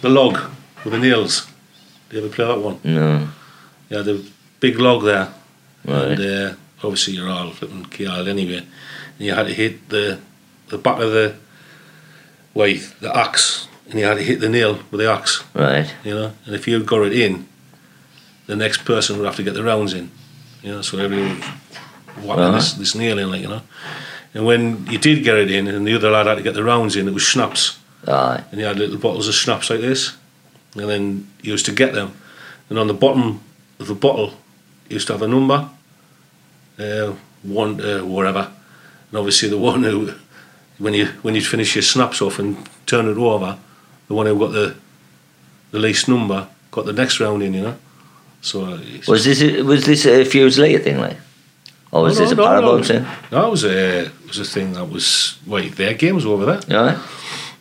the 0.00 0.08
log 0.08 0.38
with 0.84 0.92
the 0.92 0.98
nails? 0.98 1.46
Did 2.10 2.16
you 2.18 2.24
ever 2.26 2.34
play 2.34 2.44
that 2.46 2.58
one? 2.60 2.78
No, 2.84 3.28
Yeah, 3.88 4.02
the 4.02 4.22
big 4.60 4.78
log 4.78 5.04
there, 5.04 5.28
Right. 5.84 6.18
and 6.18 6.20
uh, 6.20 6.54
obviously 6.82 7.14
you're 7.14 7.28
all 7.30 7.50
flipping 7.50 7.84
killed 7.86 8.28
anyway. 8.28 8.58
And 9.18 9.26
you 9.26 9.34
had 9.34 9.46
to 9.46 9.54
hit 9.54 9.88
the 9.88 10.18
the 10.68 10.78
back 10.78 10.98
of 11.00 11.12
the 11.12 11.34
way 12.54 12.74
the 13.00 13.16
axe, 13.16 13.68
and 13.88 13.98
you 13.98 14.06
had 14.06 14.16
to 14.18 14.22
hit 14.22 14.40
the 14.40 14.48
nail 14.48 14.78
with 14.90 15.00
the 15.00 15.10
axe. 15.10 15.44
right. 15.54 15.94
You 16.04 16.14
know, 16.14 16.32
and 16.46 16.54
if 16.54 16.66
you 16.68 16.82
got 16.82 17.02
it 17.06 17.12
in, 17.12 17.46
the 18.46 18.56
next 18.56 18.84
person 18.84 19.16
would 19.18 19.26
have 19.26 19.36
to 19.36 19.42
get 19.42 19.54
the 19.54 19.62
rounds 19.62 19.92
in. 19.94 20.10
You 20.62 20.72
know, 20.72 20.82
so 20.82 20.98
everyone 20.98 21.42
whacking 22.16 22.44
Uh-huh. 22.44 22.52
this, 22.56 22.72
this 22.74 22.94
nail 22.94 23.18
in, 23.18 23.30
like 23.30 23.42
you 23.42 23.48
know. 23.48 23.62
And 24.34 24.46
when 24.46 24.86
you 24.86 24.98
did 24.98 25.22
get 25.24 25.36
it 25.36 25.50
in, 25.50 25.68
and 25.68 25.86
the 25.86 25.94
other 25.94 26.10
lad 26.10 26.26
had 26.26 26.36
to 26.36 26.42
get 26.42 26.54
the 26.54 26.64
rounds 26.64 26.96
in, 26.96 27.06
it 27.08 27.12
was 27.14 27.22
schnapps, 27.22 27.78
Aye. 28.08 28.42
and 28.50 28.60
you 28.60 28.66
had 28.66 28.78
little 28.78 28.96
bottles 28.98 29.28
of 29.28 29.34
schnapps 29.34 29.68
like 29.70 29.80
this, 29.80 30.16
and 30.76 30.88
then 30.88 31.26
you 31.42 31.52
used 31.52 31.66
to 31.66 31.72
get 31.72 31.92
them, 31.94 32.12
and 32.70 32.78
on 32.78 32.86
the 32.86 32.94
bottom 32.94 33.40
of 33.78 33.86
the 33.88 33.94
bottle, 33.94 34.30
you 34.88 34.94
used 34.94 35.06
to 35.08 35.12
have 35.12 35.22
a 35.22 35.28
number, 35.28 35.68
uh, 36.78 37.12
one 37.42 37.80
uh, 37.80 38.00
whatever, 38.04 38.50
and 39.10 39.18
obviously 39.18 39.48
the 39.48 39.58
one 39.70 39.82
who, 39.82 40.12
when 40.78 40.94
you 40.94 41.06
when 41.22 41.34
you'd 41.34 41.46
finish 41.46 41.74
your 41.74 41.82
snaps 41.82 42.22
off 42.22 42.38
and 42.38 42.56
turn 42.86 43.08
it 43.08 43.16
over, 43.18 43.58
the 44.08 44.14
one 44.14 44.26
who 44.26 44.38
got 44.38 44.52
the 44.52 44.74
the 45.72 45.78
least 45.78 46.08
number 46.08 46.48
got 46.70 46.86
the 46.86 46.92
next 46.92 47.20
round 47.20 47.42
in, 47.42 47.52
you 47.54 47.62
know. 47.62 47.76
So 48.40 48.64
uh, 48.64 48.80
Was 49.06 49.24
this 49.24 49.42
a, 49.42 49.62
was 49.62 49.84
this 49.84 50.04
a 50.06 50.24
Fusilier 50.24 50.82
thing, 50.82 50.98
like, 50.98 51.16
or 51.92 52.02
was 52.02 52.18
No, 52.18 52.24
this 52.24 52.32
a 52.32 52.34
no, 52.34 52.42
no, 52.42 52.48
Paderborn 52.48 52.76
no. 52.78 52.82
thing? 52.82 53.06
that 53.30 53.50
was 53.50 53.64
a 53.64 54.10
was 54.26 54.38
a 54.38 54.44
thing 54.44 54.72
that 54.72 54.86
was 54.90 55.38
wait 55.46 55.76
their 55.76 55.94
games 55.94 56.24
over 56.26 56.44
there, 56.46 56.60
Yeah. 56.68 56.98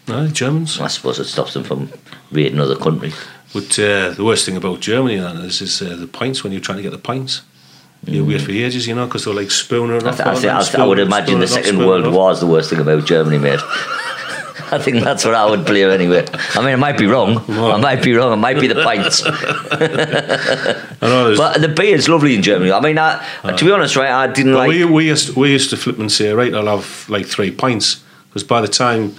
no, 0.07 0.27
Germans. 0.27 0.79
I 0.79 0.87
suppose 0.87 1.19
it 1.19 1.25
stops 1.25 1.53
them 1.53 1.63
from 1.63 1.89
raiding 2.31 2.59
other 2.59 2.75
countries. 2.77 3.15
But 3.53 3.77
uh, 3.79 4.11
the 4.15 4.23
worst 4.23 4.45
thing 4.45 4.55
about 4.57 4.79
Germany 4.79 5.17
then 5.17 5.35
is, 5.37 5.61
is 5.61 5.81
uh, 5.81 5.95
the 5.99 6.07
pints 6.07 6.41
when 6.43 6.53
you're 6.53 6.61
trying 6.61 6.77
to 6.77 6.83
get 6.83 6.91
the 6.93 6.97
pints. 7.11 7.41
You 8.05 8.25
wait 8.25 8.41
for 8.41 8.51
ages, 8.51 8.87
you 8.87 8.95
know, 8.95 9.05
because 9.05 9.25
they're 9.25 9.33
like 9.41 9.51
spooning 9.51 9.97
it 9.97 10.03
Mm. 10.03 10.07
I, 10.07 10.11
th- 10.15 10.27
I, 10.27 10.33
th- 10.33 10.53
I, 10.53 10.63
th- 10.63 10.75
I 10.75 10.85
would 10.87 10.97
imagine 10.99 11.37
the 11.39 11.43
it 11.45 11.49
Second 11.49 11.77
World 11.85 12.05
it. 12.05 12.09
War 12.11 12.31
is 12.31 12.39
the 12.39 12.47
worst 12.47 12.69
thing 12.71 12.79
about 12.79 13.05
Germany, 13.05 13.37
mate. 13.37 13.59
I 14.75 14.79
think 14.79 15.03
that's 15.03 15.25
what 15.25 15.35
I 15.35 15.45
would 15.49 15.65
play 15.65 15.83
anyway. 15.83 16.25
I 16.55 16.59
mean, 16.59 16.69
I 16.73 16.75
might 16.75 16.97
be 16.97 17.05
wrong. 17.07 17.37
I 17.49 17.77
might 17.77 18.01
be 18.03 18.13
wrong. 18.13 18.33
It 18.33 18.37
might 18.37 18.59
be 18.59 18.67
the 18.67 18.81
pints. 18.83 19.23
I 19.25 21.07
know 21.07 21.23
there's- 21.25 21.37
But 21.37 21.61
the 21.61 21.67
beer 21.69 21.95
is 21.95 22.07
lovely 22.07 22.35
in 22.35 22.41
Germany. 22.41 22.71
I 22.71 22.79
mean, 22.79 22.97
I, 22.97 23.23
to 23.57 23.65
be 23.65 23.71
honest, 23.71 23.95
right, 23.95 24.09
I 24.11 24.27
didn't 24.31 24.53
like. 24.53 24.69
we, 24.69 24.85
we, 24.85 25.07
used, 25.07 25.35
we 25.35 25.51
used 25.51 25.69
to 25.71 25.77
flip 25.77 25.99
and 25.99 26.11
say, 26.11 26.31
right, 26.33 26.53
I'll 26.53 26.67
have 26.77 27.05
like 27.09 27.25
three 27.25 27.51
pints. 27.51 28.03
Because 28.29 28.43
by 28.43 28.61
the 28.61 28.67
time 28.67 29.15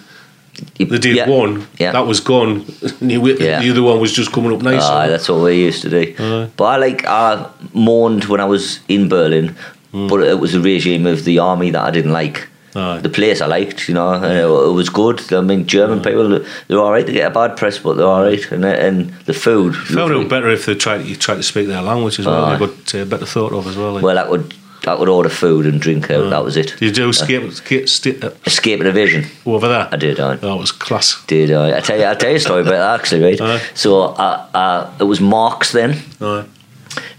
they 0.78 0.84
did 0.84 1.16
yeah, 1.16 1.28
one, 1.28 1.66
Yeah. 1.78 1.92
that 1.92 2.06
was 2.06 2.20
gone. 2.20 2.64
Yeah. 3.00 3.60
The 3.60 3.70
other 3.70 3.82
one 3.82 4.00
was 4.00 4.12
just 4.12 4.32
coming 4.32 4.52
up 4.54 4.62
nice. 4.62 4.82
Aye, 4.82 5.08
that's 5.08 5.28
what 5.28 5.42
we 5.42 5.56
used 5.64 5.82
to 5.82 5.90
do. 5.90 6.14
Aye. 6.18 6.50
But 6.56 6.64
I 6.64 6.76
like 6.76 7.04
I 7.06 7.48
mourned 7.74 8.24
when 8.26 8.40
I 8.40 8.44
was 8.44 8.80
in 8.88 9.08
Berlin, 9.08 9.56
Hmm. 9.92 10.08
but 10.08 10.22
it 10.22 10.38
was 10.40 10.52
the 10.52 10.60
regime 10.60 11.06
of 11.06 11.24
the 11.24 11.38
army 11.38 11.70
that 11.70 11.82
I 11.82 11.90
didn't 11.90 12.12
like. 12.12 12.48
Aye. 12.74 13.00
The 13.00 13.08
place 13.10 13.40
I 13.40 13.46
liked, 13.46 13.88
you 13.88 13.94
know, 13.94 14.10
and 14.12 14.24
it, 14.24 14.44
it 14.44 14.72
was 14.74 14.88
good. 14.88 15.20
I 15.32 15.40
mean, 15.42 15.66
German 15.66 16.00
people 16.00 16.40
they're 16.68 16.78
all 16.78 16.90
right. 16.92 17.04
They 17.06 17.12
get 17.12 17.30
a 17.30 17.34
bad 17.34 17.56
press, 17.56 17.78
but 17.78 17.94
they're 17.96 18.06
all 18.06 18.22
right. 18.22 18.52
And 18.52 18.64
and 18.64 19.10
the 19.26 19.34
food, 19.34 19.74
Found 19.76 19.96
lovely. 20.12 20.24
it 20.26 20.28
better 20.30 20.48
if 20.48 20.64
they 20.66 20.74
tried, 20.74 21.04
you 21.06 21.16
tried 21.16 21.36
to 21.36 21.42
speak 21.42 21.66
their 21.68 21.82
language 21.82 22.18
as 22.18 22.26
well. 22.26 22.44
Aye. 22.46 22.56
They 22.56 22.66
got 22.66 22.94
uh, 22.94 23.04
better 23.04 23.26
thought 23.26 23.52
of 23.52 23.66
as 23.66 23.76
well. 23.76 23.92
Like. 23.92 24.02
Well, 24.02 24.18
I 24.18 24.28
would 24.28 24.54
I 24.86 24.94
would 24.94 25.08
order 25.08 25.28
food 25.28 25.66
and 25.66 25.80
drink 25.80 26.10
out. 26.10 26.30
That 26.30 26.42
was 26.44 26.56
it. 26.56 26.74
Did 26.78 26.82
you 26.82 26.92
do 26.92 27.08
escape, 27.10 27.42
escape 27.44 27.88
sti- 27.88 28.18
uh, 28.20 28.30
Escape 28.46 28.80
and 28.80 28.88
evasion. 28.88 29.26
over 29.46 29.68
there? 29.68 29.88
I 29.92 29.96
did. 29.96 30.18
I 30.18 30.34
That 30.36 30.56
was 30.56 30.72
class. 30.72 31.22
did. 31.26 31.52
I, 31.52 31.76
I 31.76 31.80
tell 31.80 31.98
you, 31.98 32.06
I 32.06 32.14
tell 32.14 32.30
you 32.30 32.36
a 32.36 32.40
story 32.40 32.62
about 32.62 32.70
that 32.72 33.00
actually, 33.00 33.22
right? 33.22 33.40
Aye. 33.40 33.60
So 33.74 34.02
uh, 34.02 34.46
uh, 34.54 34.90
it 34.98 35.04
was 35.04 35.20
Marks 35.20 35.70
then. 35.72 35.98
Aye. 36.20 36.44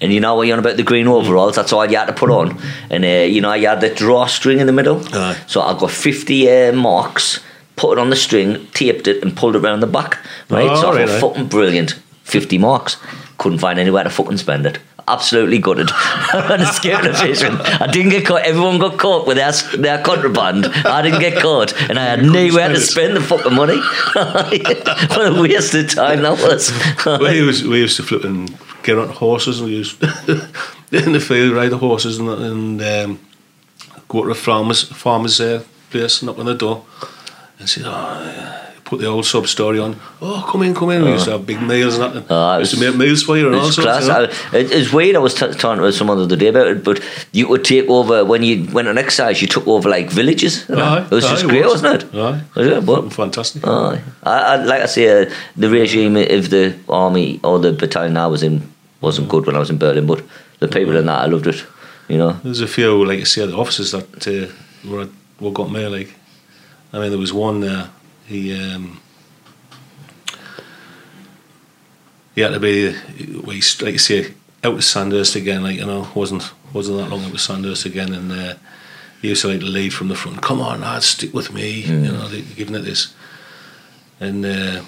And 0.02 0.12
you 0.14 0.20
know 0.20 0.36
what 0.36 0.48
you're 0.48 0.56
on 0.56 0.60
about 0.60 0.78
the 0.78 0.84
green 0.84 1.08
overalls, 1.08 1.56
that's 1.56 1.74
all 1.74 1.86
you 1.86 1.98
had 1.98 2.06
to 2.06 2.14
put 2.14 2.30
on. 2.30 2.60
And 2.90 3.04
uh, 3.04 3.08
you 3.08 3.42
know, 3.42 3.54
you 3.54 3.68
had 3.68 3.82
the 3.82 3.90
drawstring 3.90 4.60
in 4.60 4.68
the 4.68 4.74
middle. 4.74 5.02
Aye. 5.16 5.38
So 5.48 5.62
I 5.62 5.78
got 5.78 5.92
50 5.92 6.50
uh, 6.50 6.74
marks, 6.74 7.40
put 7.76 7.98
it 7.98 8.02
on 8.02 8.10
the 8.10 8.16
string, 8.16 8.68
taped 8.74 9.08
it, 9.08 9.24
and 9.24 9.36
pulled 9.36 9.56
it 9.56 9.64
around 9.64 9.80
the 9.80 9.88
back. 9.88 10.20
Right? 10.50 10.70
Oh, 10.70 10.82
so 10.82 10.92
I 10.92 11.06
right, 11.06 11.22
fucking 11.22 11.48
brilliant. 11.48 12.00
50 12.24 12.58
marks. 12.58 12.98
Couldn't 13.38 13.60
find 13.60 13.80
anywhere 13.80 14.04
to 14.04 14.10
fucking 14.10 14.38
spend 14.38 14.66
it. 14.66 14.80
Absolutely 15.08 15.60
gutted. 15.60 15.90
and 16.34 16.62
escape 16.62 17.00
and 17.00 17.08
evasion. 17.08 17.56
I 17.56 17.92
didn't 17.92 18.12
get 18.12 18.26
caught. 18.26 18.44
Everyone 18.44 18.80
got 18.80 18.98
caught 18.98 19.28
with 19.28 19.36
their, 19.36 19.52
their 19.78 20.02
contraband. 20.02 20.68
I 20.68 21.02
didn't 21.02 21.20
get 21.20 21.42
caught. 21.42 21.74
And 21.90 22.00
I 22.00 22.06
had 22.06 22.24
nowhere 22.24 22.70
to 22.70 22.80
spend 22.80 23.18
the 23.18 23.22
fucking 23.22 23.54
money. 23.54 23.78
what 24.14 25.28
a 25.28 25.42
waste 25.42 25.74
of 25.74 25.90
time 25.94 26.22
that 26.22 26.40
was. 26.42 26.72
we, 27.20 27.36
used, 27.36 27.66
we 27.66 27.80
used 27.80 27.98
to 27.98 28.04
flip 28.04 28.24
and 28.24 28.58
get 28.84 28.98
on 28.98 29.10
horses 29.10 29.60
and 29.60 29.70
we 29.70 29.76
used 29.78 30.02
in 30.92 31.12
the 31.14 31.20
field 31.20 31.54
ride 31.56 31.70
the 31.72 31.78
horses 31.78 32.20
and, 32.20 32.30
and 32.30 32.82
um, 32.82 33.20
go 34.08 34.24
to 34.24 34.32
a 34.32 34.36
farmer's, 34.36 34.84
farmer's 34.84 35.40
uh, 35.42 35.64
place, 35.90 36.22
knock 36.22 36.38
on 36.40 36.46
the 36.46 36.54
door 36.56 36.86
and 37.60 37.70
say, 37.70 37.82
oh, 37.86 37.90
yeah," 37.90 38.60
put 38.84 39.00
the 39.00 39.08
old 39.08 39.26
sub 39.26 39.48
story 39.48 39.80
on. 39.80 39.96
Oh, 40.22 40.46
come 40.52 40.64
in, 40.64 40.74
come 40.76 40.90
in. 40.90 41.04
We 41.04 41.12
used 41.12 41.26
to 41.26 41.32
have 41.32 41.46
big 41.46 41.62
meals 41.62 41.98
and 41.98 42.16
that. 42.16 42.26
Oh, 42.30 42.58
used 42.58 42.74
to 42.74 42.80
was- 42.80 42.90
make 42.90 42.98
meals 43.08 43.24
for 43.24 43.38
you 43.38 43.48
and 43.48 43.56
all 43.56 43.72
sorts. 43.72 44.06
class. 44.06 44.32
You 44.54 44.60
know? 44.60 44.68
It's 44.78 44.92
weird. 44.92 45.16
I 45.16 45.20
was 45.20 45.34
t- 45.34 45.52
talking 45.54 45.82
to 45.82 45.92
someone 45.94 46.18
the 46.18 46.24
other 46.26 46.36
day 46.36 46.48
about 46.48 46.68
it, 46.68 46.84
but 46.84 47.00
you 47.32 47.48
would 47.48 47.64
take 47.64 47.88
over 47.90 48.26
when 48.26 48.44
you 48.44 48.68
went 48.74 48.88
on 48.90 48.98
exercise. 48.98 49.42
You 49.42 49.48
took 49.48 49.68
over 49.68 49.88
like 49.90 50.10
villages. 50.10 50.68
you 50.68 50.76
know? 50.76 50.84
Aye, 50.84 51.02
it 51.06 51.12
was 51.12 51.26
aye, 51.26 51.30
just 51.32 51.48
great, 51.48 51.64
was. 51.64 51.82
wasn't 51.82 52.04
it? 52.04 52.16
Aye. 52.20 52.42
Was 52.56 52.68
it? 52.68 52.86
But, 52.86 53.14
Fantastic. 53.14 53.66
aye. 53.66 54.02
I, 54.24 54.32
I, 54.40 54.56
like 54.58 54.82
I 54.82 54.86
say, 54.88 55.24
uh, 55.24 55.34
the 55.56 55.70
regime 55.70 56.18
of 56.18 56.50
the 56.50 56.76
army 56.90 57.40
or 57.44 57.60
the 57.60 57.72
battalion 57.72 58.18
I 58.18 58.28
was 58.28 58.44
in 58.44 58.73
wasn't 59.04 59.30
good 59.30 59.46
when 59.46 59.56
I 59.56 59.60
was 59.60 59.70
in 59.70 59.78
Berlin, 59.78 60.08
but 60.08 60.24
the 60.60 60.68
people 60.68 60.96
in 60.96 61.06
that, 61.06 61.22
I 61.22 61.26
loved 61.26 61.48
it. 61.48 61.66
You 62.08 62.18
know, 62.18 62.40
There's 62.44 62.62
a 62.62 62.68
few, 62.68 63.06
like 63.06 63.20
I 63.20 63.24
say, 63.24 63.46
the 63.46 63.58
officers 63.58 63.92
that 63.92 64.28
uh, 64.28 64.90
were 64.90 65.10
what 65.40 65.54
got 65.54 65.72
me. 65.72 65.86
Like, 65.88 66.14
I 66.92 67.00
mean, 67.00 67.10
there 67.10 67.20
was 67.20 67.34
one 67.34 67.60
there. 67.60 67.90
He 68.26 68.58
um, 68.58 69.02
he 72.36 72.42
had 72.42 72.54
to 72.54 72.60
be, 72.60 72.92
he's, 73.52 73.82
like 73.82 73.94
you 73.94 74.00
say, 74.00 74.34
out 74.64 74.74
of 74.74 74.84
Sandhurst 74.84 75.36
again. 75.36 75.64
Like 75.64 75.78
you 75.78 75.86
know, 75.86 76.10
wasn't 76.16 76.52
wasn't 76.74 76.98
that 76.98 77.10
long 77.10 77.24
out 77.26 77.34
of 77.34 77.42
Sandhurst 77.42 77.86
again, 77.86 78.14
and 78.14 78.32
uh, 78.32 78.56
he 79.22 79.30
used 79.30 79.42
to 79.42 79.50
like 79.50 79.60
to 79.60 79.66
lead 79.66 79.94
from 79.94 80.08
the 80.08 80.16
front. 80.16 80.42
Come 80.42 80.62
on, 80.62 80.82
lad, 80.82 81.04
stick 81.04 81.34
with 81.34 81.54
me. 81.54 81.82
You 81.82 82.12
know, 82.12 82.28
they, 82.28 82.42
giving 82.42 82.76
it 82.76 82.82
this, 82.82 83.14
and 84.20 84.46
uh, 84.46 84.82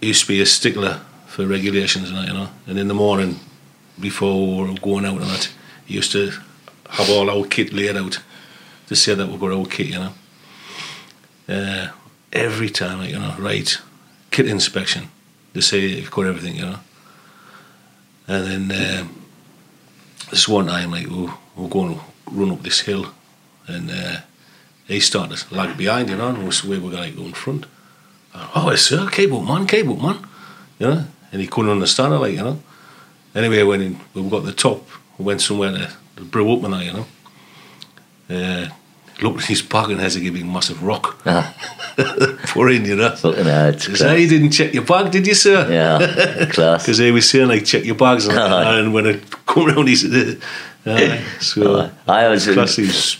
he 0.00 0.08
used 0.08 0.22
to 0.22 0.28
be 0.28 0.40
a 0.40 0.46
stickler 0.46 1.00
for 1.40 1.46
regulations 1.46 2.10
and 2.10 2.18
that, 2.18 2.28
you 2.28 2.34
know. 2.34 2.48
And 2.66 2.78
in 2.78 2.88
the 2.88 2.94
morning, 2.94 3.40
before 3.98 4.74
going 4.82 5.06
out 5.06 5.20
and 5.20 5.30
that, 5.30 5.50
he 5.86 5.94
used 5.94 6.12
to 6.12 6.32
have 6.88 7.08
all 7.10 7.30
our 7.30 7.46
kit 7.46 7.72
laid 7.72 7.96
out 7.96 8.20
to 8.88 8.96
say 8.96 9.14
that 9.14 9.28
we've 9.28 9.40
got 9.40 9.52
our 9.52 9.66
kit, 9.66 9.86
you 9.86 9.98
know. 9.98 10.12
Uh, 11.48 11.88
every 12.32 12.68
time, 12.70 12.98
like, 12.98 13.10
you 13.10 13.18
know, 13.18 13.34
right, 13.38 13.78
kit 14.30 14.46
inspection, 14.46 15.10
they 15.52 15.60
say 15.60 15.80
you've 15.80 16.10
got 16.10 16.26
everything, 16.26 16.56
you 16.56 16.66
know. 16.66 16.78
And 18.28 18.70
then 18.70 19.00
um, 19.00 19.22
this 20.30 20.46
one 20.46 20.66
time, 20.66 20.90
like, 20.90 21.06
we 21.06 21.28
we're 21.56 21.68
going 21.68 21.94
to 21.94 22.00
run 22.30 22.52
up 22.52 22.62
this 22.62 22.80
hill, 22.80 23.12
and 23.66 23.90
uh, 23.90 24.20
he 24.86 25.00
started 25.00 25.38
to 25.38 25.54
lag 25.54 25.76
behind, 25.76 26.10
you 26.10 26.16
know, 26.16 26.28
and 26.28 26.62
we 26.64 26.78
were 26.78 26.90
going 26.90 27.10
to 27.10 27.16
go 27.16 27.24
in 27.24 27.32
front. 27.32 27.66
Oh, 28.34 28.70
yes, 28.70 28.82
sir, 28.82 29.04
up, 29.04 29.18
man, 29.18 29.62
up, 29.62 30.02
man. 30.02 30.26
You 30.78 30.86
know, 30.86 31.04
and 31.32 31.40
he 31.40 31.46
couldn't 31.46 31.70
understand 31.70 32.12
it, 32.14 32.18
like, 32.18 32.32
you 32.32 32.42
know. 32.42 32.58
Anyway, 33.34 33.62
when 33.62 33.80
he, 33.80 33.96
we 34.20 34.28
got 34.28 34.44
the 34.44 34.52
top, 34.52 34.86
we 35.18 35.24
went 35.24 35.40
somewhere 35.40 35.70
to, 35.72 35.90
to 36.16 36.24
brew 36.24 36.52
up 36.52 36.64
and 36.64 36.74
that, 36.74 36.84
you 36.84 36.92
know. 36.92 37.06
Uh, 38.28 38.68
looked 39.22 39.40
at 39.42 39.46
his 39.48 39.62
pocket 39.62 39.92
and 39.92 40.00
has 40.00 40.16
a 40.16 40.20
giving 40.20 40.50
massive 40.50 40.82
rock 40.82 41.20
Ah. 41.26 41.52
for 42.46 42.70
in, 42.70 42.84
you 42.84 42.96
know. 42.96 43.10
fucking 43.14 43.44
hell, 43.44 43.68
it's 43.68 43.86
He 43.86 43.94
"Hey, 43.96 44.22
you 44.22 44.28
didn't 44.28 44.50
check 44.52 44.72
your 44.72 44.84
bag, 44.84 45.10
did 45.10 45.26
you, 45.26 45.34
sir? 45.34 45.66
yeah, 45.70 46.46
class. 46.46 46.82
Because 46.84 46.98
they 46.98 47.10
was 47.10 47.28
saying, 47.28 47.48
like, 47.48 47.64
check 47.64 47.84
your 47.84 47.96
bags. 47.96 48.26
And, 48.26 48.38
Aye. 48.38 48.78
and 48.78 48.94
when 48.94 49.06
it 49.06 49.22
come 49.46 49.66
round, 49.66 49.88
he 49.88 49.96
said, 49.96 50.40
uh, 50.86 51.18
so, 51.40 51.90
I 52.08 52.28
was 52.28 52.46
class, 52.46 52.76
he 52.76 52.86
his 52.86 53.18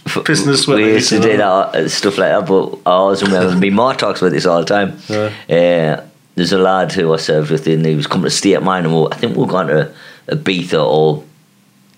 sweat. 0.62 0.78
We 0.78 0.94
used 0.94 1.10
to 1.10 1.20
do 1.20 1.36
that 1.36 1.42
uh, 1.44 1.88
stuff 1.88 2.16
like 2.16 2.30
that, 2.30 2.46
but 2.46 2.78
I 2.86 2.92
always 2.92 3.22
remember 3.22 3.54
me 3.54 3.68
ma 3.68 3.92
talks 3.92 4.22
about 4.22 4.32
this 4.32 4.46
all 4.46 4.60
the 4.60 4.64
time. 4.64 4.96
Yeah. 5.08 5.98
Uh, 6.00 6.06
there's 6.40 6.52
a 6.52 6.58
lad 6.58 6.90
who 6.92 7.12
I 7.12 7.18
served 7.18 7.50
with, 7.50 7.66
and 7.66 7.84
he 7.84 7.94
was 7.94 8.06
coming 8.06 8.24
to 8.24 8.30
stay 8.30 8.54
at 8.54 8.62
mine, 8.62 8.86
and 8.86 8.94
we, 8.94 9.06
I 9.12 9.16
think 9.16 9.36
we 9.36 9.42
were 9.42 9.46
going 9.46 9.66
to 9.66 9.94
Ibiza 10.28 10.82
or 10.82 11.22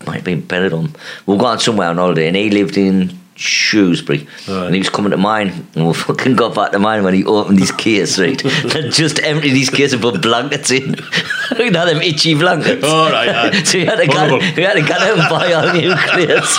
might 0.05 0.17
have 0.17 0.25
been 0.25 0.43
Benidorm. 0.43 0.97
We 1.27 1.35
were 1.35 1.41
going 1.41 1.61
somewhere 1.61 1.87
on 1.87 1.97
holiday, 1.99 2.27
and 2.27 2.35
he 2.35 2.51
lived 2.51 2.77
in 2.77 3.17
Shrewsbury, 3.43 4.27
Right. 4.49 4.67
and 4.67 4.75
he 4.75 4.79
was 4.81 4.89
coming 4.91 5.11
to 5.11 5.17
mine, 5.17 5.67
and 5.75 5.87
we 5.87 5.93
fucking 5.95 6.37
got 6.37 6.55
back 6.55 6.73
to 6.73 6.79
mine 6.79 7.03
when 7.03 7.15
he 7.15 7.25
opened 7.25 7.59
his 7.59 7.73
case, 7.73 8.19
right? 8.19 8.41
and 8.77 8.93
just 8.93 9.21
emptied 9.23 9.57
his 9.57 9.69
case 9.71 9.93
and 9.93 10.01
put 10.01 10.23
blankets 10.23 10.71
in. 10.71 10.95
we 11.59 11.65
had 11.67 11.75
them 11.89 12.01
itchy 12.01 12.35
blankets. 12.35 12.85
All 12.85 13.11
right, 13.11 13.29
aye. 13.55 13.63
so 13.65 13.79
he 13.79 13.85
had 13.85 13.97
to 13.97 14.07
go, 14.07 14.13
Horrible. 14.19 14.41
he 14.41 14.63
had 14.63 14.75
to 14.75 14.83
go 14.83 14.95
out 14.95 15.19
and 15.19 15.29
buy 15.29 15.53
all 15.53 15.73
new 15.73 15.95
clothes. 16.09 16.59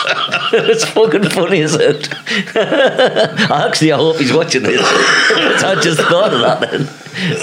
it's 0.71 0.85
fucking 0.85 1.29
funny, 1.29 1.59
isn't 1.59 1.81
it? 1.81 2.09
Actually 3.51 3.91
I 3.91 3.97
hope 3.97 4.17
he's 4.17 4.33
watching 4.33 4.63
this. 4.63 4.81
I 4.81 5.79
just 5.81 6.01
thought 6.01 6.33
of 6.33 6.41
that 6.41 6.59
then. 6.71 6.89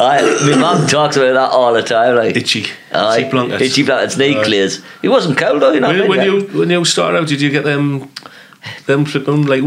I, 0.00 0.20
my 0.50 0.56
mum 0.60 0.86
talks 0.86 1.16
about 1.16 1.32
that 1.34 1.50
all 1.52 1.72
the 1.72 1.82
time. 1.82 2.16
Like 2.16 2.36
Itchy. 2.36 2.66
Aye, 2.92 3.20
Itchy 3.20 3.30
blankets. 3.30 3.62
Itchy 3.62 3.82
blankets, 3.84 4.16
knee 4.16 4.36
Aye. 4.36 4.44
clears. 4.44 4.82
He 5.00 5.08
wasn't 5.08 5.38
cold 5.38 5.62
though, 5.62 5.72
you 5.72 5.80
know. 5.80 5.88
When, 5.88 6.08
when 6.08 6.26
you 6.26 6.40
when 6.58 6.70
you 6.70 6.84
started 6.84 7.18
out, 7.18 7.28
did 7.28 7.40
you 7.40 7.50
get 7.50 7.64
them 7.64 8.10
them 8.86 9.04
flipping 9.04 9.46
like 9.46 9.62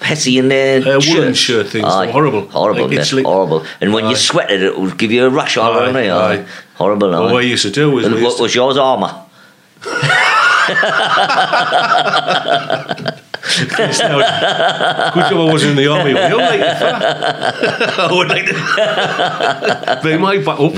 Hesse 0.00 0.26
in 0.28 0.48
there. 0.48 0.80
Uh, 0.80 1.00
woolen 1.08 1.34
shirt 1.34 1.68
things, 1.68 1.86
horrible. 1.86 2.48
Horrible, 2.48 2.88
Like, 2.88 2.98
it's 2.98 3.12
like- 3.12 3.24
horrible. 3.24 3.64
And 3.80 3.92
when 3.94 4.04
Aye. 4.04 4.10
you 4.10 4.16
sweated, 4.16 4.62
it 4.62 4.66
it 4.72 4.78
would 4.78 4.98
give 4.98 5.12
you 5.12 5.26
a 5.26 5.30
rash 5.30 5.56
all 5.56 5.72
Aye, 5.72 5.90
around 5.90 6.04
you. 6.04 6.12
aye. 6.12 6.44
Horrible, 6.74 7.10
no. 7.10 7.22
what 7.32 7.44
I 7.44 7.46
used 7.46 7.62
to 7.62 7.70
do 7.70 7.90
was 7.92 8.06
and 8.06 8.20
what 8.22 8.40
was 8.40 8.54
yours 8.54 8.76
armour? 8.76 9.14
Now- 9.84 9.92
Good 15.14 15.28
job 15.28 15.48
I 15.48 15.52
wasn't 15.52 15.70
in 15.72 15.76
the 15.76 15.88
army. 15.88 16.14
Would 16.14 16.30
you 16.30 16.36
like? 16.38 16.60
I 17.98 18.08
would 18.10 18.28
like 18.28 18.46
to 18.46 20.00
be 20.04 20.16
my 20.18 20.38
back 20.38 20.60
up. 20.60 20.72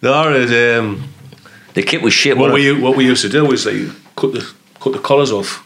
There 0.00 0.32
is 0.34 0.50
um, 0.78 1.08
The 1.74 1.82
kit 1.82 2.02
was 2.02 2.12
shit. 2.14 2.36
what 2.36 2.52
we 2.52 2.68
it? 2.70 2.80
what 2.80 2.96
we 2.96 3.04
used 3.04 3.22
to 3.22 3.28
do 3.28 3.44
was 3.44 3.66
like 3.66 3.82
cut 4.16 4.32
the 4.32 4.44
cut 4.80 4.92
the 4.94 4.98
collars 4.98 5.30
off 5.32 5.65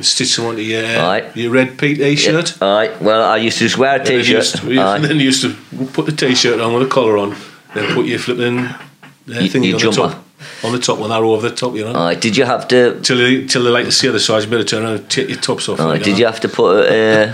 stitch 0.00 0.36
them 0.36 0.46
onto 0.46 0.62
your 0.62 0.84
Aye. 0.84 1.30
your 1.34 1.50
red 1.52 1.76
PT 1.78 2.18
shirt. 2.18 2.60
Aye, 2.62 2.96
well, 3.00 3.22
I 3.30 3.36
used 3.36 3.58
to 3.58 3.64
just 3.64 3.78
wear 3.78 3.96
a 3.96 3.98
And 4.00 4.08
you 4.08 4.36
used 4.36 4.56
to- 4.56 4.80
Aye. 4.80 4.96
and 4.96 5.04
then 5.08 5.16
you 5.18 5.24
used 5.26 5.42
to 5.42 5.54
put 5.92 6.06
the 6.06 6.12
t-shirt 6.12 6.60
on 6.60 6.72
with 6.74 6.82
a 6.82 6.90
collar 6.90 7.18
on, 7.18 7.34
then 7.74 7.94
put 7.94 8.06
your 8.06 8.18
flipping 8.18 8.58
uh, 8.60 8.78
Y- 9.28 9.48
thing 9.48 9.62
your 9.64 9.76
on 9.76 9.80
the 9.82 9.90
top, 9.92 10.24
on 10.64 10.72
the 10.72 10.78
top, 10.78 10.98
one 10.98 11.12
arrow 11.12 11.32
over 11.32 11.48
the 11.48 11.54
top, 11.54 11.74
you 11.76 11.84
know. 11.84 11.94
Aye, 11.94 12.14
did 12.16 12.36
you 12.36 12.44
have 12.44 12.66
to? 12.68 13.00
till 13.02 13.18
they 13.18 13.46
till 13.46 13.62
they 13.64 13.70
like 13.70 13.84
to 13.86 13.92
see 13.92 14.08
the 14.08 14.18
size, 14.20 14.44
you 14.44 14.50
better 14.50 14.64
turn 14.64 14.82
around 14.84 14.94
and 14.98 15.10
take 15.10 15.28
your 15.28 15.38
tops 15.38 15.68
off. 15.68 15.78
Like, 15.78 16.02
did 16.02 16.12
know. 16.12 16.18
you 16.18 16.26
have 16.26 16.40
to 16.40 16.48
put 16.48 16.86
a, 16.90 17.32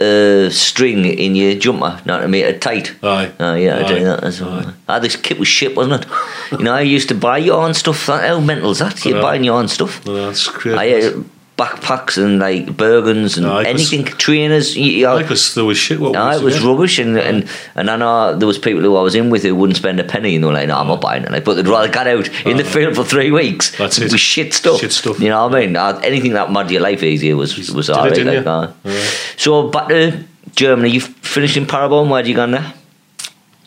a 0.00 0.50
string 0.50 1.04
in 1.04 1.36
your 1.36 1.54
jumper, 1.54 2.00
not 2.06 2.20
to 2.20 2.28
make 2.28 2.44
it 2.44 2.60
tight? 2.62 2.94
Aye. 3.02 3.30
Oh 3.38 3.54
yeah, 3.54 3.78
I 3.78 3.82
do 3.86 4.02
that 4.04 4.24
as 4.24 4.40
well. 4.40 4.74
Ah, 4.88 4.98
this 4.98 5.16
kit 5.16 5.38
was 5.38 5.48
shit, 5.48 5.76
wasn't 5.76 6.02
it? 6.02 6.10
you 6.52 6.64
know, 6.64 6.72
I 6.72 6.80
used 6.80 7.08
to 7.08 7.14
buy 7.14 7.38
your 7.38 7.62
own 7.62 7.74
stuff. 7.74 8.06
That, 8.06 8.26
how 8.28 8.40
mental's 8.40 8.78
that? 8.78 9.04
You're 9.04 9.20
buying 9.22 9.44
your 9.44 9.58
own 9.58 9.68
stuff. 9.68 10.04
No, 10.06 10.14
that's 10.26 10.48
great. 10.48 10.76
I 10.78 10.86
had 10.86 11.24
backpacks 11.58 12.16
and 12.16 12.38
like 12.38 12.66
Bergens 12.66 13.36
and 13.36 13.46
'cause- 13.46 13.66
anything, 13.66 14.04
trainers. 14.04 14.74
You, 14.76 14.84
you 14.84 15.04
know, 15.04 15.18
because 15.18 15.54
there 15.54 15.64
was 15.64 15.76
shit. 15.78 16.00
What 16.00 16.12
no, 16.12 16.28
used 16.30 16.40
it 16.42 16.44
was 16.44 16.60
rubbish, 16.64 16.98
and, 16.98 17.18
and 17.18 17.48
and 17.74 17.90
I 17.90 17.96
know 17.96 18.36
there 18.36 18.46
was 18.48 18.58
people 18.58 18.80
who 18.80 18.96
I 18.96 19.02
was 19.02 19.14
in 19.14 19.30
with 19.30 19.42
who 19.42 19.54
wouldn't 19.54 19.76
spend 19.76 20.00
a 20.00 20.04
penny, 20.04 20.34
and 20.34 20.42
they 20.42 20.48
were 20.48 20.54
like, 20.54 20.68
"No, 20.68 20.78
I'm 20.78 20.86
not 20.88 21.00
buying 21.00 21.22
it." 21.24 21.30
Like, 21.30 21.44
but 21.44 21.54
they'd 21.54 21.68
rather 21.68 21.88
get 21.88 22.06
out 22.06 22.28
in 22.46 22.56
the 22.56 22.64
field 22.64 22.96
for 22.96 23.04
three 23.04 23.30
weeks 23.30 23.76
That's 23.76 23.98
it. 23.98 24.10
with 24.10 24.20
shit 24.20 24.54
stuff. 24.54 24.80
Shit 24.80 24.92
stuff. 24.92 25.20
You 25.20 25.28
know 25.28 25.46
what 25.46 25.54
I 25.54 25.60
mean? 25.66 25.76
Uh, 25.76 26.00
anything 26.02 26.32
that 26.32 26.50
made 26.50 26.70
your 26.70 26.80
life 26.82 27.02
easier 27.02 27.36
was 27.36 27.56
was 27.72 27.86
Did 27.86 27.96
alright. 27.96 28.16
Like, 28.24 28.44
you? 28.44 28.50
uh. 28.50 28.72
So 29.36 29.68
back 29.68 29.88
to 29.88 30.24
Germany. 30.56 30.90
You 30.90 31.00
finished 31.00 31.56
in 31.56 31.66
Paderborn. 31.66 32.08
Where'd 32.08 32.26
you 32.26 32.34
gone 32.34 32.52
there? 32.52 32.72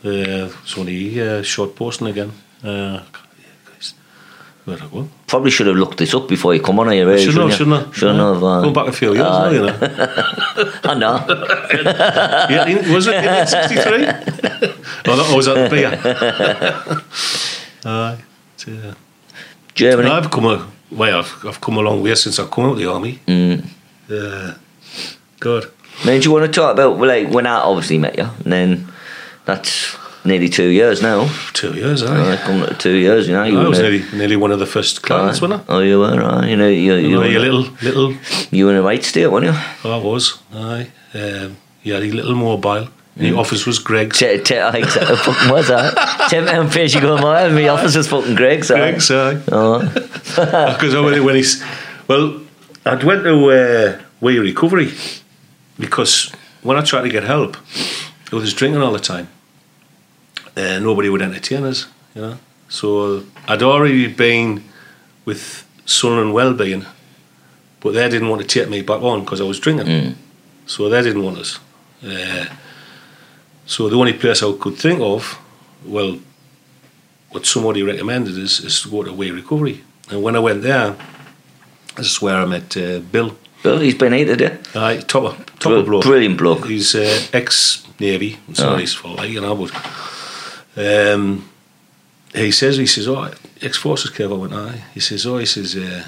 Uh, 0.04 0.50
it's 0.64 0.78
only 0.78 1.20
uh, 1.22 1.42
short 1.42 1.76
posting 1.76 2.08
again. 2.08 2.32
Uh, 2.64 3.02
go? 4.66 5.08
Probably 5.28 5.52
should 5.52 5.68
have 5.68 5.76
looked 5.76 5.98
this 5.98 6.14
up 6.14 6.28
before 6.28 6.54
you 6.56 6.62
come 6.62 6.80
on 6.80 6.92
here. 6.92 7.06
Really, 7.06 7.24
Shouldn't 7.26 7.50
have, 7.50 7.58
shouldn't 7.58 7.86
have. 7.86 7.96
Shouldn't 7.96 8.20
have. 8.20 8.44
Uh, 8.44 8.62
Going 8.62 8.74
back 8.74 8.88
a 8.88 8.92
few 8.92 9.14
years 9.14 9.20
now, 9.24 9.50
you 9.50 9.62
know. 9.62 9.78
I 10.84 10.94
know. 10.96 11.26
yeah, 12.50 12.68
in- 12.68 12.94
was 12.94 13.08
it 13.08 13.16
in 13.24 13.48
63? 13.48 14.06
oh, 15.08 15.16
that 15.16 15.36
was 15.36 15.48
at 15.48 15.56
the 15.56 15.70
beer. 15.70 15.92
Uh, 17.86 18.18
Germany. 19.76 20.10
I've 20.10 20.32
come 20.32 20.46
a 20.46 20.68
well, 20.92 21.20
I've, 21.20 21.46
I've 21.46 21.62
come 21.62 21.78
a 21.78 21.82
long 21.82 22.02
way 22.02 22.16
since 22.16 22.40
I've 22.40 22.50
come 22.52 22.66
out 22.66 22.72
of 22.74 22.78
the 22.78 22.90
army. 22.90 23.20
Mm. 23.28 23.66
Uh, 24.10 24.54
God. 25.40 25.66
Then 26.04 26.20
do 26.20 26.26
you 26.26 26.32
want 26.34 26.46
to 26.46 26.52
talk 26.52 26.74
about 26.74 26.98
like 27.00 27.30
when 27.30 27.46
I 27.48 27.56
obviously 27.60 27.98
met 27.98 28.18
you, 28.18 28.24
and 28.44 28.52
then 28.54 28.88
that's 29.46 29.96
nearly 30.26 30.50
two 30.50 30.70
years 30.70 31.02
now. 31.02 31.30
Two 31.54 31.74
years, 31.74 32.04
aye. 32.04 32.36
To 32.68 32.74
two 32.76 32.96
years, 32.96 33.28
you 33.28 33.34
know. 33.34 33.44
You 33.44 33.60
I 33.62 33.68
was 33.68 33.80
a- 33.80 33.84
nearly, 33.84 34.04
nearly 34.14 34.36
one 34.36 34.52
of 34.52 34.60
the 34.60 34.66
first 34.66 35.02
clients, 35.02 35.40
Aye. 35.42 35.48
wasn't 35.48 35.70
I? 35.70 35.74
Oh, 35.74 35.80
you 35.80 36.00
were, 36.00 36.18
right. 36.20 36.50
You 36.50 36.56
know, 36.58 36.68
you, 36.68 36.94
you, 36.96 37.10
You, 37.10 37.18
were, 37.20 37.26
a 37.26 37.40
little, 37.40 37.62
little, 37.82 38.14
you 38.52 38.66
were 38.66 38.72
in 38.72 38.78
the 38.78 38.84
right 38.84 39.04
state, 39.04 39.28
weren't 39.28 39.46
you? 39.46 39.54
I 39.92 39.98
was, 39.98 40.40
aye. 40.54 40.88
Um, 41.14 41.58
had 41.84 42.04
a 42.04 42.12
little 42.12 42.36
mobile. 42.36 42.88
The 43.18 43.32
Mm. 43.32 43.38
office 43.38 43.66
was 43.66 43.80
Greggs. 43.80 44.18
Te- 44.20 44.40
te- 44.40 44.60
I 44.60 44.82
fucking 44.84 45.50
was 45.50 45.70
that? 45.70 46.28
Ten 46.30 46.46
pound 46.48 46.70
page 46.72 46.94
you 46.96 47.00
go 47.00 47.18
mile, 47.18 47.50
my 47.50 47.70
office 47.70 47.96
was 47.96 48.10
fucking 48.10 48.36
Greggs. 48.36 48.70
aye. 48.72 48.78
Greggs, 48.78 49.10
aye. 49.10 49.40
Oh, 49.54 49.80
Because 50.76 50.94
I 50.94 51.00
went 51.00 51.24
when 51.24 51.36
he's 51.36 51.64
well, 52.10 52.42
I'd 52.86 53.04
went 53.06 53.24
to 53.24 53.36
uh, 53.52 54.02
way 54.20 54.38
recovery 54.38 54.92
because 55.80 56.32
when 56.62 56.78
I 56.78 56.82
tried 56.82 57.04
to 57.04 57.10
get 57.10 57.24
help, 57.24 57.56
I 58.34 58.36
was 58.36 58.54
drinking 58.54 58.82
all 58.82 58.92
the 58.92 59.00
time. 59.00 59.30
Uh, 60.58 60.80
nobody 60.80 61.10
would 61.10 61.22
entertain 61.22 61.64
us, 61.64 61.88
you 62.16 62.22
know. 62.22 62.38
So 62.70 63.24
I'd 63.48 63.62
already 63.62 64.08
been 64.08 64.64
with 65.26 65.66
Sun 65.86 66.18
and 66.20 66.34
Wellbeing, 66.34 66.86
but 67.82 67.94
they 67.94 68.08
didn't 68.10 68.30
want 68.30 68.42
to 68.42 68.48
take 68.48 68.70
me 68.70 68.82
back 68.82 69.02
on 69.02 69.22
because 69.22 69.42
I 69.42 69.44
was 69.44 69.60
drinking. 69.60 69.88
Mm. 69.88 70.16
So 70.66 70.90
they 70.90 71.02
didn't 71.02 71.24
want 71.24 71.38
us. 71.38 71.60
Uh, 72.04 72.46
so 73.66 73.90
the 73.90 73.98
only 73.98 74.14
place 74.14 74.42
I 74.44 74.52
could 74.60 74.78
think 74.78 75.00
of, 75.02 75.40
well, 75.86 76.18
what 77.32 77.46
somebody 77.46 77.84
recommended 77.84 78.38
is, 78.38 78.60
is 78.62 78.82
to 78.82 78.90
go 78.90 79.04
to 79.04 79.14
Way 79.14 79.32
Recovery. 79.32 79.84
And 80.10 80.24
when 80.24 80.36
I 80.36 80.40
went 80.40 80.62
there, 80.64 80.96
this 81.98 82.08
is 82.08 82.22
where 82.22 82.36
I 82.38 82.46
met 82.46 82.76
uh, 82.78 83.00
Bill. 83.00 83.36
Bill, 83.64 83.80
he's 83.80 83.96
been 83.96 84.14
here 84.14 84.26
today. 84.26 84.58
Aye, 84.76 84.98
top 85.08 85.24
of, 85.24 85.46
top 85.60 85.72
Br- 85.72 85.82
bloke. 85.90 86.04
brilliant 86.04 86.38
bloke. 86.38 86.66
He's 86.68 86.94
uh, 86.96 87.22
ex 87.34 87.86
Navy. 88.00 88.38
It's 88.50 88.60
not 88.60 88.78
Aye. 88.78 88.82
his 88.82 88.94
fault, 88.94 89.28
you 89.28 89.42
know. 89.42 89.56
But 89.56 89.72
um, 90.78 91.50
he 92.34 92.52
says, 92.52 92.78
he 92.78 92.86
says, 92.86 93.08
oh, 93.08 93.32
ex 93.62 93.78
forces 93.78 94.12
Kev, 94.12 94.32
I 94.34 94.38
went, 94.38 94.54
aye. 94.54 94.84
He 94.94 95.00
says, 95.00 95.26
oh, 95.26 95.38
he 95.38 95.46
says, 95.46 95.76
uh, 95.76 96.08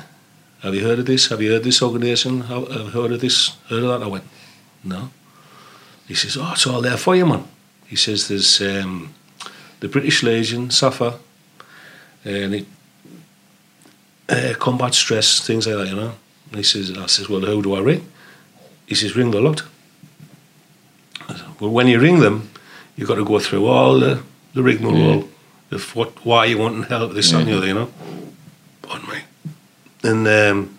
have 0.61 0.75
you 0.75 0.83
heard 0.83 0.99
of 0.99 1.05
this? 1.05 1.27
Have 1.27 1.41
you 1.41 1.49
heard 1.51 1.59
of 1.59 1.63
this 1.63 1.81
organisation? 1.81 2.41
Have, 2.41 2.67
have 2.69 2.85
you 2.85 2.89
heard 2.89 3.11
of 3.11 3.21
this? 3.21 3.55
Heard 3.69 3.83
of 3.83 3.99
that? 3.99 4.05
I 4.05 4.09
went, 4.09 4.25
no. 4.83 5.09
He 6.07 6.15
says, 6.15 6.37
oh, 6.37 6.51
it's 6.53 6.67
all 6.67 6.81
there 6.81 6.97
for 6.97 7.15
you, 7.15 7.25
man. 7.25 7.45
He 7.87 7.95
says, 7.95 8.27
there's 8.27 8.61
um, 8.61 9.13
the 9.79 9.87
British 9.87 10.23
Legion, 10.23 10.69
SSAFA, 10.69 11.19
and 12.25 12.55
it, 12.55 12.65
uh, 14.29 14.53
combat 14.59 14.93
stress, 14.93 15.45
things 15.45 15.67
like 15.67 15.77
that, 15.77 15.87
you 15.87 15.95
know. 15.95 16.13
And 16.49 16.57
he 16.57 16.63
says, 16.63 16.97
I 16.97 17.05
says, 17.07 17.29
well, 17.29 17.41
who 17.41 17.61
do 17.61 17.75
I 17.75 17.79
ring? 17.79 18.09
He 18.85 18.95
says, 18.95 19.15
ring 19.15 19.31
the 19.31 19.41
lot. 19.41 19.63
Said, 21.27 21.41
well, 21.59 21.71
when 21.71 21.87
you 21.87 21.99
ring 21.99 22.19
them, 22.19 22.49
you've 22.95 23.07
got 23.07 23.15
to 23.15 23.25
go 23.25 23.39
through 23.39 23.65
all 23.67 23.99
the, 23.99 24.23
the 24.57 24.63
rigmarole 24.63 25.29
of 25.71 25.95
what, 25.95 26.25
why 26.25 26.45
you 26.45 26.57
want 26.57 26.87
help, 26.87 27.13
this 27.13 27.31
and 27.31 27.47
the 27.47 27.55
other, 27.55 27.67
you 27.67 27.73
know. 27.73 27.91
On 28.89 29.01
me. 29.07 29.19
And 30.03 30.27
um, 30.27 30.77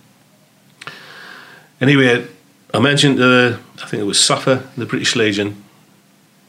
anyway, 1.80 2.26
I 2.74 2.78
mentioned 2.80 3.20
uh, 3.20 3.56
I 3.82 3.86
think 3.86 4.02
it 4.02 4.06
was 4.06 4.18
SSAFA, 4.18 4.74
the 4.74 4.86
British 4.86 5.14
Legion, 5.14 5.62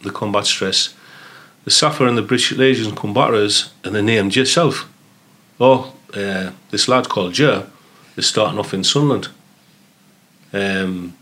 the 0.02 0.12
combat 0.12 0.46
stress. 0.46 0.96
The 1.66 1.72
SSAFA 1.72 2.08
and 2.08 2.18
the 2.18 2.24
British 2.24 2.54
Legion 2.54 2.96
combatants, 2.96 3.72
and 3.84 3.94
they 3.94 4.02
named 4.02 4.36
yourself. 4.36 4.90
Oh, 5.60 5.94
uh, 6.14 6.52
this 6.72 6.88
lad 6.88 7.10
called 7.10 7.34
Joe 7.34 7.68
is 8.16 8.26
starting 8.26 8.58
off 8.58 8.74
in 8.74 8.84
Sunderland. 8.84 9.28
Um, 10.52 11.16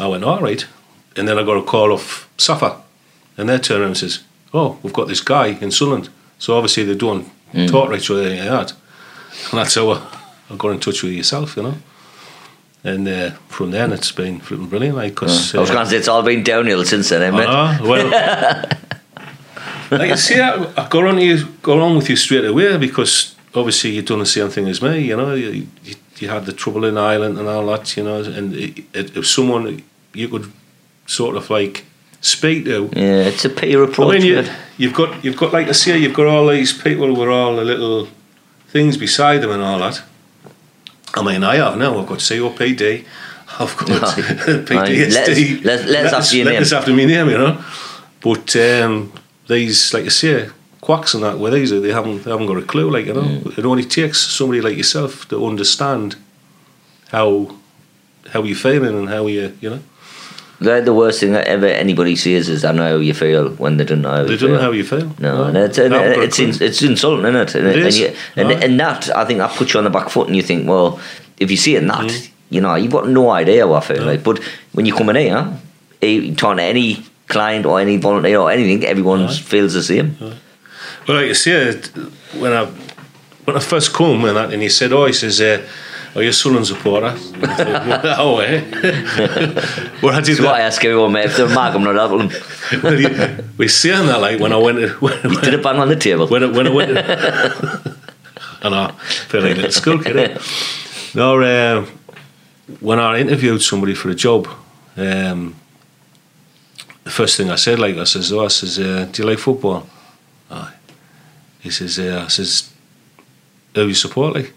I 0.00 0.08
went, 0.08 0.24
all 0.24 0.40
right. 0.40 0.66
And 1.14 1.28
then 1.28 1.38
I 1.38 1.44
got 1.44 1.56
a 1.56 1.62
call 1.62 1.92
off 1.92 2.28
SSAFA, 2.36 2.80
and 3.36 3.48
they 3.48 3.58
turned 3.58 3.82
around 3.82 3.90
and 3.90 3.98
says, 3.98 4.24
oh, 4.54 4.78
we've 4.82 4.92
got 4.92 5.08
this 5.08 5.20
guy 5.20 5.48
in 5.48 5.70
Sunderland. 5.70 6.08
So 6.38 6.56
obviously 6.56 6.84
they 6.84 6.94
don't 6.94 7.30
Mm. 7.54 7.70
talk 7.70 7.88
right 7.88 8.02
through 8.02 8.22
anything 8.22 8.48
like 8.48 8.68
that. 8.68 8.72
And 9.50 9.60
that's 9.60 9.76
how 9.76 9.90
I, 9.90 10.02
I 10.50 10.56
got 10.56 10.70
in 10.70 10.80
touch 10.80 11.02
with 11.04 11.12
yourself, 11.12 11.56
you 11.56 11.62
know. 11.62 11.74
And 12.82 13.06
uh, 13.08 13.30
from 13.48 13.70
then 13.70 13.92
it's 13.92 14.10
been 14.12 14.38
brilliant, 14.38 14.96
like, 14.96 15.14
because... 15.14 15.54
I 15.54 15.60
was 15.60 15.70
going 15.70 15.84
to 15.84 15.90
say 15.90 15.96
it's 15.96 16.08
all 16.08 16.22
been 16.22 16.42
downhill 16.42 16.84
since 16.84 17.08
then, 17.08 17.22
eh, 17.22 17.30
mate? 17.30 17.48
I 17.48 17.78
know, 17.78 17.88
well, 17.88 18.10
like 19.90 20.10
I 20.10 20.14
say, 20.16 20.40
I, 20.40 20.64
I 20.76 20.88
got 20.88 21.04
on 21.04 21.18
you, 21.18 21.46
got 21.62 21.78
on 21.78 21.96
with 21.96 22.10
you 22.10 22.16
straight 22.16 22.44
away 22.44 22.76
because 22.78 23.34
obviously 23.54 23.90
you've 23.90 24.06
done 24.06 24.18
the 24.18 24.26
same 24.26 24.48
thing 24.48 24.68
as 24.68 24.82
me. 24.82 24.98
You 25.00 25.16
know, 25.16 25.34
you, 25.34 25.68
you, 25.84 25.94
you 26.18 26.28
had 26.28 26.46
the 26.46 26.52
trouble 26.52 26.84
in 26.84 26.98
Ireland 26.98 27.38
and 27.38 27.48
all 27.48 27.66
that. 27.66 27.96
You 27.96 28.04
know, 28.04 28.22
and 28.22 28.54
it, 28.54 28.78
it, 28.92 29.16
if 29.16 29.26
someone 29.26 29.82
you 30.12 30.28
could 30.28 30.52
sort 31.06 31.36
of 31.36 31.48
like 31.50 31.84
speak 32.26 32.64
to. 32.64 32.90
Yeah, 32.94 33.28
it's 33.30 33.44
a 33.44 33.48
peer 33.50 33.82
I 33.84 33.86
mean, 34.10 34.22
you, 34.22 34.44
you've 34.78 34.94
got 34.94 35.24
you've 35.24 35.36
got 35.36 35.52
like 35.52 35.68
I 35.68 35.72
say, 35.72 35.98
you've 35.98 36.14
got 36.14 36.26
all 36.26 36.46
these 36.48 36.72
people 36.72 37.12
with 37.14 37.28
all 37.28 37.56
the 37.56 37.64
little 37.64 38.08
things 38.68 38.96
beside 38.96 39.38
them 39.42 39.50
and 39.50 39.62
all 39.62 39.78
that. 39.78 40.02
I 41.14 41.22
mean, 41.22 41.42
I 41.44 41.56
have 41.56 41.78
now. 41.78 41.98
I've 41.98 42.06
got 42.06 42.18
COPD. 42.18 43.04
I've 43.58 43.76
got 43.76 43.88
Right. 43.88 44.24
PTSD. 44.66 45.64
Let's- 45.64 45.64
let's- 45.64 45.84
let's 45.86 46.12
after 46.12 46.36
your 46.36 46.44
name. 46.46 46.54
Let's 46.58 46.72
after 46.72 46.90
my 46.92 47.04
name, 47.04 47.30
you 47.30 47.38
know. 47.38 47.64
But 48.20 48.54
um, 48.56 49.12
these, 49.48 49.94
like 49.94 50.04
I 50.04 50.08
say, 50.08 50.48
quacks 50.80 51.14
and 51.14 51.22
that, 51.22 51.38
with 51.38 51.52
these, 51.54 51.70
they 51.70 51.92
haven't 51.92 52.24
they 52.24 52.30
haven't 52.30 52.46
got 52.48 52.58
a 52.58 52.62
clue. 52.62 52.90
Like 52.90 53.06
you 53.06 53.14
know, 53.14 53.22
Mm. 53.22 53.58
it 53.58 53.64
only 53.64 53.84
takes 53.84 54.18
somebody 54.20 54.60
like 54.60 54.76
yourself 54.76 55.26
to 55.28 55.46
understand 55.46 56.16
how 57.12 57.54
how 58.32 58.42
you're 58.42 58.56
feeling 58.56 58.98
and 58.98 59.08
how 59.08 59.26
you 59.28 59.56
you 59.60 59.70
know 59.70 59.80
They're 60.58 60.80
the 60.80 60.94
worst 60.94 61.20
thing 61.20 61.32
that 61.32 61.46
ever 61.46 61.66
anybody 61.66 62.16
says 62.16 62.48
is 62.48 62.64
I 62.64 62.72
know 62.72 62.88
how 62.92 62.96
you 62.96 63.12
feel 63.12 63.50
when 63.50 63.76
they 63.76 63.84
don't 63.84 64.00
know 64.00 64.10
how 64.10 64.22
they 64.24 64.32
you 64.32 64.38
don't 64.38 64.48
feel. 64.48 64.56
know 64.56 64.62
how 64.62 64.70
you 64.72 64.84
feel. 64.84 65.14
No, 65.18 65.44
and 65.44 65.56
it's, 65.56 65.76
and 65.76 65.92
They 65.92 65.98
haven't 65.98 66.14
got 66.14 66.20
a 66.20 66.24
it's, 66.24 66.38
in, 66.38 66.62
it's 66.66 66.82
insulting, 66.82 67.26
isn't 67.26 67.36
it? 67.36 67.54
And, 67.56 67.66
It 67.68 67.84
and, 67.84 67.94
you, 67.94 68.16
and, 68.36 68.48
Aye. 68.48 68.64
and 68.64 68.80
that, 68.80 69.14
I 69.14 69.24
think, 69.26 69.38
that 69.38 69.50
puts 69.54 69.74
you 69.74 69.78
on 69.78 69.84
the 69.84 69.90
back 69.90 70.08
foot 70.08 70.28
and 70.28 70.36
you 70.36 70.42
think, 70.42 70.66
well, 70.66 70.98
if 71.38 71.50
you 71.50 71.56
see 71.58 71.76
it 71.76 71.86
that, 71.86 72.06
Mm. 72.06 72.30
you 72.48 72.60
know, 72.62 72.74
you've 72.74 72.90
got 72.92 73.06
no 73.08 73.28
idea 73.30 73.66
what 73.66 73.82
I 73.84 73.94
feel 73.94 74.04
like. 74.04 74.22
But 74.24 74.42
when 74.72 74.86
you 74.86 74.94
come 74.94 75.10
in 75.10 75.16
here, 75.16 75.46
eh, 76.00 76.06
you 76.06 76.34
talk 76.34 76.56
to 76.56 76.62
any 76.62 77.02
client 77.28 77.66
or 77.66 77.78
any 77.78 77.98
volunteer 77.98 78.38
or 78.38 78.50
anything, 78.50 78.82
everyone 78.86 79.24
Aye. 79.24 79.34
feels 79.34 79.74
the 79.74 79.82
same. 79.82 80.16
Well, 81.06 81.18
like 81.18 81.26
you 81.26 81.34
say, 81.34 81.74
when 82.38 82.52
I 82.54 82.64
when 83.44 83.56
I 83.56 83.60
first 83.60 83.92
come 83.92 84.24
and 84.24 84.36
that, 84.36 84.52
and 84.52 84.62
he 84.62 84.68
said, 84.68 84.92
"Oh, 84.92 85.04
he 85.06 85.12
says, 85.12 85.40
uh, 85.40 85.60
are 86.16 86.22
you 86.22 86.32
supporter?" 86.32 87.14
I 87.42 88.16
oh, 88.18 88.38
eh? 88.38 88.62
well, 90.02 90.14
I 90.14 90.20
did 90.20 90.36
That's 90.36 90.40
what 90.40 90.54
I 90.54 90.58
that. 90.58 90.72
ask 90.72 90.84
everyone, 90.84 91.12
mate. 91.12 91.26
If 91.26 91.36
they're 91.36 91.48
Mark, 91.48 91.74
I'm 91.74 91.84
not 91.84 91.94
having 91.96 92.28
them. 92.28 92.82
Well, 92.82 93.00
you- 93.00 93.44
We're 93.58 93.68
saying 93.68 94.06
that 94.06 94.20
like 94.20 94.40
when 94.40 94.52
I 94.52 94.56
went 94.56 94.78
to, 94.78 94.88
when, 95.00 95.12
You 95.30 95.40
did 95.40 95.54
it 95.54 95.62
bang 95.62 95.78
on 95.78 95.88
the 95.88 95.96
table. 95.96 96.26
when 96.28 96.42
I, 96.42 96.46
when 96.46 96.66
I 96.66 96.70
went. 96.70 96.90
To, 96.94 97.96
I 98.62 98.68
know, 98.68 98.88
feel 99.28 99.42
like 99.42 99.52
a 99.52 99.54
little 99.56 99.70
school 99.70 99.98
kid. 100.02 100.16
eh? 100.16 100.38
No, 101.14 101.40
uh, 101.40 101.86
when 102.80 102.98
I 102.98 103.18
interviewed 103.20 103.62
somebody 103.62 103.94
for 103.94 104.10
a 104.10 104.14
job, 104.14 104.48
um, 104.96 105.54
the 107.04 107.10
first 107.10 107.36
thing 107.36 107.50
I 107.50 107.56
said, 107.56 107.78
like 107.78 107.96
I 107.96 108.04
says, 108.04 108.32
"Oh, 108.32 108.44
I 108.44 108.48
says, 108.48 108.78
uh, 108.78 109.06
do 109.12 109.22
you 109.22 109.28
like 109.28 109.38
football?" 109.38 109.86
Aye. 110.50 110.72
He 111.60 111.70
says, 111.70 111.96
"Yeah." 111.98 112.24
I 112.24 112.28
says, 112.28 112.68
"Who 113.74 113.86
you 113.86 113.94
support?" 113.94 114.34
Like, 114.34 114.52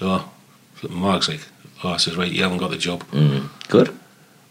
oh, 0.00 0.29
Mark's 0.88 1.28
like, 1.28 1.40
"Oh," 1.84 1.90
I 1.90 1.96
says, 1.98 2.16
"Right, 2.16 2.30
you 2.32 2.42
haven't 2.42 2.58
got 2.58 2.70
the 2.70 2.78
job." 2.78 3.04
Mm. 3.12 3.48
Good. 3.68 3.90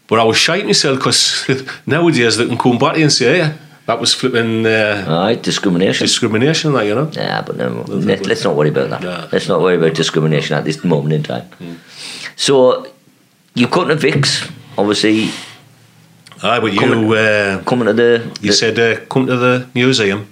But 0.06 0.18
I 0.18 0.24
was 0.24 0.36
shiting 0.36 0.66
myself 0.66 0.98
because 0.98 1.44
nowadays 1.86 2.36
they 2.36 2.46
can 2.46 2.58
come 2.58 2.78
back 2.78 2.96
and 2.98 3.12
say, 3.12 3.38
"Yeah, 3.38 3.52
that 3.86 3.98
was 4.00 4.14
flipping 4.14 4.66
uh, 4.66 5.04
Aye, 5.08 5.36
discrimination. 5.36 6.04
discrimination," 6.06 6.72
like 6.72 6.86
you 6.86 6.94
know. 6.94 7.10
Yeah, 7.12 7.42
but 7.42 7.56
no, 7.56 7.84
let, 7.88 8.26
let's 8.26 8.44
not 8.44 8.54
worry 8.56 8.70
about 8.70 8.90
that. 8.90 9.02
No. 9.02 9.28
Let's 9.32 9.48
not 9.48 9.60
worry 9.60 9.76
about 9.76 9.94
discrimination 9.94 10.56
at 10.56 10.64
this 10.64 10.82
moment 10.84 11.12
in 11.14 11.22
time. 11.22 11.48
So, 12.36 12.86
you 13.54 13.66
come 13.68 13.88
to 13.88 13.96
Vix, 13.96 14.48
obviously, 14.78 15.30
Aye, 16.42 16.58
but 16.60 16.72
you 16.72 16.78
Coming- 16.80 17.12
uh, 17.12 17.62
coming 17.66 17.86
to 17.86 17.92
the. 17.92 18.38
you 18.40 18.52
said 18.52 18.78
uh, 18.78 19.04
come 19.06 19.26
to 19.26 19.36
the 19.36 19.68
museum. 19.74 20.26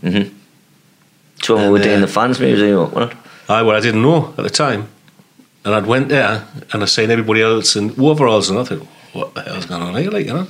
so 1.42 1.54
when 1.54 1.64
we 1.64 1.70
were 1.70 1.76
and, 1.76 1.84
doing 1.84 1.98
uh, 1.98 2.06
the 2.06 2.12
fans 2.12 2.40
museum, 2.40 2.90
wasn't 2.92 3.12
it? 3.12 3.18
Aye, 3.48 3.62
well, 3.62 3.76
I 3.76 3.80
didn't 3.80 4.02
know 4.02 4.34
at 4.38 4.42
the 4.44 4.50
time. 4.50 4.88
And 5.68 5.74
I'd 5.76 5.84
went 5.86 6.08
there 6.08 6.46
and 6.72 6.82
I 6.82 6.86
seen 6.86 7.10
everybody 7.10 7.42
else 7.42 7.76
in 7.76 7.90
overalls 8.00 8.48
and 8.48 8.58
I 8.58 8.64
thought, 8.64 8.86
what 9.12 9.34
the 9.34 9.42
hell's 9.42 9.66
going 9.66 9.82
on 9.82 9.94
here, 9.96 10.10
like, 10.10 10.24
you 10.24 10.32
know? 10.32 10.46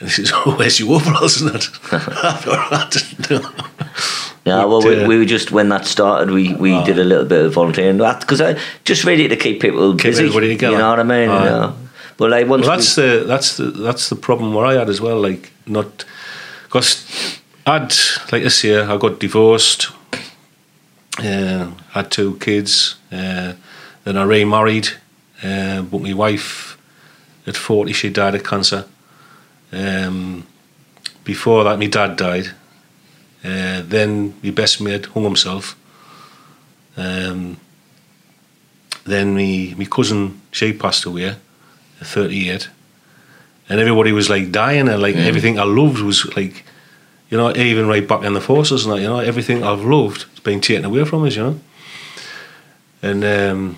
And 0.00 0.08
he 0.08 0.24
says, 0.24 0.32
oh, 0.34 0.56
where's 0.56 0.80
your 0.80 0.94
overalls 0.94 1.42
And 1.42 1.50
I 1.52 2.88
didn't 2.90 3.30
know. 3.30 3.50
Yeah, 4.46 4.64
well, 4.64 4.80
we, 4.80 5.04
uh, 5.04 5.06
we 5.06 5.18
were 5.18 5.26
just 5.26 5.52
when 5.52 5.68
that 5.68 5.84
started, 5.84 6.30
we, 6.32 6.54
we 6.54 6.72
Ah. 6.72 6.82
did 6.82 6.98
a 6.98 7.04
little 7.04 7.26
bit 7.26 7.44
of 7.44 7.52
volunteering 7.52 7.98
because 7.98 8.40
I 8.40 8.58
just 8.86 9.04
really 9.04 9.28
to 9.28 9.36
keep 9.36 9.60
people 9.60 9.92
busy. 9.92 10.24
everybody 10.24 10.48
together. 10.48 10.72
You 10.72 10.78
know 10.78 10.88
what 10.88 11.00
I 11.00 11.02
mean? 11.02 11.28
Aye. 11.28 11.44
Yeah. 11.44 11.72
But 12.16 12.30
like 12.30 12.46
once 12.46 12.66
Well, 12.66 12.74
that's 12.76 12.94
the 12.94 13.24
that's 13.28 13.58
the 13.58 13.64
that's 13.64 14.08
the 14.08 14.16
problem 14.16 14.54
where 14.54 14.64
I 14.64 14.78
had 14.78 14.88
as 14.88 15.02
well. 15.02 15.20
Like 15.20 15.52
not 15.66 16.06
because 16.64 17.04
I'd 17.66 17.92
like 18.32 18.44
this 18.44 18.64
year 18.64 18.84
I 18.90 18.96
got 18.96 19.18
divorced, 19.20 19.88
uh, 21.18 21.70
had 21.90 22.10
two 22.10 22.36
kids, 22.38 22.96
uh, 23.12 23.52
then 24.06 24.16
I 24.16 24.22
remarried, 24.22 24.88
uh, 25.42 25.82
but 25.82 26.00
my 26.00 26.14
wife 26.14 26.78
at 27.46 27.56
forty 27.56 27.92
she 27.92 28.08
died 28.08 28.34
of 28.36 28.44
cancer. 28.44 28.84
Um, 29.72 30.46
before 31.24 31.64
that, 31.64 31.78
my 31.78 31.86
dad 31.88 32.16
died. 32.16 32.46
Uh, 33.44 33.82
then 33.84 34.34
my 34.42 34.50
best 34.50 34.80
mate 34.80 35.06
hung 35.06 35.24
himself. 35.24 35.76
Um, 36.96 37.56
then 39.04 39.34
me 39.34 39.74
my 39.76 39.84
cousin 39.84 40.40
she 40.52 40.72
passed 40.72 41.04
away. 41.04 41.34
38 42.00 42.68
and 43.68 43.80
everybody 43.80 44.12
was 44.12 44.28
like 44.28 44.52
dying 44.52 44.86
and 44.88 45.00
like 45.02 45.14
Mm. 45.16 45.26
everything 45.26 45.58
I 45.58 45.64
loved 45.64 46.00
was 46.00 46.26
like 46.36 46.62
you 47.30 47.38
know 47.38 47.56
even 47.56 47.88
right 47.88 48.06
back 48.06 48.22
in 48.22 48.34
the 48.34 48.40
forces 48.40 48.84
and 48.84 48.92
that 48.94 49.00
you 49.00 49.08
know 49.08 49.18
everything 49.18 49.64
I've 49.64 49.82
loved 49.84 50.22
has 50.30 50.40
been 50.40 50.60
taken 50.60 50.84
away 50.84 51.04
from 51.06 51.24
us 51.24 51.34
you 51.36 51.42
know 51.42 51.60
and 53.02 53.24
um, 53.24 53.76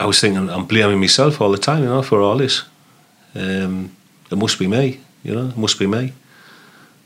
I 0.00 0.06
was 0.06 0.20
thinking 0.20 0.48
I'm 0.50 0.66
blaming 0.66 1.00
myself 1.00 1.40
all 1.40 1.50
the 1.50 1.58
time 1.58 1.82
you 1.82 1.88
know 1.88 2.02
for 2.02 2.20
all 2.20 2.36
this. 2.38 2.62
Um, 3.34 3.90
it 4.30 4.36
must 4.38 4.58
be 4.58 4.66
me 4.66 5.00
you 5.24 5.34
know 5.34 5.48
it 5.48 5.56
must 5.56 5.78
be 5.78 5.86
me. 5.86 6.12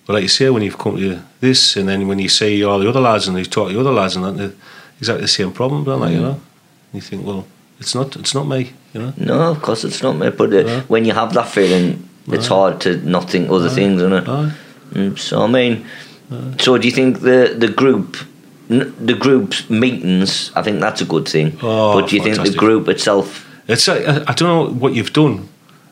But 0.07 0.15
like 0.15 0.23
you 0.23 0.29
say 0.29 0.51
when 0.51 0.63
you've 0.63 0.79
come 0.79 0.97
to 0.97 1.21
this 1.41 1.77
and 1.77 1.89
then 1.89 2.09
when 2.09 2.19
you 2.19 2.29
see 2.29 2.65
all 2.65 2.79
the 2.81 2.89
other 2.89 3.01
lads 3.01 3.29
and 3.29 3.39
you 3.39 3.45
talk 3.45 3.69
to 3.69 3.75
the 3.75 3.81
other 3.81 3.93
lads 3.93 4.17
and 4.17 4.25
that 4.25 4.37
they're 4.37 4.53
exactly 4.99 5.23
the 5.23 5.29
same 5.29 5.53
problem 5.53 5.85
don't 5.85 6.01
they 6.01 6.15
you 6.15 6.21
know? 6.21 6.41
You 6.93 7.01
think 7.01 7.25
well 7.27 7.47
it's 7.81 7.95
not 7.95 8.17
it's 8.17 8.35
not 8.35 8.47
me 8.47 8.73
you 8.95 9.01
know? 9.01 9.13
No, 9.17 9.51
of 9.51 9.63
course 9.63 9.85
it's 9.85 10.03
not, 10.03 10.17
me, 10.19 10.29
But 10.31 10.53
uh, 10.53 10.63
No. 10.63 10.81
when 10.89 11.05
you 11.07 11.15
have 11.15 11.33
that 11.33 11.49
feeling, 11.49 12.07
it's 12.29 12.49
hard 12.49 12.79
to 12.83 12.97
not 13.09 13.31
think 13.31 13.49
other 13.51 13.71
things, 13.71 14.03
isn't 14.03 14.13
it? 14.13 14.25
Mm, 14.25 15.19
so 15.19 15.43
I 15.43 15.47
mean, 15.47 15.87
so 16.59 16.77
do 16.77 16.87
you 16.87 16.93
think 16.95 17.21
the 17.21 17.55
the 17.59 17.69
group, 17.69 18.17
the 18.69 19.15
group's 19.15 19.69
meetings? 19.71 20.51
I 20.55 20.63
think 20.63 20.81
that's 20.81 21.01
a 21.01 21.05
good 21.05 21.29
thing. 21.29 21.59
Oh, 21.63 22.01
but 22.01 22.09
do 22.11 22.17
you 22.17 22.23
think 22.23 22.43
the 22.43 22.53
group 22.57 22.89
itself? 22.89 23.47
It's 23.69 23.89
I, 23.89 23.97
I 24.27 24.33
don't 24.35 24.43
know 24.43 24.67
what 24.73 24.95
you've 24.95 25.13
done, 25.13 25.49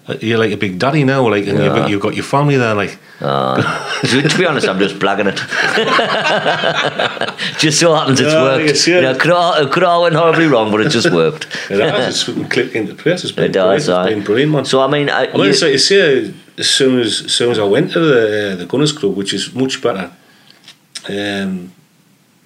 uh, 0.09 0.15
you're 0.21 0.39
like 0.39 0.53
a 0.53 0.57
big 0.57 0.79
daddy 0.79 1.05
now, 1.05 1.29
like, 1.29 1.47
and 1.47 1.59
Yeah. 1.59 1.87
you've, 1.87 2.01
got 2.01 2.15
your 2.15 2.25
family 2.25 2.57
there, 2.57 2.75
like. 2.75 2.99
Uh, 3.21 3.61
to, 4.03 4.39
be 4.39 4.47
honest, 4.47 4.67
I'm 4.67 4.79
just 4.79 4.99
blagging 4.99 5.27
it. 5.29 5.37
just 7.59 7.79
so 7.79 7.95
happens 7.95 8.21
it's 8.21 8.33
Yeah, 8.33 8.43
worked. 8.43 8.87
yeah. 8.89 8.95
You 8.97 9.03
know, 9.03 9.11
it 9.13 9.21
could 9.21 9.31
all, 9.31 9.55
it 9.55 9.71
could 9.73 9.85
all 9.85 10.03
went 10.03 10.15
horribly 10.15 10.47
wrong, 10.47 10.71
but 10.73 10.81
it 10.81 10.89
just 10.89 11.11
worked. 11.13 11.47
It 11.71 11.81
has. 11.81 12.29
It's 12.29 12.49
clicked 12.53 12.75
into 12.75 12.95
place. 12.95 13.23
It's 13.25 13.33
been 13.33 13.45
It 13.47 13.53
does. 13.53 13.89
It's 13.89 14.09
been 14.09 14.25
brilliant, 14.25 14.53
man. 14.53 14.65
So 14.65 14.81
I 14.81 14.87
mean, 14.89 15.11
I, 15.11 15.27
I 15.27 15.33
mean, 15.33 15.45
you- 15.45 15.51
it's 15.51 15.63
like 15.63 15.73
you 15.73 15.79
say, 15.79 16.33
as 16.59 16.69
soon 16.69 16.99
as, 16.99 17.23
as 17.27 17.33
soon 17.33 17.51
as 17.53 17.59
I 17.59 17.65
went 17.65 17.93
to 17.93 18.01
the 18.01 18.53
uh, 18.53 18.57
the 18.57 18.67
Gunners 18.67 18.93
Club, 18.93 19.17
which 19.17 19.33
is 19.35 19.55
much 19.55 19.81
better, 19.83 20.11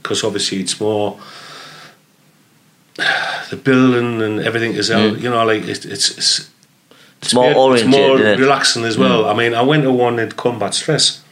because 0.04 0.22
obviously 0.22 0.60
it's 0.60 0.78
more 0.78 1.18
the 3.50 3.56
building 3.56 4.20
and 4.22 4.40
everything 4.40 4.74
is 4.74 4.90
out. 4.90 5.18
You 5.18 5.30
know, 5.30 5.44
like 5.44 5.62
it, 5.62 5.84
it's 5.84 6.10
it's 6.10 6.50
it's 7.22 7.34
more 7.34 7.50
it's 7.50 7.58
oriented. 7.58 7.90
more 7.90 8.16
relaxing 8.16 8.84
as 8.84 8.98
well. 8.98 9.26
I 9.26 9.34
mean, 9.34 9.54
I 9.54 9.62
went 9.62 9.82
to 9.84 9.92
one 9.92 10.18
at 10.20 10.36
Combat 10.36 10.74
Stress. 10.74 11.24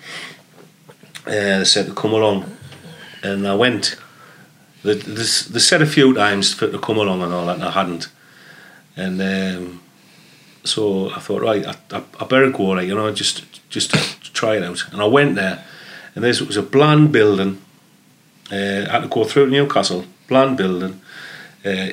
Uh, 1.26 1.58
they 1.58 1.64
said 1.64 1.86
to 1.86 1.94
come 1.94 2.14
along, 2.14 2.56
and 3.22 3.46
I 3.46 3.54
went. 3.54 3.96
They, 4.82 4.94
they, 4.94 5.12
they 5.12 5.60
said 5.60 5.82
a 5.82 5.86
few 5.86 6.14
times 6.14 6.54
for 6.54 6.68
to 6.68 6.78
come 6.78 6.96
along 6.96 7.22
and 7.22 7.32
all 7.32 7.46
that, 7.46 7.56
and 7.56 7.64
I 7.64 7.70
hadn't. 7.70 8.08
And 8.96 9.20
um, 9.20 9.82
so 10.64 11.10
I 11.10 11.20
thought, 11.20 11.42
right, 11.42 11.64
I, 11.64 11.74
I, 11.92 12.02
I 12.18 12.24
better 12.24 12.50
go, 12.50 12.64
like 12.64 12.88
you 12.88 12.94
know, 12.94 13.12
just 13.12 13.44
just 13.68 13.90
to 13.92 14.32
try 14.32 14.56
it 14.56 14.62
out. 14.62 14.82
And 14.92 15.02
I 15.02 15.06
went 15.06 15.36
there, 15.36 15.62
and 16.14 16.24
this 16.24 16.40
was 16.40 16.56
a 16.56 16.62
bland 16.62 17.12
building. 17.12 17.60
Uh, 18.52 18.90
had 18.90 19.00
to 19.00 19.08
go 19.08 19.24
through 19.24 19.48
Newcastle, 19.48 20.04
bland 20.28 20.58
building, 20.58 21.00
uh, 21.64 21.88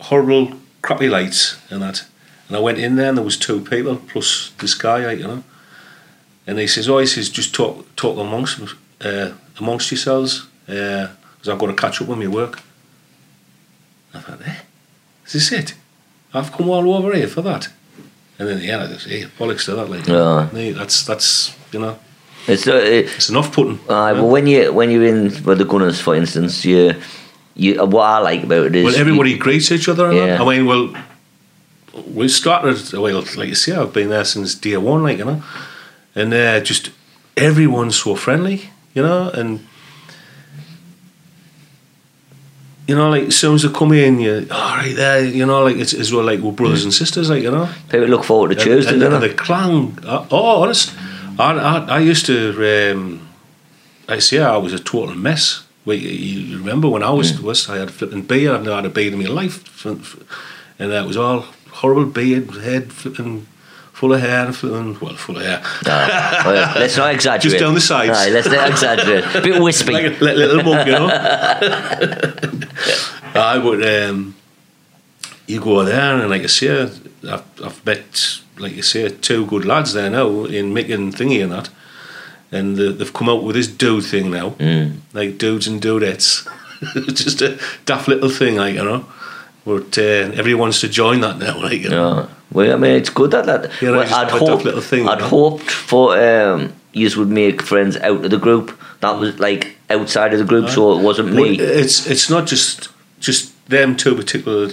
horrible, 0.00 0.54
crappy 0.82 1.08
lights 1.08 1.56
and 1.70 1.80
that. 1.82 2.04
And 2.48 2.56
I 2.56 2.60
went 2.60 2.78
in 2.78 2.96
there, 2.96 3.08
and 3.10 3.16
there 3.18 3.24
was 3.24 3.36
two 3.36 3.60
people 3.60 3.96
plus 3.96 4.50
this 4.58 4.74
guy, 4.74 5.12
you 5.12 5.26
know. 5.26 5.44
And 6.46 6.58
he 6.58 6.66
says, 6.66 6.88
"Oh, 6.88 6.98
he 6.98 7.06
says, 7.06 7.28
just 7.28 7.54
talk 7.54 7.94
talk 7.94 8.18
amongst 8.18 8.60
uh, 9.04 9.30
amongst 9.60 9.90
yourselves, 9.92 10.46
because 10.66 11.48
I've 11.48 11.58
got 11.58 11.66
to 11.66 11.74
catch 11.74 12.00
up 12.02 12.08
with 12.08 12.18
my 12.18 12.26
work." 12.26 12.60
I 14.14 14.20
thought, 14.20 14.40
"Eh, 14.46 14.56
is 15.26 15.32
this 15.34 15.52
it? 15.52 15.74
I've 16.34 16.50
come 16.52 16.70
all 16.70 16.94
over 16.94 17.14
here 17.14 17.28
for 17.28 17.42
that." 17.42 17.68
And 18.38 18.48
then 18.48 18.62
yeah, 18.62 18.84
I 18.84 18.86
just, 18.86 19.06
hey, 19.06 19.24
bollocks 19.38 19.64
to 19.66 19.74
that, 19.74 19.90
like, 19.90 20.06
Yeah. 20.54 20.72
That's 20.72 21.04
that's 21.04 21.54
you 21.72 21.80
know, 21.80 21.98
It's, 22.48 22.66
uh, 22.66 22.74
it, 22.76 23.06
it's 23.16 23.28
enough 23.28 23.52
putting. 23.52 23.78
Aye, 23.88 24.12
well, 24.12 24.28
when 24.28 24.46
you 24.46 24.72
when 24.72 24.90
you're 24.90 25.04
in 25.04 25.24
with 25.44 25.58
the 25.58 25.64
Gunners, 25.64 26.00
for 26.00 26.14
instance, 26.14 26.64
you 26.64 26.94
you 27.54 27.84
what 27.84 28.04
I 28.04 28.18
like 28.18 28.44
about 28.44 28.66
it 28.66 28.76
is 28.76 28.84
Well, 28.84 28.96
everybody 28.96 29.36
greets 29.36 29.70
each 29.70 29.88
other. 29.88 30.12
Yeah. 30.12 30.42
I 30.42 30.48
mean, 30.48 30.66
well, 30.66 30.94
we 32.14 32.28
started. 32.28 32.92
Well, 32.92 33.24
like 33.36 33.48
you 33.48 33.54
say, 33.54 33.76
I've 33.76 33.92
been 33.92 34.08
there 34.08 34.24
since 34.24 34.54
day 34.54 34.76
one, 34.76 35.02
like 35.02 35.18
you 35.18 35.24
know, 35.24 35.42
and 36.14 36.32
uh, 36.32 36.60
just 36.60 36.90
everyone's 37.36 37.96
so 37.96 38.14
friendly, 38.14 38.70
you 38.94 39.02
know, 39.02 39.30
and 39.30 39.60
you 42.88 42.94
know, 42.94 43.10
like 43.10 43.24
as 43.24 43.36
soon 43.36 43.54
as 43.54 43.62
they 43.62 43.68
come 43.68 43.92
in, 43.92 44.18
you 44.18 44.46
all 44.50 44.76
right 44.76 44.96
there, 44.96 45.22
you 45.22 45.44
know, 45.44 45.62
like 45.62 45.76
it's 45.76 45.92
as 45.92 46.10
well 46.12 46.24
like 46.24 46.40
we're 46.40 46.52
brothers 46.52 46.84
and 46.84 46.94
sisters, 46.94 47.28
like 47.28 47.42
you 47.42 47.50
know. 47.50 47.68
people 47.90 48.06
look 48.06 48.24
forward 48.24 48.48
to 48.48 48.54
Tuesday, 48.54 48.94
and, 48.94 49.02
and, 49.02 49.12
don't 49.12 49.20
the 49.20 49.28
they? 49.28 49.34
clang. 49.34 49.98
uh, 50.04 50.26
Oh, 50.30 50.62
honest, 50.62 50.94
I, 51.38 51.52
I, 51.52 51.78
I 51.96 51.98
used 52.00 52.26
to. 52.26 52.92
Um, 52.92 53.28
I 54.08 54.18
say 54.20 54.38
I 54.40 54.56
was 54.56 54.72
a 54.72 54.78
total 54.78 55.14
mess. 55.14 55.64
Wait, 55.84 56.00
you 56.02 56.58
remember 56.58 56.88
when 56.88 57.02
I 57.02 57.10
was 57.10 57.32
Mm. 57.32 57.40
was 57.42 57.68
I 57.68 57.78
had 57.78 57.88
a 57.88 57.92
flipping 57.92 58.22
beard. 58.22 58.54
I've 58.54 58.62
never 58.64 58.76
had 58.76 58.86
a 58.86 58.90
beard 58.90 59.12
in 59.14 59.18
my 59.22 59.28
life, 59.28 59.84
and 59.86 60.92
that 60.92 61.06
was 61.06 61.16
all 61.16 61.44
horrible 61.70 62.06
beard, 62.06 62.50
head 62.56 62.92
flipping 62.92 63.46
full 63.92 64.12
of 64.14 64.20
hair, 64.20 64.46
and 64.46 64.56
flipping 64.56 64.98
well, 65.00 65.14
full 65.14 65.36
of 65.36 65.42
hair. 65.42 65.60
Aye. 65.86 66.42
Well, 66.44 66.74
let's 66.80 66.96
not 66.96 67.14
exaggerate. 67.14 67.52
Just 67.52 67.62
down 67.62 67.74
the 67.74 67.80
sides. 67.80 68.16
Aye, 68.18 68.30
let's 68.30 68.48
not 68.48 68.70
exaggerate. 68.70 69.24
A 69.34 69.40
bit 69.42 69.62
wispy. 69.62 69.92
like 69.92 70.20
a 70.20 70.24
little 70.24 70.62
mug, 70.62 70.86
you 70.86 70.92
know. 70.94 71.08
I 73.34 73.58
would. 73.58 73.86
Um, 73.86 74.34
you 75.46 75.60
go 75.60 75.84
there, 75.84 76.16
and 76.18 76.28
like 76.30 76.42
I 76.42 76.46
say, 76.46 76.82
I've, 76.82 77.40
I've 77.64 77.86
met, 77.86 78.40
like 78.58 78.74
you 78.76 78.82
say, 78.82 79.08
two 79.08 79.46
good 79.46 79.64
lads 79.64 79.92
there 79.92 80.10
now 80.10 80.44
in 80.44 80.72
making 80.74 81.12
thingy 81.12 81.42
and 81.42 81.52
that, 81.52 81.70
and 82.52 82.76
the, 82.76 82.90
they've 82.92 83.12
come 83.12 83.28
out 83.28 83.42
with 83.44 83.56
this 83.56 83.68
dude 83.68 84.04
thing 84.04 84.30
now, 84.30 84.50
Mm. 84.58 84.98
like 85.12 85.38
dudes 85.38 85.66
and 85.66 85.80
dudettes, 85.80 86.46
just 87.14 87.42
a 87.42 87.58
daft 87.86 88.08
little 88.08 88.30
thing, 88.30 88.56
like 88.56 88.74
you 88.74 88.84
know. 88.84 89.04
But 89.64 89.98
uh, 89.98 90.32
everyone 90.34 90.60
wants 90.60 90.80
to 90.80 90.88
join 90.88 91.20
that 91.20 91.38
now, 91.38 91.58
like 91.62 91.80
you 91.82 91.90
know. 91.90 92.14
Yeah. 92.20 92.26
Well, 92.50 92.72
I 92.72 92.76
mean, 92.76 92.92
it's 92.92 93.10
good 93.10 93.30
that 93.32 93.44
that. 93.46 93.70
Yeah, 93.82 93.90
well, 93.90 94.00
I'd 94.00 94.08
have 94.08 94.28
a 94.28 94.30
tough 94.38 94.48
hoped, 94.48 94.64
little 94.64 94.80
thing, 94.80 95.06
I'd 95.08 95.18
you 95.18 95.24
know? 95.24 95.28
hoped 95.28 95.70
for 95.70 96.16
um, 96.18 96.72
you 96.94 97.10
would 97.18 97.28
make 97.28 97.60
friends 97.62 97.96
out 97.98 98.24
of 98.24 98.30
the 98.30 98.38
group. 98.38 98.78
That 99.00 99.18
was 99.20 99.38
like 99.38 99.76
outside 99.90 100.32
of 100.32 100.38
the 100.38 100.44
group, 100.46 100.70
so 100.70 100.98
it 100.98 101.02
wasn't 101.02 101.34
Well, 101.34 101.44
me. 101.44 101.58
it's 101.58 102.06
it's 102.06 102.30
not 102.30 102.46
just 102.46 102.88
just 103.20 103.52
them 103.68 103.94
two 103.96 104.14
particular 104.14 104.70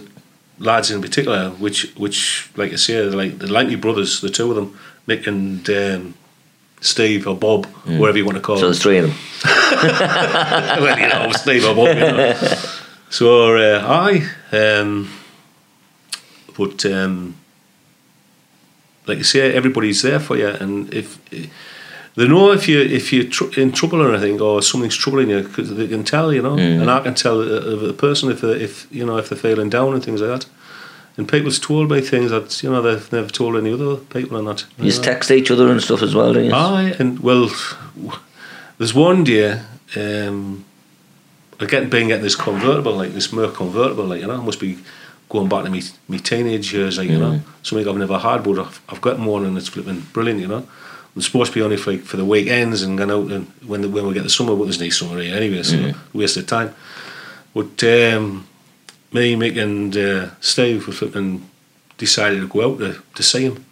lads 0.60 0.92
in 0.92 1.02
particular, 1.02 1.50
which 1.52 1.94
which 1.98 2.50
like 2.56 2.72
I 2.74 2.76
say, 2.78 3.02
like 3.04 3.40
the 3.40 3.48
Lanky 3.52 3.76
brothers, 3.76 4.22
the 4.22 4.30
two 4.30 4.50
of 4.50 4.56
them, 4.56 4.78
Mick 5.08 5.28
and 5.28 5.70
um, 5.70 6.14
Steve 6.82 7.28
or 7.28 7.36
Bob, 7.36 7.66
whatever 7.86 8.18
you 8.18 8.26
want 8.26 8.38
to 8.38 8.42
call 8.42 8.56
So 8.58 8.62
them. 8.62 8.70
there's 8.72 8.82
three 8.84 8.98
of 9.00 9.08
them. 9.08 9.16
well, 10.84 11.00
you 11.00 11.08
know, 11.08 11.32
Steve 11.34 11.66
or 11.66 11.76
Bob. 11.76 11.88
You 11.90 11.96
know. 11.96 12.56
So 13.08 13.56
uh, 13.56 13.82
I, 13.88 14.28
um, 14.52 15.10
but 16.58 16.84
um, 16.86 17.36
like 19.08 19.20
I 19.20 19.22
say, 19.22 19.54
everybody's 19.54 20.02
there 20.02 20.20
for 20.20 20.36
you, 20.36 20.48
and 20.50 20.92
if 20.94 21.20
they 22.16 22.28
know 22.28 22.52
if 22.52 22.68
you 22.68 22.80
if 22.80 23.12
you're 23.12 23.26
tr- 23.26 23.60
in 23.60 23.72
trouble 23.72 24.02
or 24.02 24.14
anything 24.14 24.40
or 24.40 24.62
something's 24.62 24.96
troubling 24.96 25.30
you, 25.30 25.44
because 25.44 25.76
they 25.76 25.88
can 25.88 26.04
tell, 26.04 26.34
you 26.34 26.42
know, 26.42 26.56
mm. 26.56 26.82
and 26.82 26.90
I 26.90 27.02
can 27.02 27.14
tell 27.14 27.42
uh, 27.42 27.46
a, 27.46 27.90
a 27.90 27.94
person 27.94 28.32
if 28.32 28.42
they, 28.42 28.54
if 28.54 28.88
you 28.90 29.06
know 29.06 29.18
if 29.18 29.30
they're 29.30 29.38
feeling 29.38 29.70
down 29.70 29.94
and 29.94 30.04
things 30.04 30.22
like 30.22 30.40
that. 30.40 30.50
And 31.18 31.30
people's 31.30 31.60
told 31.60 31.90
me 31.90 32.02
things 32.02 32.32
that 32.32 32.62
you 32.62 32.70
know 32.70 32.82
they've 32.82 33.12
never 33.12 33.30
told 33.30 33.56
any 33.56 33.72
other 33.72 33.98
people 33.98 34.38
and 34.38 34.48
that. 34.48 34.66
You 34.78 34.86
just 34.86 35.04
text 35.04 35.32
each 35.32 35.52
other 35.52 35.70
and 35.72 35.82
stuff 35.82 36.02
as 36.02 36.16
well, 36.16 36.34
don't 36.34 36.46
you? 36.46 36.54
Aye, 36.54 36.96
and 37.00 37.20
well, 37.20 37.50
there's 38.78 38.94
one 38.94 39.24
day, 39.24 39.62
um, 39.96 40.66
I 41.60 41.66
get 41.66 41.90
being 41.90 42.10
getting 42.10 42.24
this 42.24 42.36
convertible, 42.36 42.94
like 42.94 43.14
this 43.14 43.32
Merc 43.32 43.56
convertible, 43.56 44.06
like 44.06 44.22
you 44.22 44.28
know, 44.28 44.42
must 44.42 44.60
be 44.60 44.78
going 45.30 45.50
back 45.50 45.66
to 45.66 45.70
me 45.70 45.82
me 46.08 46.20
teenage 46.20 46.74
years, 46.74 46.98
like 46.98 47.10
you 47.10 47.18
know, 47.18 47.32
mm. 47.32 47.42
something 47.64 47.88
I've 47.88 47.98
never 47.98 48.20
had, 48.20 48.44
but 48.44 48.60
I've, 48.60 48.82
I've 48.88 49.02
got 49.02 49.20
one 49.20 49.46
and 49.46 49.58
it's 49.58 49.70
flipping 49.70 50.02
brilliant, 50.14 50.40
you 50.40 50.48
know. 50.48 50.68
Supposed 51.18 51.54
to 51.54 51.60
be 51.60 51.64
only 51.64 51.78
for 51.78 51.92
like, 51.92 52.02
for 52.02 52.18
the 52.18 52.26
weekends 52.26 52.82
and 52.82 52.98
going 52.98 53.10
out 53.10 53.32
and 53.32 53.48
when 53.66 53.82
the, 53.82 53.90
when 53.90 54.06
we 54.06 54.14
get 54.14 54.24
the 54.24 54.30
summer, 54.30 54.54
but 54.56 54.66
there's 54.66 54.82
no 54.82 54.90
summer 54.90 55.22
here 55.22 55.36
anyway, 55.36 55.64
so 55.64 55.94
waste 56.14 56.36
of 56.36 56.46
time. 56.46 56.76
But 57.54 57.82
um, 57.86 58.46
me, 59.14 59.36
Mick, 59.36 59.58
and 59.58 59.96
uh, 59.96 60.32
Steve 60.42 60.86
were 60.86 60.94
flipping 60.94 61.50
decided 61.98 62.42
to 62.42 62.48
go 62.48 62.72
out 62.72 62.80
to, 62.80 63.02
to 63.14 63.24
see 63.24 63.46
him 63.46 63.66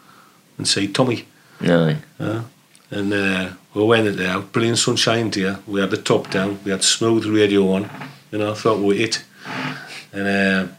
and 0.58 0.68
see 0.68 0.88
Tommy. 0.88 1.26
No. 1.60 1.96
Yeah. 2.20 2.44
And 2.92 3.14
uh, 3.14 3.50
we 3.74 3.84
went 3.84 4.16
there, 4.18 4.40
brilliant 4.40 4.78
sunshine 4.78 5.30
day. 5.30 5.56
We 5.68 5.82
had 5.82 5.92
the 5.92 5.98
top 5.98 6.30
down, 6.30 6.60
we 6.64 6.72
had 6.72 6.84
smooth 6.84 7.26
radio 7.26 7.74
on, 7.74 7.90
you 8.32 8.38
know, 8.38 8.52
I 8.52 8.56
thought 8.56 8.80
we 8.80 8.86
were 8.86 8.94
it. 8.94 9.24
And 10.14 10.28
uh, 10.28 10.74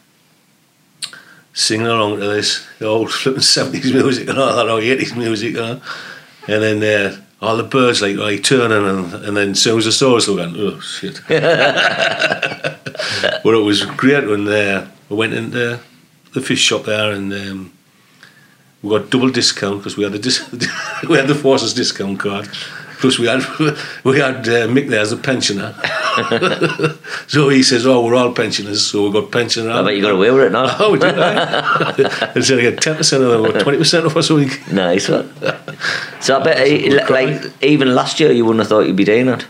singing 1.53 1.87
along 1.87 2.21
to 2.21 2.27
this, 2.27 2.67
the 2.79 2.87
old 2.87 3.13
flipping 3.13 3.43
70s 3.43 3.93
music 3.93 4.29
and 4.29 4.39
all 4.39 4.57
that, 4.57 4.69
or 4.69 4.81
80s 4.81 5.17
music, 5.17 5.55
you 5.55 5.61
know. 5.61 5.81
And 6.47 6.63
then 6.63 6.83
uh, 6.83 7.21
all 7.41 7.57
the 7.57 7.63
birds 7.63 8.03
like, 8.03 8.17
like 8.17 8.43
turning, 8.43 8.87
and, 8.87 9.15
and 9.25 9.37
then 9.37 9.51
as 9.51 9.63
soon 9.63 9.79
as 9.79 9.87
I 9.87 9.91
saw 9.91 10.17
us, 10.17 10.27
they 10.27 10.35
went, 10.35 10.57
oh 10.57 10.81
shit. 10.81 11.21
but 11.29 12.79
it 13.45 13.65
was 13.65 13.85
great 13.85 14.27
when 14.27 14.47
uh, 14.49 14.91
we 15.09 15.17
went 15.17 15.35
into 15.35 15.81
the 16.33 16.41
fish 16.41 16.61
shop 16.61 16.85
there 16.85 17.13
and 17.13 17.33
um, 17.33 17.73
we 18.83 18.91
got 18.91 19.11
double 19.11 19.31
discount 19.31 19.79
because 19.79 19.97
we 19.97 20.05
had 20.05 20.13
the 20.13 20.19
dis- 20.19 20.51
we 21.09 21.17
had 21.17 21.29
the 21.29 21.35
forces 21.35 21.73
discount 21.73 22.21
card. 22.21 22.49
Plus 23.05 23.19
we 23.19 23.27
had 23.27 23.45
we 24.05 24.19
had 24.19 24.49
uh, 24.49 24.67
Mick 24.67 24.89
there 24.89 25.01
as 25.01 25.13
a 25.13 25.19
pensioner. 25.19 25.75
so 27.27 27.51
he 27.51 27.63
says, 27.63 27.87
"Oh, 27.87 28.03
we're 28.03 28.15
all 28.15 28.33
pensioners, 28.33 28.87
so 28.87 29.03
we've 29.03 29.13
got 29.13 29.31
pensioner." 29.31 29.73
I 29.73 29.83
bet 29.83 29.95
you 29.95 30.01
got 30.01 30.13
away 30.13 30.31
with 30.31 30.45
it 30.45 30.53
now. 30.53 30.75
Oh, 30.81 30.97
did. 30.97 31.19
eh? 31.19 32.31
and 32.35 32.43
so 32.43 32.59
get 32.59 32.81
ten 32.81 32.97
percent 32.97 33.23
of 33.23 33.29
them, 33.31 33.45
or 33.45 33.61
twenty 33.61 33.77
percent 33.77 34.07
of 34.07 34.17
us 34.17 34.31
a 34.31 34.35
week. 34.37 34.59
Nice 34.73 35.11
one. 35.11 35.31
So 36.23 36.41
I 36.41 36.43
bet, 36.43 37.11
like, 37.11 37.53
even 37.63 37.95
last 37.95 38.21
year 38.21 38.33
you 38.33 38.47
wouldn't 38.47 38.61
have 38.61 38.69
thought 38.71 38.87
you'd 38.87 38.97
be 38.97 39.05
doing 39.05 39.27
that. 39.27 39.45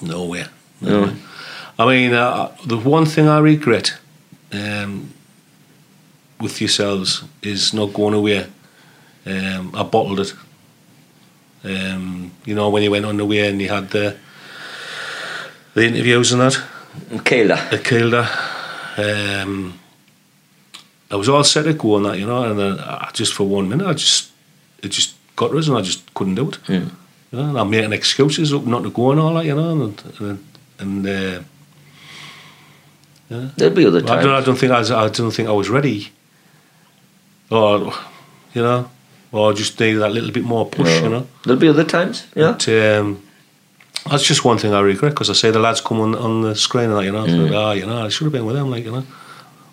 No 0.00 0.26
way. 0.26 0.44
No. 0.80 1.12
I 1.80 1.86
mean, 1.86 2.12
uh, 2.12 2.56
the 2.64 2.76
one 2.76 3.06
thing 3.06 3.26
I 3.26 3.40
regret 3.40 3.98
um, 4.52 5.12
with 6.40 6.60
yourselves 6.60 7.24
is 7.42 7.74
not 7.74 7.92
going 7.92 8.14
away. 8.14 8.46
Um, 9.26 9.74
I 9.74 9.82
bottled 9.82 10.20
it. 10.20 10.32
Um, 11.62 12.32
you 12.44 12.54
know, 12.54 12.70
when 12.70 12.82
he 12.82 12.88
went 12.88 13.04
on 13.04 13.16
the 13.16 13.24
way 13.24 13.48
and 13.48 13.60
he 13.60 13.66
had 13.66 13.90
the 13.90 14.16
the 15.74 15.86
interviews 15.86 16.32
and 16.32 16.40
that 16.40 16.62
Kielder. 17.24 17.56
at 17.72 17.84
Kielder, 17.84 19.42
um, 19.44 19.78
I 21.10 21.16
was 21.16 21.28
all 21.28 21.44
set 21.44 21.64
to 21.64 21.74
go 21.74 21.96
on 21.96 22.04
that, 22.04 22.18
you 22.18 22.26
know, 22.26 22.44
and 22.44 22.58
then 22.58 22.78
I, 22.78 23.10
just 23.12 23.34
for 23.34 23.44
one 23.44 23.68
minute, 23.68 23.86
I 23.86 23.92
just 23.92 24.32
it 24.82 24.88
just 24.88 25.14
got 25.36 25.54
us, 25.54 25.68
and 25.68 25.76
I 25.76 25.82
just 25.82 26.12
couldn't 26.14 26.36
do 26.36 26.48
it. 26.48 26.58
Mm. 26.66 26.90
You 27.32 27.38
know, 27.38 27.48
and 27.50 27.58
I'm 27.58 27.70
making 27.70 27.92
excuses 27.92 28.52
up 28.52 28.64
not 28.64 28.82
to 28.82 28.90
go 28.90 29.10
and 29.10 29.20
all 29.20 29.34
that, 29.34 29.44
you 29.44 29.54
know, 29.54 29.70
and 29.70 30.02
and, 30.18 30.44
and 30.78 31.06
uh, 31.06 31.42
yeah. 33.28 33.50
There'll 33.56 33.74
be 33.74 33.86
other 33.86 34.00
times. 34.00 34.10
I 34.10 34.22
don't, 34.22 34.34
I 34.34 34.44
don't 34.44 34.56
think 34.56 34.72
I, 34.72 34.78
was, 34.80 34.90
I 34.90 35.08
don't 35.08 35.30
think 35.30 35.48
I 35.48 35.52
was 35.52 35.68
ready, 35.68 36.10
or 37.50 37.92
you 38.54 38.62
know, 38.62 38.90
or 39.32 39.52
just 39.52 39.78
need 39.80 39.94
that 39.94 40.12
little 40.12 40.30
bit 40.32 40.44
more 40.44 40.66
push, 40.66 40.86
No. 40.88 41.02
you 41.02 41.08
know. 41.08 41.26
There'll 41.44 41.60
be 41.60 41.68
other 41.68 41.84
times. 41.84 42.24
Yeah. 42.34 42.52
But, 42.52 42.68
um, 42.68 43.22
that's 44.10 44.24
just 44.24 44.44
one 44.44 44.58
thing 44.58 44.72
I 44.72 44.80
regret 44.80 45.12
because 45.12 45.30
I 45.30 45.34
say 45.34 45.50
the 45.50 45.58
lads 45.58 45.80
come 45.80 46.00
on, 46.00 46.14
on 46.14 46.42
the 46.42 46.54
screen 46.56 46.90
and 46.90 46.96
that, 46.98 47.04
you 47.04 47.12
know, 47.12 47.26
Mm. 47.26 47.54
ah, 47.56 47.72
you 47.72 47.86
know, 47.86 48.06
I 48.06 48.08
should 48.08 48.24
have 48.24 48.32
been 48.32 48.46
with 48.46 48.56
them, 48.56 48.70
like 48.70 48.84
you 48.84 48.92
know. 48.92 49.04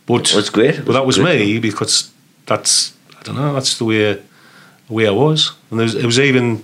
But 0.05 0.29
Well, 0.31 0.39
it's 0.39 0.49
great. 0.49 0.75
It 0.75 0.85
but 0.85 0.93
that 0.93 1.05
was 1.05 1.17
great. 1.17 1.39
me 1.39 1.59
because 1.59 2.09
that's 2.45 2.93
I 3.19 3.23
don't 3.23 3.35
know. 3.35 3.53
That's 3.53 3.77
the 3.77 3.85
way 3.85 4.13
the 4.13 4.93
way 4.93 5.07
I 5.07 5.11
was, 5.11 5.51
and 5.69 5.79
there 5.79 5.85
was, 5.85 5.95
it 5.95 6.05
was 6.05 6.19
even 6.19 6.63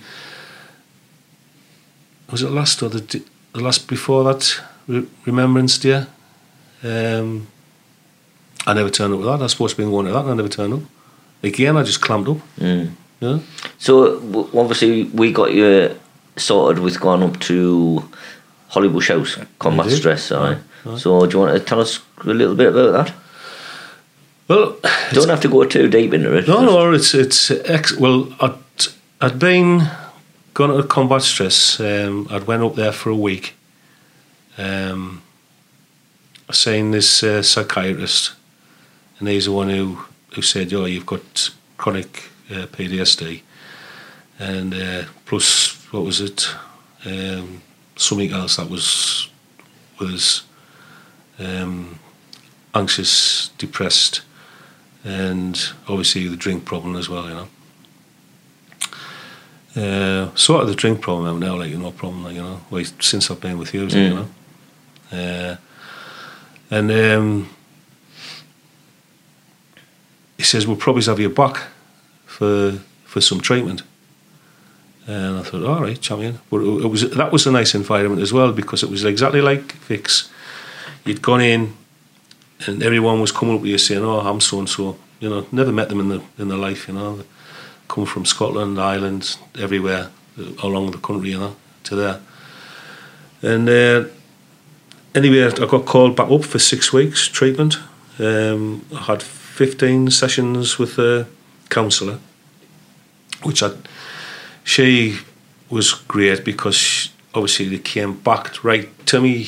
was 2.32 2.42
it 2.42 2.52
last 2.52 2.82
or 2.84 2.90
the, 2.90 3.00
the 3.54 3.62
last 3.62 3.88
before 3.88 4.24
that 4.24 4.60
Re- 4.88 5.06
Remembrance 5.26 5.78
Day. 5.78 6.06
Um, 6.84 7.48
I 8.66 8.74
never 8.74 8.90
turned 8.90 9.14
up 9.14 9.20
with 9.20 9.28
that. 9.28 9.40
I 9.40 9.44
was 9.44 9.52
supposed 9.52 9.76
to 9.76 9.82
be 9.84 9.90
going 9.90 10.06
to 10.06 10.12
that, 10.14 10.22
and 10.24 10.32
I 10.32 10.34
never 10.36 10.50
turned 10.50 10.74
up. 10.74 10.80
Again, 11.44 11.76
I 11.78 11.84
just 11.84 12.02
clamped 12.02 12.30
up. 12.30 12.38
Mm. 12.60 12.92
Yeah, 13.20 13.40
So 13.78 14.20
w- 14.20 14.50
obviously 14.60 15.04
we 15.06 15.32
got 15.32 15.54
you 15.54 15.98
sorted 16.38 16.82
with 16.84 17.00
going 17.00 17.24
up 17.24 17.40
to 17.42 18.04
Hollybush 18.72 19.08
House 19.10 19.38
combat 19.60 19.92
stress. 19.92 20.32
Right. 20.32 20.58
Aye. 20.86 20.98
So 20.98 21.26
do 21.26 21.34
you 21.38 21.40
want 21.44 21.54
to 21.58 21.64
tell 21.64 21.80
us 21.80 22.00
a 22.26 22.28
little 22.34 22.56
bit 22.56 22.70
about 22.70 22.92
that? 23.06 23.14
well, 24.48 24.76
Don't 25.14 25.30
have 25.30 25.42
to 25.42 25.48
go 25.48 25.64
too 25.66 25.88
deep 25.90 26.14
into 26.14 26.34
it. 26.36 26.48
No, 26.48 26.62
no, 26.66 26.92
it's 26.94 27.14
it's 27.14 27.50
ex- 27.52 27.96
well. 27.98 28.28
I'd 28.42 28.54
I'd 29.22 29.40
been 29.40 29.88
gone 30.54 30.76
to 30.76 30.84
combat 30.84 31.22
stress. 31.22 31.80
Um, 31.80 32.28
I'd 32.30 32.46
went 32.48 32.64
up 32.64 32.76
there 32.76 32.92
for 32.92 33.10
a 33.10 33.16
week. 33.16 33.56
Um, 34.58 35.22
seeing 36.52 36.92
this 36.92 37.24
uh, 37.24 37.42
psychiatrist, 37.42 38.34
and 39.20 39.28
he's 39.30 39.46
the 39.46 39.52
one 39.54 39.70
who 39.70 40.00
who 40.34 40.42
said, 40.42 40.74
"Oh, 40.74 40.86
you've 40.86 41.06
got 41.06 41.52
chronic 41.78 42.24
uh, 42.50 42.68
PTSD, 42.68 43.42
and 44.40 44.74
uh, 44.74 45.04
plus 45.26 45.76
what 45.92 46.04
was 46.04 46.22
it? 46.22 46.48
Um, 47.06 47.62
something 47.96 48.32
else 48.32 48.58
that 48.58 48.70
was 48.70 49.30
was 50.00 50.44
um, 51.40 52.00
anxious, 52.74 53.50
depressed." 53.58 54.22
and 55.04 55.72
obviously 55.88 56.28
the 56.28 56.38
drink 56.38 56.66
problem 56.66 56.96
as 56.96 57.10
well, 57.10 57.28
you 57.28 57.34
know. 57.34 57.48
Uh, 59.76 60.36
sort 60.36 60.62
of 60.62 60.68
the 60.70 60.76
drink 60.76 61.02
problem 61.02 61.28
I'm 61.28 61.40
now, 61.40 61.58
like 61.58 61.74
no 61.74 61.92
problem, 61.92 62.24
like 62.24 62.36
you 62.36 62.42
know, 62.42 62.62
since 63.00 63.30
I've 63.32 63.42
been 63.42 63.58
with 63.58 63.74
you, 63.74 63.88
you 63.88 64.10
know. 64.14 64.28
Uh, 65.12 65.56
and 66.70 66.92
um, 66.92 67.50
he 70.38 70.44
says 70.44 70.68
we'll 70.68 70.78
probably 70.78 71.04
have 71.04 71.20
you 71.20 71.30
back 71.30 71.68
for 72.26 72.80
for 73.06 73.22
some 73.22 73.40
treatment. 73.40 73.84
And 75.06 75.38
I 75.40 75.44
thought, 75.44 75.66
all 75.66 75.82
right, 75.82 76.00
champion. 76.00 76.40
But 76.50 76.62
it 76.62 76.88
was 76.88 77.10
that 77.12 77.32
was 77.32 77.46
a 77.46 77.52
nice 77.52 77.76
environment 77.76 78.22
as 78.22 78.32
well 78.32 78.52
because 78.52 78.84
it 78.84 78.90
was 78.90 79.04
exactly 79.04 79.42
like 79.42 79.74
Fix. 79.74 80.30
You'd 81.06 81.22
gone 81.22 81.42
in, 81.42 81.74
and 82.66 82.82
everyone 82.82 83.20
was 83.20 83.32
coming 83.32 83.56
up 83.56 83.62
to 83.62 83.68
you 83.68 83.78
saying, 83.78 84.04
"Oh, 84.04 84.20
I'm 84.20 84.40
so 84.40 84.60
and 84.60 84.70
so." 84.70 84.98
You 85.20 85.30
know, 85.30 85.48
never 85.54 85.72
met 85.72 85.88
them 85.88 86.02
in 86.02 86.10
the 86.10 86.22
in 86.38 86.50
their 86.50 86.58
life. 86.58 86.88
You 86.88 86.96
know, 86.96 87.24
come 87.88 88.06
from 88.06 88.26
Scotland, 88.26 88.80
Ireland, 88.80 89.38
everywhere 89.58 90.10
uh, 90.38 90.68
along 90.68 90.92
the 90.92 90.98
country. 90.98 91.32
You 91.32 91.40
know, 91.40 91.56
to 91.86 91.96
there. 91.96 92.20
And 93.42 93.70
uh, 93.70 94.10
anyway, 95.14 95.44
I 95.46 95.66
got 95.66 95.86
called 95.86 96.16
back 96.16 96.32
up 96.32 96.46
for 96.46 96.60
six 96.60 96.94
weeks 96.94 97.28
treatment. 97.28 97.78
Um, 98.20 98.86
I 98.96 99.02
had 99.02 99.24
15 99.54 100.10
sessions 100.10 100.80
with 100.80 100.96
the 100.96 101.28
counsellor, 101.70 102.18
which 103.44 103.62
I, 103.62 103.70
she 104.64 105.20
was 105.70 105.94
great 105.94 106.44
because 106.44 106.76
she- 106.76 107.12
obviously 107.36 107.70
they 107.70 107.78
came 107.78 108.14
back 108.20 108.64
right 108.64 108.90
to 109.06 109.22
me 109.22 109.48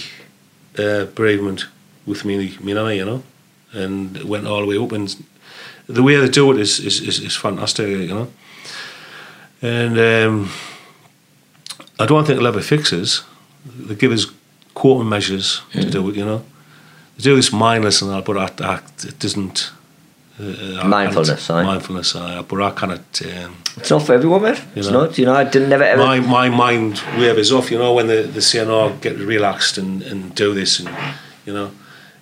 uh, 0.78 1.06
bereavement 1.06 1.66
with 2.06 2.24
me, 2.24 2.56
me 2.62 2.74
nana, 2.74 2.94
you 2.94 3.04
know, 3.06 3.24
and 3.74 4.18
it 4.18 4.26
went 4.26 4.46
all 4.46 4.60
the 4.60 4.68
way 4.68 4.78
up. 4.78 4.92
And 4.92 5.16
the 5.88 6.04
way 6.04 6.18
they 6.18 6.30
do 6.30 6.52
it 6.52 6.60
is 6.60 6.80
is, 6.80 7.02
is, 7.02 7.20
is 7.20 7.36
fantastic, 7.36 7.88
you 7.88 8.08
know. 8.14 8.28
And 9.64 9.98
um, 9.98 10.50
I 12.00 12.06
don't 12.06 12.26
think 12.26 12.38
it'll 12.38 12.48
ever 12.48 12.62
fix 12.62 12.94
us. 12.94 13.24
They 13.66 13.96
give 13.96 14.12
us 14.12 14.28
quarter 14.76 15.04
measures 15.04 15.64
to 15.72 15.90
do 15.90 16.08
it, 16.10 16.16
you 16.16 16.26
know. 16.26 16.44
They 17.18 17.24
do 17.24 17.36
this 17.36 17.52
mindless 17.52 18.04
and 18.04 18.12
that, 18.12 18.26
but 18.26 18.38
I, 18.38 18.74
I, 18.74 18.76
it 19.08 19.18
doesn't. 19.18 19.72
Uh, 20.38 20.86
Mindfulness, 20.86 21.50
aye. 21.50 21.64
Mindfulness, 21.64 22.14
aye, 22.16 22.42
but 22.48 22.62
I 22.62 22.72
cannot. 22.72 23.22
Um, 23.24 23.56
It's 23.78 23.90
not 23.90 24.02
for 24.06 24.14
everyone. 24.14 24.44
You 24.44 24.56
It's 24.76 24.90
know. 24.90 25.06
not. 25.06 25.18
You 25.18 25.26
know, 25.28 25.34
I 25.34 25.46
didn't 25.46 25.70
never 25.70 25.84
ever. 25.86 26.04
my 26.04 26.20
my 26.20 26.50
mind 26.50 27.02
wavers 27.18 27.52
off. 27.54 27.72
You 27.72 27.78
know 27.80 27.94
when 27.94 28.08
the 28.08 28.24
they 28.24 28.42
say, 28.42 28.66
"No, 28.66 28.90
get 29.02 29.18
relaxed 29.18 29.78
and, 29.78 30.02
and 30.04 30.36
do 30.36 30.54
this," 30.54 30.80
and 30.82 30.90
you 31.46 31.54
know, 31.54 31.72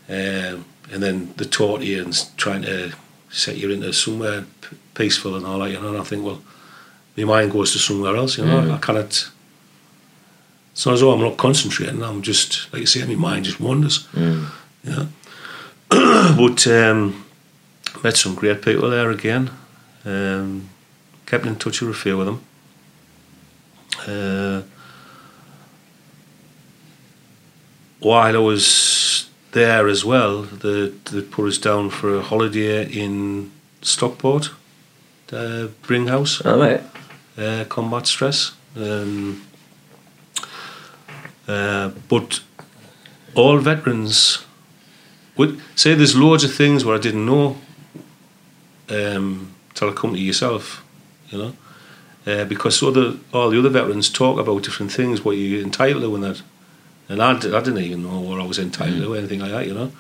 um, 0.09 0.65
and 0.91 1.01
then 1.01 1.33
they 1.37 1.45
talk 1.45 1.79
to 1.79 1.85
you 1.85 2.03
and 2.03 2.13
trying 2.37 2.61
to 2.63 2.91
set 3.31 3.57
you 3.57 3.71
into 3.71 3.91
somewhere 3.91 4.43
p- 4.61 4.77
peaceful 4.93 5.35
and 5.35 5.45
all 5.47 5.57
that. 5.59 5.71
You 5.71 5.79
know, 5.81 5.89
and 5.89 5.97
I 5.97 6.03
think, 6.03 6.23
well, 6.23 6.39
my 7.17 7.23
mind 7.23 7.51
goes 7.51 7.71
to 7.73 7.79
somewhere 7.79 8.15
else. 8.15 8.37
You 8.37 8.45
know, 8.45 8.61
Mm. 8.61 8.75
I 8.75 8.77
cannot. 8.77 9.29
It's 10.73 10.85
not 10.85 10.93
as 10.93 10.99
though 11.01 11.11
I'm 11.13 11.21
not 11.21 11.37
concentrating. 11.37 12.03
I'm 12.03 12.21
just 12.21 12.71
like 12.71 12.81
you 12.81 12.85
say, 12.87 13.03
my 13.07 13.15
mind 13.15 13.45
just 13.45 13.59
wanders. 13.59 14.07
Mm. 14.13 14.45
Yeah, 14.83 15.05
but 16.37 16.67
um, 16.67 17.22
met 18.03 18.17
some 18.17 18.35
great 18.35 18.61
people 18.61 18.89
there 18.89 19.11
again. 19.11 19.49
Um, 20.05 20.69
kept 21.25 21.45
in 21.45 21.55
touch 21.55 21.81
with 21.81 21.91
a 21.91 21.93
few 21.93 22.19
of 22.19 22.25
them. 22.25 22.43
Uh, 24.07 24.61
while 27.99 28.35
I 28.35 28.39
was 28.39 29.29
there 29.51 29.87
as 29.87 30.03
well, 30.03 30.41
they, 30.43 30.89
they 31.11 31.21
put 31.21 31.47
us 31.47 31.57
down 31.57 31.89
for 31.89 32.17
a 32.17 32.21
holiday 32.21 32.85
in 32.85 33.51
Stockport, 33.81 34.49
uh, 35.31 35.67
Bringhouse, 35.83 36.45
All 36.45 36.59
right. 36.59 36.81
uh, 37.37 37.65
combat 37.69 38.07
stress. 38.07 38.51
Um, 38.75 39.45
uh, 41.47 41.89
but 42.09 42.41
all 43.35 43.57
veterans 43.59 44.45
would 45.37 45.61
say 45.75 45.93
there's 45.93 46.15
loads 46.15 46.43
of 46.43 46.53
things 46.53 46.83
where 46.85 46.95
I 46.95 46.99
didn't 46.99 47.25
know 47.25 47.57
um, 48.89 49.53
till 49.73 49.89
I 49.89 49.93
come 49.93 50.13
to 50.13 50.19
yourself, 50.19 50.83
you 51.29 51.37
know, 51.37 51.53
uh, 52.25 52.45
because 52.45 52.81
other 52.83 53.17
all 53.33 53.49
the 53.49 53.59
other 53.59 53.69
veterans 53.69 54.09
talk 54.09 54.39
about 54.39 54.63
different 54.63 54.91
things, 54.91 55.23
what 55.23 55.37
you're 55.37 55.61
entitled 55.61 56.03
to 56.03 56.15
and 56.15 56.23
that, 56.23 56.41
and 57.09 57.21
I, 57.21 57.39
d- 57.39 57.53
I 57.53 57.59
didn't 57.59 57.83
even 57.83 58.03
know 58.03 58.19
what 58.19 58.39
I 58.39 58.45
was 58.45 58.59
entitled 58.59 59.01
to, 59.01 59.13
or 59.13 59.17
anything 59.17 59.39
like 59.39 59.51
that, 59.51 59.67
you 59.67 59.73
know. 59.73 59.83
And 59.83 59.91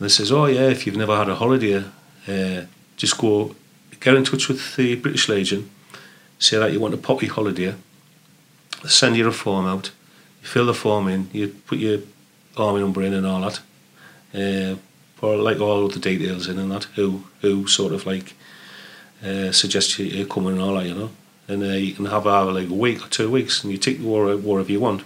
they 0.00 0.08
says, 0.08 0.30
oh 0.30 0.46
yeah, 0.46 0.68
if 0.68 0.86
you've 0.86 0.96
never 0.96 1.16
had 1.16 1.28
a 1.28 1.34
holiday, 1.34 1.84
uh, 2.28 2.66
just 2.96 3.16
go 3.18 3.54
get 4.00 4.14
in 4.14 4.24
touch 4.24 4.48
with 4.48 4.76
the 4.76 4.96
British 4.96 5.28
Legion, 5.28 5.70
say 6.38 6.58
that 6.58 6.72
you 6.72 6.80
want 6.80 6.94
a 6.94 6.98
poppy 6.98 7.26
holiday, 7.26 7.74
they 8.82 8.88
send 8.88 9.16
you 9.16 9.26
a 9.26 9.32
form 9.32 9.66
out, 9.66 9.90
you 10.42 10.48
fill 10.48 10.66
the 10.66 10.74
form 10.74 11.08
in, 11.08 11.30
you 11.32 11.48
put 11.66 11.78
your 11.78 12.00
army 12.56 12.80
number 12.80 13.02
in 13.02 13.14
and 13.14 13.26
all 13.26 13.40
that, 13.40 13.60
uh, 14.34 14.76
or 15.22 15.36
like 15.36 15.60
all 15.60 15.88
the 15.88 15.98
details 15.98 16.48
in 16.48 16.58
and 16.58 16.70
that, 16.70 16.84
who 16.96 17.24
who 17.40 17.66
sort 17.66 17.92
of 17.92 18.06
like 18.06 18.34
uh, 19.24 19.50
suggest 19.52 19.98
you, 19.98 20.06
you 20.06 20.26
come 20.26 20.46
in 20.46 20.54
and 20.54 20.62
all 20.62 20.74
that, 20.74 20.86
you 20.86 20.94
know, 20.94 21.10
and 21.48 21.62
uh, 21.62 21.66
you 21.66 21.92
can 21.94 22.06
have 22.06 22.26
either 22.26 22.52
like 22.52 22.68
a 22.68 22.74
week 22.74 23.04
or 23.04 23.08
two 23.08 23.30
weeks, 23.30 23.62
and 23.62 23.72
you 23.72 23.78
take 23.78 23.98
the 23.98 24.06
war 24.06 24.36
wherever 24.36 24.70
you 24.70 24.80
want, 24.80 25.02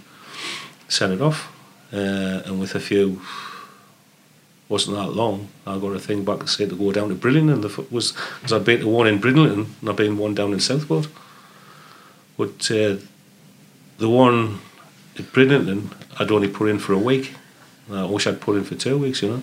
send 0.88 1.12
it 1.12 1.20
off, 1.20 1.52
uh, 1.92 2.42
and 2.44 2.60
with 2.60 2.74
a 2.74 2.80
few. 2.80 3.20
Wasn't 4.68 4.96
that 4.96 5.16
long. 5.16 5.48
I 5.66 5.78
got 5.78 5.96
a 5.96 5.98
thing 5.98 6.24
back 6.24 6.38
to 6.38 6.46
say 6.46 6.64
to 6.64 6.76
go 6.76 6.92
down 6.92 7.08
to 7.08 7.16
Bridlington. 7.16 7.54
and 7.54 7.64
the 7.64 7.86
was 7.90 8.12
because 8.12 8.52
I'd 8.52 8.64
been 8.64 8.78
to 8.78 8.88
one 8.88 9.08
in 9.08 9.18
Bridlington 9.18 9.66
and 9.80 9.90
I'd 9.90 9.96
been 9.96 10.16
one 10.16 10.32
down 10.32 10.52
in 10.52 10.60
Southport. 10.60 11.08
But 12.38 12.70
uh, 12.70 12.98
the 13.98 14.08
one 14.08 14.60
at 15.18 15.32
Bridlington, 15.32 15.90
I'd 16.20 16.30
only 16.30 16.46
put 16.46 16.68
in 16.68 16.78
for 16.78 16.92
a 16.92 16.98
week. 16.98 17.34
I 17.90 18.04
wish 18.04 18.28
I'd 18.28 18.40
put 18.40 18.56
in 18.56 18.62
for 18.62 18.76
two 18.76 18.96
weeks, 18.96 19.22
you 19.22 19.28
know, 19.28 19.42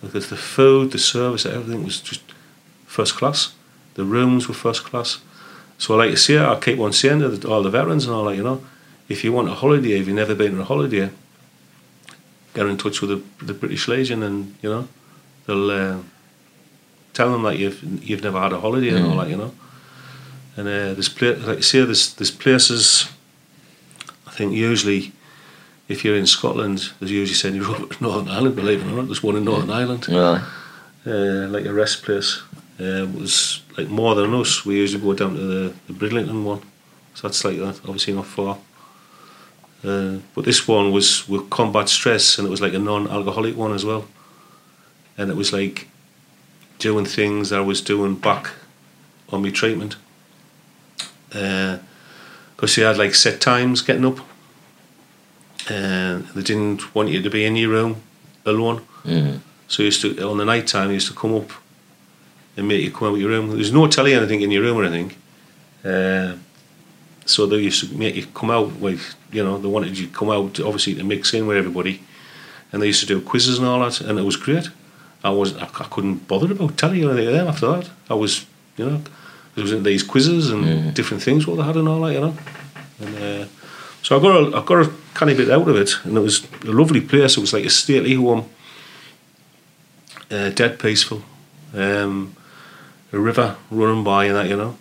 because 0.00 0.28
the 0.28 0.36
food, 0.36 0.92
the 0.92 0.98
service, 0.98 1.46
everything 1.46 1.84
was 1.84 2.00
just 2.00 2.22
first 2.86 3.14
class. 3.14 3.54
The 3.94 4.04
rooms 4.04 4.48
were 4.48 4.54
first 4.54 4.84
class. 4.84 5.18
So 5.78 5.94
I 5.94 5.98
like 5.98 6.10
you 6.10 6.16
say, 6.16 6.38
I 6.38 6.58
keep 6.60 6.78
on 6.78 6.92
saying 6.92 7.20
to 7.20 7.48
all 7.48 7.62
the 7.62 7.70
veterans 7.70 8.06
and 8.06 8.14
all 8.14 8.24
that, 8.24 8.36
you 8.36 8.42
know, 8.42 8.64
if 9.08 9.24
you 9.24 9.32
want 9.32 9.48
a 9.48 9.54
holiday, 9.54 9.98
if 9.98 10.06
you've 10.06 10.16
never 10.16 10.34
been 10.34 10.54
on 10.54 10.60
a 10.60 10.64
holiday, 10.64 11.10
get 12.54 12.66
in 12.66 12.76
touch 12.76 13.00
with 13.00 13.10
the, 13.10 13.44
the 13.44 13.54
British 13.54 13.88
Legion 13.88 14.22
and, 14.22 14.56
you 14.62 14.70
know, 14.70 14.88
they'll 15.46 15.70
uh, 15.70 15.98
tell 17.18 17.32
them 17.32 17.42
that 17.42 17.58
you've 17.58 17.82
you've 18.08 18.22
never 18.22 18.40
had 18.40 18.52
a 18.52 18.60
holiday 18.60 18.90
and 18.90 19.06
all 19.06 19.16
that, 19.16 19.28
you 19.28 19.36
know. 19.36 19.52
And 20.56 20.68
uh, 20.68 20.94
there's 20.94 21.08
pla- 21.08 21.40
like 21.48 21.58
you 21.58 21.62
say, 21.62 21.84
there's 21.84 22.14
there's 22.14 22.30
places. 22.30 23.08
I 24.26 24.30
think 24.30 24.52
usually, 24.52 25.12
if 25.88 26.04
you're 26.04 26.16
in 26.16 26.26
Scotland, 26.26 26.90
there's 27.00 27.10
usually 27.10 27.34
saying 27.34 27.54
you're 27.56 27.66
over 27.74 27.94
Northern 28.00 28.28
Ireland. 28.28 28.56
Believe 28.56 28.80
it 28.82 28.86
or 28.90 28.96
not, 28.96 29.06
there's 29.06 29.22
one 29.22 29.36
in 29.36 29.44
Northern 29.44 29.70
Ireland, 29.70 30.08
Right. 30.08 30.42
uh, 31.06 31.48
like 31.48 31.64
a 31.66 31.72
rest 31.72 32.02
place. 32.04 32.42
Uh, 32.80 33.04
it 33.04 33.14
was 33.14 33.62
like 33.76 33.88
more 33.88 34.14
than 34.14 34.32
us. 34.34 34.64
We 34.64 34.76
usually 34.76 35.02
go 35.02 35.12
down 35.14 35.34
to 35.34 35.40
the, 35.40 35.74
the 35.88 35.92
Bridlington 35.92 36.44
one, 36.44 36.60
so 37.14 37.26
that's 37.28 37.44
like 37.44 37.56
that. 37.58 37.80
Obviously 37.84 38.14
not 38.14 38.26
far. 38.26 38.58
Uh, 39.84 40.18
but 40.34 40.44
this 40.44 40.66
one 40.68 40.92
was 40.92 41.28
with 41.28 41.48
combat 41.50 41.88
stress, 41.88 42.38
and 42.38 42.46
it 42.46 42.50
was 42.50 42.60
like 42.60 42.74
a 42.74 42.78
non-alcoholic 42.78 43.56
one 43.56 43.72
as 43.72 43.84
well. 43.84 44.06
And 45.16 45.30
it 45.30 45.36
was 45.36 45.52
like 45.52 45.88
doing 46.78 47.04
things 47.04 47.50
I 47.52 47.60
was 47.60 47.80
doing 47.80 48.14
back 48.14 48.50
on 49.30 49.42
my 49.42 49.50
treatment. 49.50 49.96
Because 51.30 52.76
you 52.76 52.84
had 52.84 52.98
like 52.98 53.14
set 53.14 53.40
times 53.40 53.82
getting 53.82 54.04
up, 54.04 54.18
and 55.68 56.24
they 56.28 56.42
didn't 56.42 56.94
want 56.94 57.10
you 57.10 57.22
to 57.22 57.30
be 57.30 57.44
in 57.44 57.56
your 57.56 57.70
room 57.70 58.02
alone. 58.44 58.86
Mm. 59.04 59.40
So 59.68 59.82
you 59.82 59.86
used 59.86 60.00
to 60.02 60.20
on 60.28 60.38
the 60.38 60.44
night 60.44 60.66
time, 60.66 60.88
you 60.88 60.94
used 60.94 61.08
to 61.08 61.14
come 61.14 61.34
up 61.34 61.50
and 62.56 62.66
make 62.66 62.82
you 62.82 62.90
come 62.90 63.08
out 63.08 63.14
of 63.14 63.20
your 63.20 63.30
room. 63.30 63.50
There's 63.50 63.72
no 63.72 63.86
telly 63.86 64.14
or 64.14 64.18
anything 64.18 64.40
in 64.40 64.50
your 64.50 64.62
room 64.62 64.78
or 64.78 64.84
anything. 64.84 65.16
Uh, 65.84 66.36
so 67.24 67.46
they 67.46 67.58
used 67.58 67.88
to 67.88 67.94
make 67.96 68.16
you 68.16 68.26
come 68.26 68.50
out 68.50 68.80
like 68.80 68.98
you 69.32 69.44
know 69.44 69.58
they 69.58 69.68
wanted 69.68 69.98
you 69.98 70.06
to 70.06 70.12
come 70.12 70.30
out 70.30 70.58
obviously 70.60 70.94
to 70.94 71.04
mix 71.04 71.34
in 71.34 71.46
with 71.46 71.56
everybody, 71.56 72.02
and 72.72 72.82
they 72.82 72.86
used 72.86 73.00
to 73.00 73.06
do 73.06 73.20
quizzes 73.20 73.58
and 73.58 73.66
all 73.66 73.80
that, 73.80 74.00
and 74.00 74.18
it 74.18 74.24
was 74.24 74.36
great. 74.36 74.70
I 75.22 75.30
was 75.30 75.56
I, 75.56 75.64
I 75.64 75.86
couldn't 75.90 76.26
bother 76.26 76.50
about 76.50 76.78
telly 76.78 77.04
or 77.04 77.12
anything 77.12 77.34
then 77.34 77.46
after 77.46 77.66
that. 77.66 77.90
I 78.08 78.14
was 78.14 78.46
you 78.76 78.86
know 78.88 79.02
there 79.54 79.64
was 79.64 79.82
these 79.82 80.02
quizzes 80.02 80.50
and 80.50 80.94
different 80.94 81.22
things 81.22 81.46
what 81.46 81.56
they 81.56 81.64
had 81.64 81.76
and 81.76 81.88
all 81.88 82.00
that 82.00 82.14
you 82.14 82.20
know, 82.20 82.36
and 83.00 83.16
uh, 83.16 83.46
so 84.08 84.16
I 84.16 84.22
got 84.22 84.54
a, 84.54 84.56
I 84.56 84.64
got 84.64 84.86
a 84.86 84.92
kind 85.12 85.30
of 85.30 85.36
bit 85.36 85.50
out 85.50 85.68
of 85.68 85.76
it, 85.76 85.90
and 86.04 86.16
it 86.16 86.20
was 86.20 86.48
a 86.62 86.72
lovely 86.72 87.02
place. 87.02 87.36
It 87.36 87.40
was 87.42 87.52
like 87.52 87.66
a 87.66 87.68
stately 87.68 88.14
home, 88.14 88.48
uh, 90.30 90.48
dead 90.48 90.78
peaceful, 90.78 91.22
um, 91.74 92.34
a 93.12 93.18
river 93.18 93.56
running 93.70 94.04
by 94.04 94.24
and 94.24 94.34
that 94.36 94.48
you 94.48 94.56
know. 94.56 94.78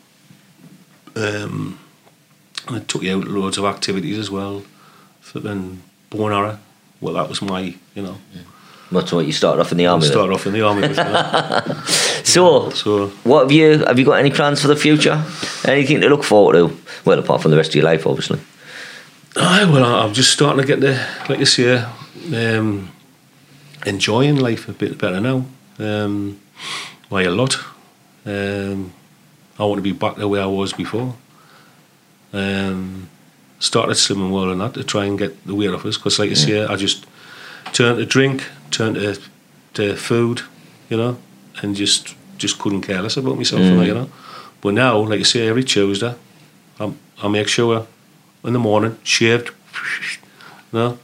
Um, 1.18 1.78
and 2.70 2.78
it 2.78 2.88
took 2.88 3.04
you 3.04 3.18
out 3.18 3.26
loads 3.28 3.58
of 3.58 3.66
activities 3.66 4.18
as 4.18 4.32
well. 4.32 4.64
Flipping 5.20 5.82
bone 6.10 6.32
arrow. 6.32 6.60
Well, 7.02 7.16
that 7.16 7.28
was 7.28 7.42
my, 7.42 7.76
you 7.96 8.04
know, 8.04 8.18
That's 8.94 9.12
what 9.12 9.26
you 9.26 9.34
started 9.34 9.60
off 9.60 9.74
in 9.74 9.78
the 9.78 9.88
army. 9.88 10.06
started 10.06 10.34
off 10.34 10.48
in 10.48 10.54
the 10.54 10.62
army. 10.62 10.88
So, 12.24 12.70
So, 12.70 13.08
what 13.26 13.42
have 13.42 13.52
you 13.52 13.80
have 13.80 14.00
you 14.00 14.06
got 14.06 14.20
any 14.20 14.32
plans 14.32 14.62
for 14.62 14.70
the 14.70 14.78
future? 14.78 15.22
Anything 15.66 16.00
to 16.00 16.08
look 16.08 16.24
forward 16.24 16.54
to? 16.54 16.78
Well, 17.04 17.20
apart 17.20 17.42
from 17.42 17.52
the 17.52 17.58
rest 17.58 17.72
of 17.72 17.76
your 17.76 17.84
life, 17.84 18.08
obviously. 18.08 18.40
Aye, 19.40 19.66
well, 19.66 19.84
I- 19.84 20.04
I'm 20.04 20.14
just 20.14 20.32
starting 20.32 20.62
to 20.62 20.68
get 20.68 20.80
the, 20.82 21.00
like 21.30 21.40
you 21.40 21.46
say, 21.46 21.84
um, 22.36 22.90
enjoying 23.86 24.36
life 24.38 24.68
a 24.70 24.74
bit 24.74 24.98
better 24.98 25.20
now. 25.20 25.46
Um, 25.80 26.40
by 27.10 27.24
a 27.24 27.32
lot. 27.32 27.58
Um, 28.26 28.92
I 29.60 29.64
want 29.64 29.78
to 29.78 29.82
be 29.82 29.92
back 29.94 30.16
the 30.18 30.28
way 30.28 30.40
I 30.42 30.46
was 30.46 30.74
before. 30.74 31.16
Um, 32.34 33.10
started 33.60 33.94
slimming 33.94 34.32
well 34.32 34.50
and 34.52 34.60
that 34.62 34.74
to 34.74 34.84
try 34.84 35.06
and 35.06 35.18
get 35.18 35.46
the 35.48 35.56
weight 35.56 35.70
off 35.74 35.86
us 35.86 35.98
because, 35.98 36.20
like 36.20 36.30
you 36.30 36.36
say, 36.36 36.66
I 36.66 36.76
just 36.76 37.06
turned 37.74 37.98
to 38.00 38.06
drink, 38.06 38.44
turned 38.72 38.96
to, 38.96 39.18
to 39.76 39.96
food, 39.96 40.42
you 40.90 40.98
know, 40.98 41.18
and 41.62 41.76
just 41.76 42.16
just 42.38 42.60
couldn't 42.60 42.82
care 42.82 43.02
less 43.02 43.18
about 43.18 43.36
myself, 43.38 43.62
that, 43.62 43.86
you 43.88 43.94
know. 43.94 44.10
But 44.62 44.74
now, 44.76 45.00
like 45.00 45.20
you 45.20 45.26
say, 45.26 45.48
every 45.48 45.64
Tuesday, 45.64 46.14
I, 46.80 46.92
I 47.24 47.28
make 47.30 47.48
sure 47.48 47.88
in 48.48 48.54
the 48.54 48.60
morning, 48.60 48.98
shaved, 49.04 49.52
no, 50.74 50.98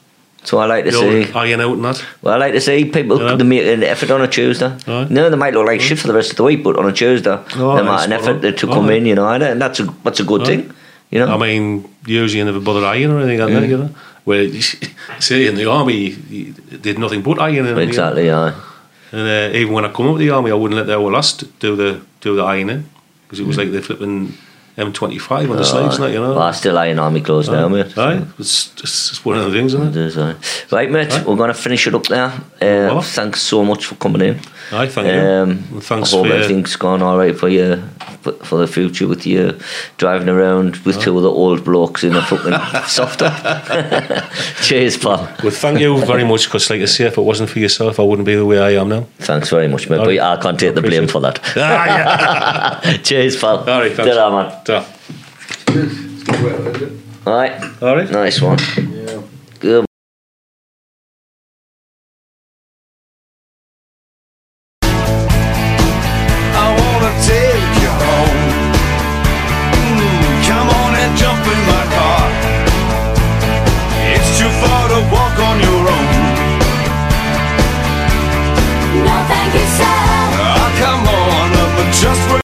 So 0.44 0.58
I 0.60 0.66
like 0.66 0.86
to 0.86 0.92
see. 0.92 1.32
iron 1.34 1.62
out 1.62 1.74
and 1.74 1.86
that. 1.86 2.04
Well, 2.22 2.34
I 2.34 2.38
like 2.38 2.54
to 2.54 2.62
see 2.62 2.86
people 2.86 3.22
Yeah. 3.22 3.36
they 3.36 3.44
make 3.44 3.66
an 3.66 3.84
effort 3.84 4.12
on 4.12 4.22
a 4.22 4.28
Tuesday. 4.28 4.72
Aye. 4.88 5.08
No, 5.10 5.30
they 5.30 5.36
might 5.38 5.54
look 5.54 5.66
like 5.68 5.82
shit 5.82 6.00
for 6.00 6.08
the 6.08 6.14
rest 6.14 6.32
of 6.32 6.38
the 6.38 6.44
week, 6.44 6.64
but 6.64 6.76
on 6.78 6.86
a 6.86 6.92
Tuesday, 6.92 7.38
Oh, 7.58 7.76
they 7.78 7.84
might 7.84 8.06
an 8.06 8.14
effort 8.14 8.44
on. 8.46 8.54
to 8.56 8.68
come 8.68 8.88
aye. 8.90 8.94
in, 8.96 9.06
you 9.06 9.16
know, 9.16 9.28
and 9.28 9.62
that's 9.62 9.80
a 9.80 9.86
that's 10.04 10.20
a 10.20 10.24
good 10.24 10.42
Aye. 10.42 10.46
thing, 10.46 10.74
you 11.12 11.20
know. 11.20 11.34
I 11.34 11.38
mean, 11.38 11.86
usually 12.06 12.40
you 12.40 12.46
never 12.46 12.60
bother 12.60 12.86
ironing 12.86 13.12
or 13.12 13.20
anything 13.20 13.40
like 13.40 13.54
that, 13.54 13.68
you 13.70 13.78
know. 13.78 13.90
Where, 14.26 14.44
you 14.44 14.62
see, 15.20 15.48
in 15.50 15.56
the 15.56 15.70
army, 15.70 16.16
you, 16.30 16.54
did 16.82 16.98
nothing 16.98 17.22
but 17.22 17.38
know. 17.38 17.78
exactly, 17.78 18.26
yeah. 18.28 18.54
And 19.12 19.28
uh, 19.54 19.58
even 19.58 19.74
when 19.74 19.86
I 19.86 19.90
come 19.92 20.08
out 20.08 20.14
of 20.14 20.20
the 20.20 20.30
army, 20.32 20.50
I 20.52 20.56
wouldn't 20.56 20.78
let 20.78 20.88
the 20.88 20.96
our 20.98 21.12
last 21.12 21.44
do 21.60 21.76
the 21.76 22.00
do 22.22 22.36
the 22.36 22.44
ironing 22.44 22.84
because 23.24 23.40
it 23.40 23.48
was 23.48 23.58
like 23.58 23.72
the 23.72 23.82
flipping 23.82 24.34
M25 24.78 25.32
on 25.32 25.48
the 25.58 25.84
and 25.84 25.94
that, 26.04 26.10
you 26.12 26.20
know. 26.20 26.30
Well, 26.32 26.42
I 26.42 26.52
still 26.52 26.78
iron 26.80 26.98
army 26.98 27.22
clothes 27.22 27.48
now, 27.48 27.68
mate. 27.68 27.96
Aye, 27.96 28.26
it's 28.40 28.70
just 28.72 29.12
it's 29.12 29.24
one 29.26 29.38
of 29.38 29.46
the 29.46 29.52
things, 29.52 29.74
isn't 29.76 29.90
It 29.90 29.98
it? 29.98 30.06
is, 30.08 30.18
aye. 30.18 30.36
Right, 30.72 30.90
mate, 30.90 31.12
Aye. 31.12 31.24
we're 31.26 31.36
going 31.36 31.50
to 31.50 31.54
finish 31.54 31.86
it 31.86 31.94
up 31.94 32.08
there. 32.08 32.26
Uh, 32.30 32.94
Well. 32.94 33.02
thanks 33.02 33.42
so 33.44 33.64
much 33.64 33.86
for 33.86 33.94
coming 33.96 34.22
in. 34.22 34.40
Aye, 34.72 34.88
thank 34.88 35.08
you. 35.08 35.14
Um, 35.14 35.50
And 35.74 35.84
thanks 35.84 36.12
I 36.14 36.18
hope 36.18 36.26
for- 36.28 36.34
everything's 36.34 36.76
gone 36.76 37.04
all 37.04 37.18
right 37.20 37.38
for 37.38 37.50
you 37.50 37.84
for, 38.22 38.58
the 38.58 38.68
future 38.68 39.06
with 39.08 39.28
you 39.28 39.58
driving 39.98 40.30
around 40.30 40.78
with 40.86 41.00
two 41.02 41.16
of 41.18 41.24
the 41.24 41.30
old 41.30 41.64
blokes 41.66 42.04
in 42.04 42.16
a 42.16 42.22
fucking 42.22 42.54
soft 42.88 43.20
top. 43.20 43.34
Cheers, 44.64 44.98
pal. 44.98 45.30
Well, 45.44 45.52
thank 45.52 45.80
you 45.82 46.04
very 46.06 46.24
much 46.24 46.46
because, 46.46 46.70
like 46.70 46.82
I 46.82 46.86
say, 46.86 47.06
if 47.06 47.18
it 47.18 47.22
wasn't 47.22 47.50
for 47.50 47.60
yourself, 47.60 48.00
I 48.00 48.04
wouldn't 48.04 48.26
be 48.26 48.36
the 48.36 48.46
way 48.46 48.60
I 48.60 48.72
am 48.82 48.90
now. 48.90 49.06
Thanks 49.20 49.50
very 49.50 49.68
much, 49.68 49.90
mate. 49.90 49.98
All 49.98 50.06
But 50.06 50.18
right. 50.18 50.38
I 50.40 50.42
can't 50.42 50.60
take 50.60 50.74
the 50.74 50.82
blame 50.82 51.04
Appreciate 51.04 51.12
for 51.12 51.20
that. 51.22 51.40
Ah, 51.58 52.82
yeah. 52.86 52.98
Cheers, 53.04 53.36
pal. 53.38 53.58
All 53.60 53.66
right, 53.66 53.92
thanks. 53.94 54.16
Ta-ra, 54.16 54.32
man. 54.32 54.63
Ta. 54.64 54.86
All 57.26 57.34
right, 57.34 57.82
All 57.82 57.96
right. 57.96 58.10
nice 58.12 58.42
one. 58.42 58.58
Yeah. 58.78 59.22